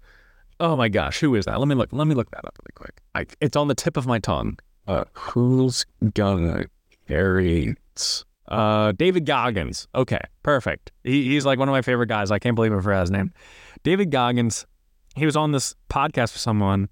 Oh 0.59 0.75
my 0.75 0.89
gosh, 0.89 1.19
who 1.19 1.35
is 1.35 1.45
that? 1.45 1.59
Let 1.59 1.67
me 1.67 1.75
look. 1.75 1.89
Let 1.91 2.07
me 2.07 2.15
look 2.15 2.29
that 2.31 2.45
up 2.45 2.57
really 2.61 2.73
quick. 2.75 3.01
I, 3.15 3.25
it's 3.41 3.55
on 3.55 3.67
the 3.67 3.75
tip 3.75 3.97
of 3.97 4.05
my 4.05 4.19
tongue. 4.19 4.57
Uh, 4.87 5.05
who's 5.13 5.85
gonna 6.13 6.65
carry 7.07 7.69
it? 7.95 8.23
Uh, 8.47 8.91
David 8.91 9.25
Goggins. 9.25 9.87
Okay, 9.95 10.19
perfect. 10.43 10.91
He, 11.03 11.23
he's 11.29 11.45
like 11.45 11.59
one 11.59 11.69
of 11.69 11.73
my 11.73 11.81
favorite 11.81 12.07
guys. 12.07 12.31
I 12.31 12.39
can't 12.39 12.55
believe 12.55 12.73
I 12.73 12.79
forgot 12.81 13.01
his 13.01 13.11
name. 13.11 13.33
David 13.83 14.11
Goggins. 14.11 14.65
He 15.15 15.25
was 15.25 15.35
on 15.35 15.51
this 15.51 15.75
podcast 15.89 16.33
with 16.33 16.39
someone, 16.39 16.89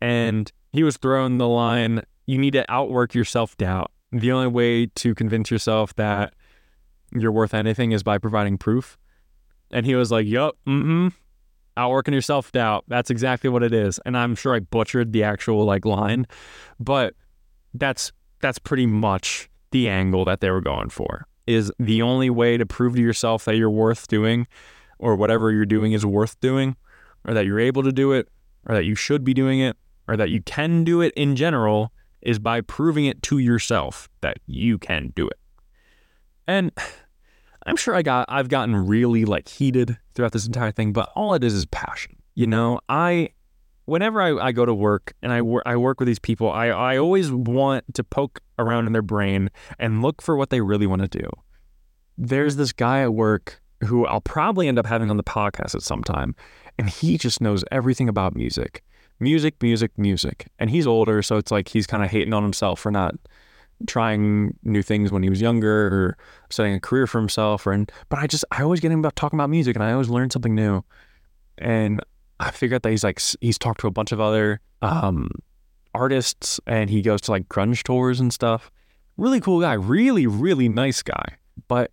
and 0.00 0.50
he 0.72 0.82
was 0.82 0.96
throwing 0.96 1.38
the 1.38 1.48
line: 1.48 2.02
"You 2.26 2.38
need 2.38 2.52
to 2.52 2.64
outwork 2.70 3.14
your 3.14 3.24
self 3.24 3.56
doubt. 3.56 3.90
The 4.12 4.32
only 4.32 4.48
way 4.48 4.86
to 4.86 5.14
convince 5.14 5.50
yourself 5.50 5.94
that 5.96 6.34
you're 7.12 7.32
worth 7.32 7.54
anything 7.54 7.92
is 7.92 8.02
by 8.02 8.18
providing 8.18 8.58
proof." 8.58 8.96
And 9.70 9.84
he 9.84 9.94
was 9.94 10.10
like, 10.10 10.26
"Yup, 10.26 10.56
mm-hmm, 10.66 11.08
outworking 11.78 12.12
yourself 12.12 12.52
doubt. 12.52 12.84
That's 12.88 13.10
exactly 13.10 13.48
what 13.48 13.62
it 13.62 13.72
is." 13.72 13.98
And 14.04 14.16
I'm 14.16 14.34
sure 14.34 14.54
I 14.54 14.60
butchered 14.60 15.12
the 15.12 15.22
actual 15.22 15.64
like 15.64 15.84
line, 15.84 16.26
but 16.78 17.14
that's 17.72 18.12
that's 18.40 18.58
pretty 18.58 18.86
much 18.86 19.48
the 19.70 19.88
angle 19.88 20.24
that 20.26 20.40
they 20.40 20.50
were 20.50 20.60
going 20.60 20.90
for. 20.90 21.26
Is 21.46 21.72
the 21.78 22.02
only 22.02 22.28
way 22.28 22.58
to 22.58 22.66
prove 22.66 22.96
to 22.96 23.00
yourself 23.00 23.46
that 23.46 23.56
you're 23.56 23.70
worth 23.70 24.08
doing, 24.08 24.46
or 24.98 25.16
whatever 25.16 25.50
you're 25.50 25.64
doing 25.64 25.92
is 25.92 26.04
worth 26.04 26.38
doing, 26.40 26.76
or 27.24 27.32
that 27.32 27.46
you're 27.46 27.60
able 27.60 27.82
to 27.82 27.92
do 27.92 28.12
it, 28.12 28.28
or 28.66 28.74
that 28.74 28.84
you 28.84 28.94
should 28.94 29.24
be 29.24 29.32
doing 29.32 29.60
it, 29.60 29.76
or 30.06 30.16
that 30.16 30.28
you 30.28 30.42
can 30.42 30.84
do 30.84 31.00
it 31.00 31.14
in 31.16 31.36
general, 31.36 31.90
is 32.20 32.38
by 32.38 32.60
proving 32.60 33.06
it 33.06 33.22
to 33.22 33.38
yourself 33.38 34.08
that 34.20 34.38
you 34.46 34.76
can 34.76 35.12
do 35.14 35.26
it. 35.28 35.38
And 36.46 36.72
I'm 37.68 37.76
sure 37.76 37.94
I 37.94 38.02
got 38.02 38.26
I've 38.28 38.48
gotten 38.48 38.74
really 38.74 39.24
like 39.24 39.48
heated 39.48 39.98
throughout 40.14 40.32
this 40.32 40.46
entire 40.46 40.72
thing, 40.72 40.92
but 40.92 41.10
all 41.14 41.34
it 41.34 41.44
is 41.44 41.54
is 41.54 41.66
passion. 41.66 42.16
You 42.34 42.46
know, 42.46 42.80
I 42.88 43.30
whenever 43.84 44.20
I, 44.20 44.48
I 44.48 44.52
go 44.52 44.64
to 44.64 44.74
work 44.74 45.14
and 45.22 45.32
I 45.32 45.42
work 45.42 45.62
I 45.66 45.76
work 45.76 46.00
with 46.00 46.06
these 46.06 46.18
people, 46.18 46.50
I, 46.50 46.68
I 46.68 46.96
always 46.96 47.30
want 47.30 47.84
to 47.94 48.04
poke 48.04 48.40
around 48.58 48.86
in 48.86 48.92
their 48.92 49.02
brain 49.02 49.50
and 49.78 50.02
look 50.02 50.22
for 50.22 50.36
what 50.36 50.50
they 50.50 50.60
really 50.60 50.86
want 50.86 51.02
to 51.02 51.08
do. 51.08 51.28
There's 52.16 52.56
this 52.56 52.72
guy 52.72 53.02
at 53.02 53.14
work 53.14 53.60
who 53.84 54.06
I'll 54.06 54.20
probably 54.20 54.66
end 54.66 54.78
up 54.78 54.86
having 54.86 55.10
on 55.10 55.16
the 55.16 55.24
podcast 55.24 55.74
at 55.74 55.82
some 55.82 56.02
time, 56.02 56.34
and 56.78 56.88
he 56.88 57.16
just 57.16 57.40
knows 57.40 57.64
everything 57.70 58.08
about 58.08 58.34
music. 58.34 58.82
Music, 59.20 59.60
music, 59.62 59.92
music. 59.96 60.46
And 60.58 60.70
he's 60.70 60.86
older, 60.86 61.22
so 61.22 61.36
it's 61.36 61.50
like 61.50 61.68
he's 61.68 61.86
kind 61.86 62.04
of 62.04 62.10
hating 62.10 62.32
on 62.32 62.42
himself 62.42 62.80
for 62.80 62.90
not 62.90 63.14
trying 63.86 64.56
new 64.62 64.82
things 64.82 65.12
when 65.12 65.22
he 65.22 65.30
was 65.30 65.40
younger 65.40 65.86
or 65.86 66.18
setting 66.50 66.74
a 66.74 66.80
career 66.80 67.06
for 67.06 67.18
himself 67.18 67.66
or 67.66 67.72
and 67.72 67.90
but 68.08 68.18
I 68.18 68.26
just 68.26 68.44
I 68.50 68.62
always 68.62 68.80
get 68.80 68.90
him 68.90 68.98
about 68.98 69.16
talking 69.16 69.38
about 69.38 69.50
music 69.50 69.76
and 69.76 69.84
I 69.84 69.92
always 69.92 70.08
learn 70.08 70.30
something 70.30 70.54
new. 70.54 70.82
And 71.58 72.00
I 72.40 72.50
figured 72.50 72.82
that 72.82 72.90
he's 72.90 73.04
like 73.04 73.20
he's 73.40 73.58
talked 73.58 73.80
to 73.80 73.86
a 73.86 73.92
bunch 73.92 74.12
of 74.12 74.20
other 74.20 74.60
um 74.82 75.30
artists 75.94 76.60
and 76.66 76.90
he 76.90 77.02
goes 77.02 77.20
to 77.22 77.30
like 77.30 77.48
grunge 77.48 77.82
tours 77.82 78.20
and 78.20 78.32
stuff. 78.32 78.70
Really 79.16 79.40
cool 79.40 79.60
guy, 79.60 79.72
really, 79.72 80.26
really 80.26 80.68
nice 80.68 81.02
guy. 81.02 81.36
But 81.66 81.90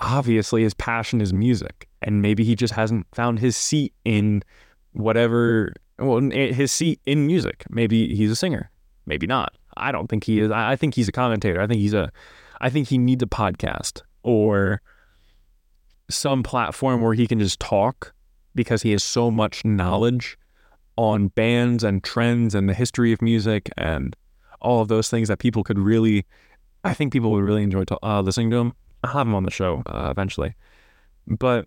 obviously 0.00 0.62
his 0.62 0.74
passion 0.74 1.20
is 1.20 1.32
music. 1.32 1.88
And 2.02 2.22
maybe 2.22 2.44
he 2.44 2.54
just 2.54 2.74
hasn't 2.74 3.06
found 3.12 3.38
his 3.38 3.56
seat 3.56 3.92
in 4.04 4.42
whatever 4.92 5.74
well 5.98 6.20
his 6.20 6.72
seat 6.72 7.00
in 7.06 7.26
music. 7.26 7.64
Maybe 7.68 8.14
he's 8.14 8.30
a 8.30 8.36
singer. 8.36 8.70
Maybe 9.06 9.26
not. 9.26 9.54
I 9.80 9.92
don't 9.92 10.08
think 10.08 10.24
he 10.24 10.40
is. 10.40 10.50
I 10.50 10.76
think 10.76 10.94
he's 10.94 11.08
a 11.08 11.12
commentator. 11.12 11.60
I 11.60 11.66
think 11.66 11.80
he's 11.80 11.94
a. 11.94 12.12
I 12.60 12.70
think 12.70 12.88
he 12.88 12.98
needs 12.98 13.22
a 13.22 13.26
podcast 13.26 14.02
or 14.22 14.82
some 16.10 16.42
platform 16.42 17.00
where 17.00 17.14
he 17.14 17.26
can 17.26 17.38
just 17.38 17.58
talk 17.58 18.12
because 18.54 18.82
he 18.82 18.90
has 18.92 19.02
so 19.02 19.30
much 19.30 19.64
knowledge 19.64 20.36
on 20.96 21.28
bands 21.28 21.82
and 21.82 22.04
trends 22.04 22.54
and 22.54 22.68
the 22.68 22.74
history 22.74 23.12
of 23.12 23.22
music 23.22 23.70
and 23.78 24.14
all 24.60 24.82
of 24.82 24.88
those 24.88 25.08
things 25.08 25.28
that 25.28 25.38
people 25.38 25.64
could 25.64 25.78
really. 25.78 26.26
I 26.84 26.94
think 26.94 27.12
people 27.12 27.30
would 27.32 27.44
really 27.44 27.62
enjoy 27.62 27.84
to, 27.84 27.98
uh, 28.02 28.22
listening 28.22 28.50
to 28.50 28.56
him. 28.56 28.72
I'll 29.04 29.12
have 29.12 29.26
him 29.26 29.34
on 29.34 29.44
the 29.44 29.50
show 29.50 29.82
uh, 29.86 30.08
eventually, 30.10 30.54
but 31.26 31.66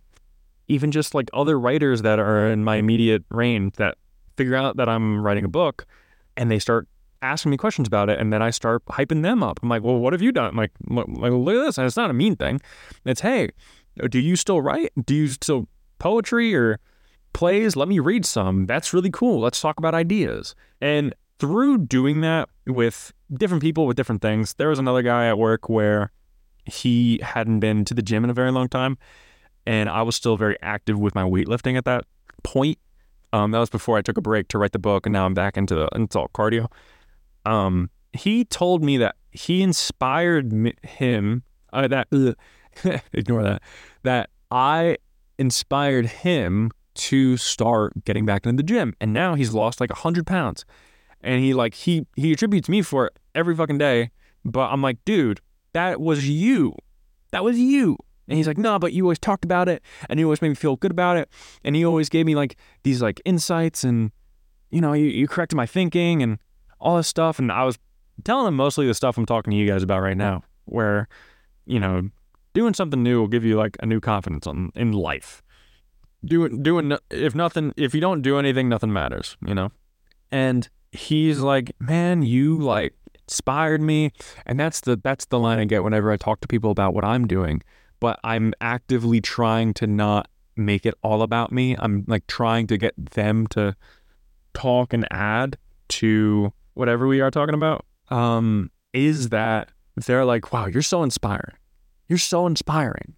even 0.67 0.91
just 0.91 1.13
like 1.13 1.29
other 1.33 1.59
writers 1.59 2.01
that 2.03 2.19
are 2.19 2.49
in 2.49 2.63
my 2.63 2.77
immediate 2.77 3.23
range 3.29 3.75
that 3.75 3.97
figure 4.37 4.55
out 4.55 4.77
that 4.77 4.89
I'm 4.89 5.21
writing 5.21 5.45
a 5.45 5.49
book 5.49 5.85
and 6.37 6.49
they 6.49 6.59
start 6.59 6.87
asking 7.23 7.51
me 7.51 7.57
questions 7.57 7.87
about 7.87 8.09
it, 8.09 8.19
and 8.19 8.31
then 8.31 8.41
I 8.41 8.49
start 8.51 8.85
hyping 8.85 9.23
them 9.23 9.41
up. 9.41 9.59
I'm 9.63 9.69
like, 9.69 9.81
well, 9.81 9.97
what 9.97 10.13
have 10.13 10.21
you 10.21 10.31
done? 10.31 10.45
I'm 10.45 10.55
like, 10.55 10.71
look, 10.87 11.07
look 11.07 11.55
at 11.55 11.65
this. 11.65 11.77
And 11.77 11.87
it's 11.87 11.97
not 11.97 12.09
a 12.09 12.13
mean 12.13 12.35
thing. 12.35 12.61
It's, 13.05 13.21
hey, 13.21 13.49
do 14.09 14.19
you 14.19 14.35
still 14.35 14.61
write? 14.61 14.91
Do 15.05 15.15
you 15.15 15.27
still 15.27 15.67
poetry 15.99 16.53
or 16.53 16.79
plays? 17.31 17.75
Let 17.75 17.87
me 17.87 17.99
read 17.99 18.25
some. 18.25 18.65
That's 18.65 18.93
really 18.93 19.09
cool. 19.09 19.39
Let's 19.39 19.61
talk 19.61 19.79
about 19.79 19.95
ideas. 19.95 20.53
And 20.81 21.15
through 21.39 21.79
doing 21.85 22.21
that 22.21 22.49
with 22.67 23.13
different 23.33 23.63
people 23.63 23.87
with 23.87 23.97
different 23.97 24.21
things, 24.21 24.53
there 24.55 24.69
was 24.69 24.79
another 24.79 25.01
guy 25.01 25.27
at 25.27 25.37
work 25.37 25.69
where 25.69 26.11
he 26.65 27.19
hadn't 27.23 27.59
been 27.59 27.85
to 27.85 27.93
the 27.93 28.01
gym 28.01 28.23
in 28.23 28.29
a 28.29 28.33
very 28.33 28.51
long 28.51 28.67
time. 28.67 28.97
And 29.65 29.89
I 29.89 30.01
was 30.01 30.15
still 30.15 30.35
very 30.35 30.57
active 30.61 30.99
with 30.99 31.15
my 31.15 31.23
weightlifting 31.23 31.77
at 31.77 31.85
that 31.85 32.03
point. 32.43 32.77
Um, 33.31 33.51
that 33.51 33.59
was 33.59 33.69
before 33.69 33.97
I 33.97 34.01
took 34.01 34.17
a 34.17 34.21
break 34.21 34.47
to 34.49 34.59
write 34.59 34.73
the 34.73 34.79
book, 34.79 35.07
and 35.07 35.13
now 35.13 35.25
I'm 35.25 35.33
back 35.33 35.57
into 35.57 35.87
into 35.95 36.19
all 36.19 36.27
cardio. 36.35 36.67
Um, 37.45 37.89
he 38.13 38.45
told 38.45 38.83
me 38.83 38.97
that 38.97 39.15
he 39.31 39.61
inspired 39.61 40.53
him. 40.83 41.43
Uh, 41.71 41.87
that 41.87 42.07
ignore 43.13 43.43
that. 43.43 43.61
That 44.03 44.29
I 44.51 44.97
inspired 45.37 46.05
him 46.05 46.71
to 46.95 47.37
start 47.37 48.05
getting 48.05 48.25
back 48.25 48.45
into 48.45 48.57
the 48.57 48.63
gym, 48.63 48.93
and 49.01 49.13
now 49.13 49.35
he's 49.35 49.53
lost 49.53 49.81
like 49.81 49.91
hundred 49.91 50.27
pounds. 50.27 50.65
And 51.21 51.43
he 51.43 51.53
like 51.53 51.73
he 51.73 52.05
he 52.15 52.33
attributes 52.33 52.69
me 52.69 52.81
for 52.81 53.07
it 53.07 53.19
every 53.33 53.55
fucking 53.55 53.77
day. 53.77 54.11
But 54.45 54.69
I'm 54.71 54.81
like, 54.81 54.97
dude, 55.05 55.39
that 55.73 56.01
was 56.01 56.27
you. 56.27 56.75
That 57.31 57.43
was 57.43 57.57
you. 57.57 57.97
And 58.27 58.37
he's 58.37 58.47
like, 58.47 58.57
no, 58.57 58.79
but 58.79 58.93
you 58.93 59.03
always 59.03 59.19
talked 59.19 59.43
about 59.43 59.67
it 59.67 59.81
and 60.09 60.19
you 60.19 60.25
always 60.25 60.41
made 60.41 60.49
me 60.49 60.55
feel 60.55 60.75
good 60.75 60.91
about 60.91 61.17
it. 61.17 61.29
And 61.63 61.75
he 61.75 61.85
always 61.85 62.09
gave 62.09 62.25
me 62.25 62.35
like 62.35 62.55
these 62.83 63.01
like 63.01 63.21
insights 63.25 63.83
and, 63.83 64.11
you 64.69 64.81
know, 64.81 64.93
you, 64.93 65.05
you 65.05 65.27
corrected 65.27 65.57
my 65.57 65.65
thinking 65.65 66.23
and 66.23 66.39
all 66.83 66.97
this 66.97 67.07
stuff. 67.07 67.39
And 67.39 67.51
I 67.51 67.63
was 67.63 67.79
telling 68.23 68.45
them 68.45 68.55
mostly 68.55 68.85
the 68.85 68.93
stuff 68.93 69.17
I'm 69.17 69.25
talking 69.25 69.51
to 69.51 69.57
you 69.57 69.67
guys 69.67 69.81
about 69.81 70.01
right 70.01 70.17
now, 70.17 70.43
where, 70.65 71.07
you 71.65 71.79
know, 71.79 72.09
doing 72.53 72.73
something 72.73 73.01
new 73.01 73.19
will 73.19 73.27
give 73.27 73.43
you 73.43 73.57
like 73.57 73.77
a 73.81 73.85
new 73.85 73.99
confidence 73.99 74.45
on 74.45 74.71
in 74.75 74.91
life. 74.91 75.41
Doing 76.23 76.61
doing 76.61 76.95
if 77.09 77.33
nothing 77.33 77.73
if 77.75 77.95
you 77.95 78.01
don't 78.01 78.21
do 78.21 78.37
anything, 78.37 78.69
nothing 78.69 78.93
matters, 78.93 79.35
you 79.45 79.55
know? 79.55 79.71
And 80.31 80.69
he's 80.91 81.39
like, 81.39 81.73
Man, 81.79 82.21
you 82.21 82.57
like 82.59 82.93
inspired 83.27 83.81
me. 83.81 84.11
And 84.45 84.59
that's 84.59 84.81
the 84.81 84.95
that's 84.95 85.25
the 85.25 85.39
line 85.39 85.59
I 85.59 85.65
get 85.65 85.83
whenever 85.83 86.11
I 86.11 86.17
talk 86.17 86.39
to 86.41 86.47
people 86.47 86.71
about 86.71 86.93
what 86.93 87.03
I'm 87.03 87.27
doing. 87.27 87.61
But 87.99 88.19
I'm 88.23 88.53
actively 88.61 89.21
trying 89.21 89.73
to 89.75 89.87
not 89.87 90.29
make 90.55 90.85
it 90.85 90.93
all 91.03 91.21
about 91.21 91.51
me. 91.51 91.75
I'm 91.77 92.05
like 92.07 92.27
trying 92.27 92.67
to 92.67 92.77
get 92.77 92.93
them 92.97 93.47
to 93.47 93.75
talk 94.53 94.93
and 94.93 95.07
add 95.11 95.57
to 95.89 96.53
whatever 96.73 97.07
we 97.07 97.21
are 97.21 97.31
talking 97.31 97.55
about, 97.55 97.85
um, 98.09 98.71
is 98.93 99.29
that 99.29 99.69
they're 99.95 100.25
like, 100.25 100.51
wow, 100.51 100.67
you're 100.67 100.81
so 100.81 101.03
inspiring. 101.03 101.55
You're 102.07 102.17
so 102.17 102.45
inspiring. 102.45 103.15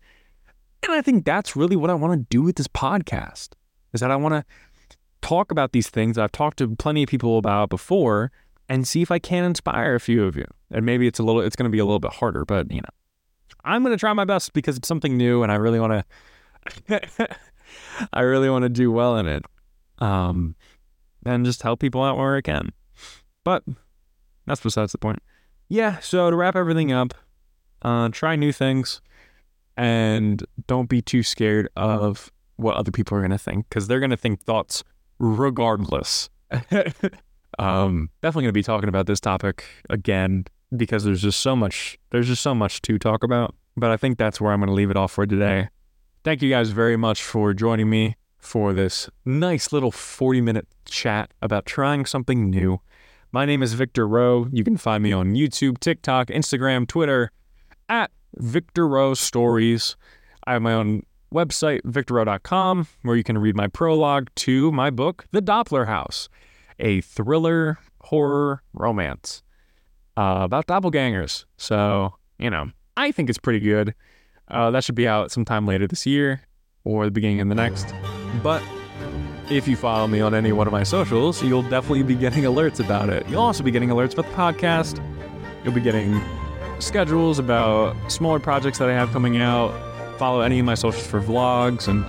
And 0.84 0.94
I 0.94 1.02
think 1.02 1.26
that's 1.26 1.56
really 1.56 1.76
what 1.76 1.90
I 1.90 1.96
want 1.96 2.14
to 2.14 2.26
do 2.30 2.42
with 2.42 2.56
this 2.56 2.68
podcast. 2.68 3.50
is 3.94 4.02
that 4.02 4.12
I 4.12 4.16
want 4.16 4.34
to 4.34 4.98
talk 5.22 5.52
about 5.52 5.72
these 5.72 5.90
things 5.90 6.18
I've 6.18 6.32
talked 6.32 6.58
to 6.60 6.76
plenty 6.76 7.04
of 7.04 7.10
people 7.10 7.38
about 7.38 7.70
before 7.70 8.32
and 8.70 8.88
see 8.88 9.02
if 9.02 9.10
I 9.10 9.20
can 9.20 9.44
inspire 9.44 9.96
a 9.96 10.00
few 10.00 10.24
of 10.26 10.36
you. 10.36 10.46
And 10.72 10.86
maybe 10.86 11.08
it's 11.08 11.20
a 11.20 11.24
little, 11.24 11.42
it's 11.42 11.56
going 11.56 11.70
to 11.70 11.72
be 11.72 11.80
a 11.80 11.86
little 11.86 12.00
bit 12.00 12.14
harder, 12.14 12.46
but 12.46 12.72
you 12.72 12.82
know, 12.82 12.90
I'm 13.64 13.84
going 13.84 13.94
to 13.94 14.00
try 14.00 14.14
my 14.14 14.26
best 14.26 14.54
because 14.54 14.78
it's 14.78 14.88
something 14.88 15.18
new 15.18 15.42
and 15.42 15.52
I 15.52 15.56
really 15.56 15.80
want 15.80 16.06
to, 16.90 17.38
I 18.14 18.22
really 18.22 18.50
want 18.50 18.64
to 18.64 18.70
do 18.70 18.92
well 18.92 19.18
in 19.18 19.28
it. 19.28 19.44
Um, 20.00 20.56
and 21.26 21.46
just 21.46 21.64
help 21.64 21.80
people 21.80 22.04
out 22.04 22.18
where 22.18 22.36
I 22.36 22.42
can. 22.42 22.72
But 23.46 23.64
that's 24.46 24.60
besides 24.60 24.92
the 24.92 24.98
point. 24.98 25.20
Yeah. 25.70 26.00
So 26.00 26.30
to 26.30 26.36
wrap 26.36 26.58
everything 26.58 26.92
up, 26.92 27.14
uh, 27.82 28.10
try 28.10 28.36
new 28.36 28.52
things 28.52 29.02
and 29.78 30.44
don't 30.68 30.90
be 30.90 31.02
too 31.02 31.24
scared 31.24 31.70
of 31.78 32.32
what 32.58 32.76
other 32.76 32.92
people 32.92 33.18
are 33.18 33.22
going 33.22 33.32
to 33.32 33.38
think 33.38 33.70
because 33.70 33.88
they're 33.88 34.00
going 34.00 34.10
to 34.10 34.18
think 34.18 34.42
thoughts 34.42 34.84
regardless. 35.20 36.30
um, 37.60 38.10
definitely 38.22 38.44
going 38.44 38.50
to 38.50 38.52
be 38.52 38.64
talking 38.64 38.90
about 38.90 39.08
this 39.08 39.20
topic 39.20 39.64
again 39.90 40.46
because 40.76 41.04
there's 41.04 41.22
just 41.22 41.42
so 41.42 41.56
much 41.56 41.98
there's 42.12 42.28
just 42.28 42.42
so 42.42 42.56
much 42.56 42.82
to 42.84 42.98
talk 42.98 43.24
about. 43.24 43.56
But 43.78 43.92
I 43.92 43.98
think 43.98 44.18
that's 44.18 44.40
where 44.40 44.52
I'm 44.52 44.60
going 44.60 44.68
to 44.68 44.74
leave 44.74 44.90
it 44.90 44.98
off 44.98 45.12
for 45.12 45.26
today. 45.26 45.70
Thank 46.24 46.42
you 46.42 46.50
guys 46.50 46.70
very 46.70 46.98
much 46.98 47.22
for 47.22 47.54
joining 47.54 47.90
me 47.90 48.16
for 48.38 48.74
this 48.74 49.10
nice 49.26 49.74
little 49.74 49.92
40 49.92 50.42
minute 50.42 50.68
chat 50.86 51.32
about 51.42 51.66
trying 51.66 52.06
something 52.06 52.50
new. 52.50 52.80
My 53.36 53.44
name 53.44 53.62
is 53.62 53.74
Victor 53.74 54.08
Rowe. 54.08 54.48
You 54.54 54.64
can 54.64 54.78
find 54.78 55.04
me 55.04 55.12
on 55.12 55.34
YouTube, 55.34 55.80
TikTok, 55.80 56.28
Instagram, 56.28 56.88
Twitter 56.88 57.32
at 57.90 58.10
Victor 58.38 58.88
Rowe 58.88 59.14
Stories. 59.14 59.98
I 60.48 60.54
have 60.54 60.62
my 60.62 60.72
own 60.72 61.06
website, 61.34 61.82
victorrowe.com, 61.82 62.88
where 63.02 63.18
you 63.18 63.26
can 63.26 63.38
read 63.38 63.58
my 63.58 63.68
prologue 63.68 64.30
to 64.36 64.72
my 64.72 64.90
book, 64.90 65.26
The 65.34 65.42
Doppler 65.42 65.86
House, 65.86 66.30
a 66.80 67.02
thriller 67.02 67.78
horror 68.04 68.64
romance 68.72 69.44
uh, 70.16 70.40
about 70.44 70.68
doppelgangers. 70.68 71.44
So, 71.58 72.14
you 72.40 72.50
know, 72.50 72.72
I 72.96 73.12
think 73.12 73.30
it's 73.30 73.38
pretty 73.38 73.60
good. 73.60 73.94
Uh, 74.48 74.72
that 74.72 74.86
should 74.86 74.96
be 74.96 75.10
out 75.10 75.30
sometime 75.30 75.68
later 75.68 75.88
this 75.88 76.06
year 76.06 76.40
or 76.86 77.04
the 77.04 77.12
beginning 77.12 77.42
of 77.42 77.50
the 77.50 77.56
next. 77.56 77.94
But 78.42 78.64
if 79.50 79.68
you 79.68 79.76
follow 79.76 80.08
me 80.08 80.22
on 80.22 80.34
any 80.34 80.52
one 80.52 80.68
of 80.68 80.74
my 80.74 80.84
socials, 80.84 81.44
you'll 81.44 81.62
definitely 81.64 82.04
be 82.04 82.16
getting 82.16 82.44
alerts 82.44 82.80
about 82.80 83.10
it. 83.10 83.28
You'll 83.30 83.42
also 83.42 83.64
be 83.64 83.72
getting 83.72 83.90
alerts 83.90 84.14
about 84.14 84.26
the 84.26 84.34
podcast. 84.34 85.04
You'll 85.64 85.74
be 85.74 85.82
getting 85.82 86.22
schedules 86.80 87.40
about 87.40 87.96
smaller 88.12 88.40
projects 88.40 88.80
that 88.80 88.90
I 88.90 88.94
have 88.94 89.12
coming 89.12 89.38
out. 89.38 89.74
Follow 90.18 90.42
any 90.42 90.60
of 90.60 90.66
my 90.66 90.76
socials 90.76 91.06
for 91.06 91.22
vlogs 91.22 91.88
and 91.88 92.06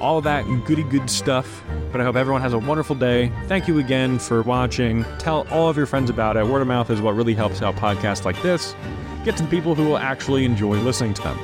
all 0.00 0.20
that 0.20 0.44
goody 0.64 0.82
good 0.82 1.08
stuff. 1.08 1.62
But 1.92 2.00
I 2.00 2.04
hope 2.04 2.16
everyone 2.16 2.42
has 2.42 2.52
a 2.52 2.58
wonderful 2.58 2.96
day. 2.96 3.30
Thank 3.46 3.68
you 3.68 3.78
again 3.78 4.18
for 4.18 4.42
watching. 4.42 5.04
Tell 5.18 5.46
all 5.48 5.68
of 5.68 5.76
your 5.76 5.86
friends 5.86 6.10
about 6.10 6.36
it. 6.36 6.46
Word 6.46 6.60
of 6.60 6.66
mouth 6.66 6.90
is 6.90 7.00
what 7.00 7.14
really 7.14 7.34
helps 7.34 7.62
out 7.62 7.76
podcasts 7.76 8.24
like 8.24 8.40
this. 8.42 8.74
Get 9.24 9.36
to 9.36 9.44
the 9.44 9.48
people 9.48 9.74
who 9.76 9.84
will 9.84 9.98
actually 9.98 10.44
enjoy 10.44 10.78
listening 10.80 11.14
to 11.14 11.22
them. 11.22 11.38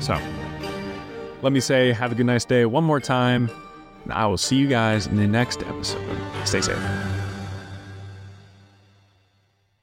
So, 0.00 0.18
let 1.42 1.52
me 1.52 1.60
say, 1.60 1.92
have 1.92 2.10
a 2.10 2.14
good 2.16 2.26
nice 2.26 2.44
day 2.44 2.66
one 2.66 2.82
more 2.82 3.00
time. 3.00 3.48
I 4.10 4.26
will 4.26 4.38
see 4.38 4.56
you 4.56 4.66
guys 4.66 5.06
in 5.06 5.16
the 5.16 5.26
next 5.26 5.62
episode. 5.62 6.04
Stay 6.44 6.60
safe. 6.60 7.21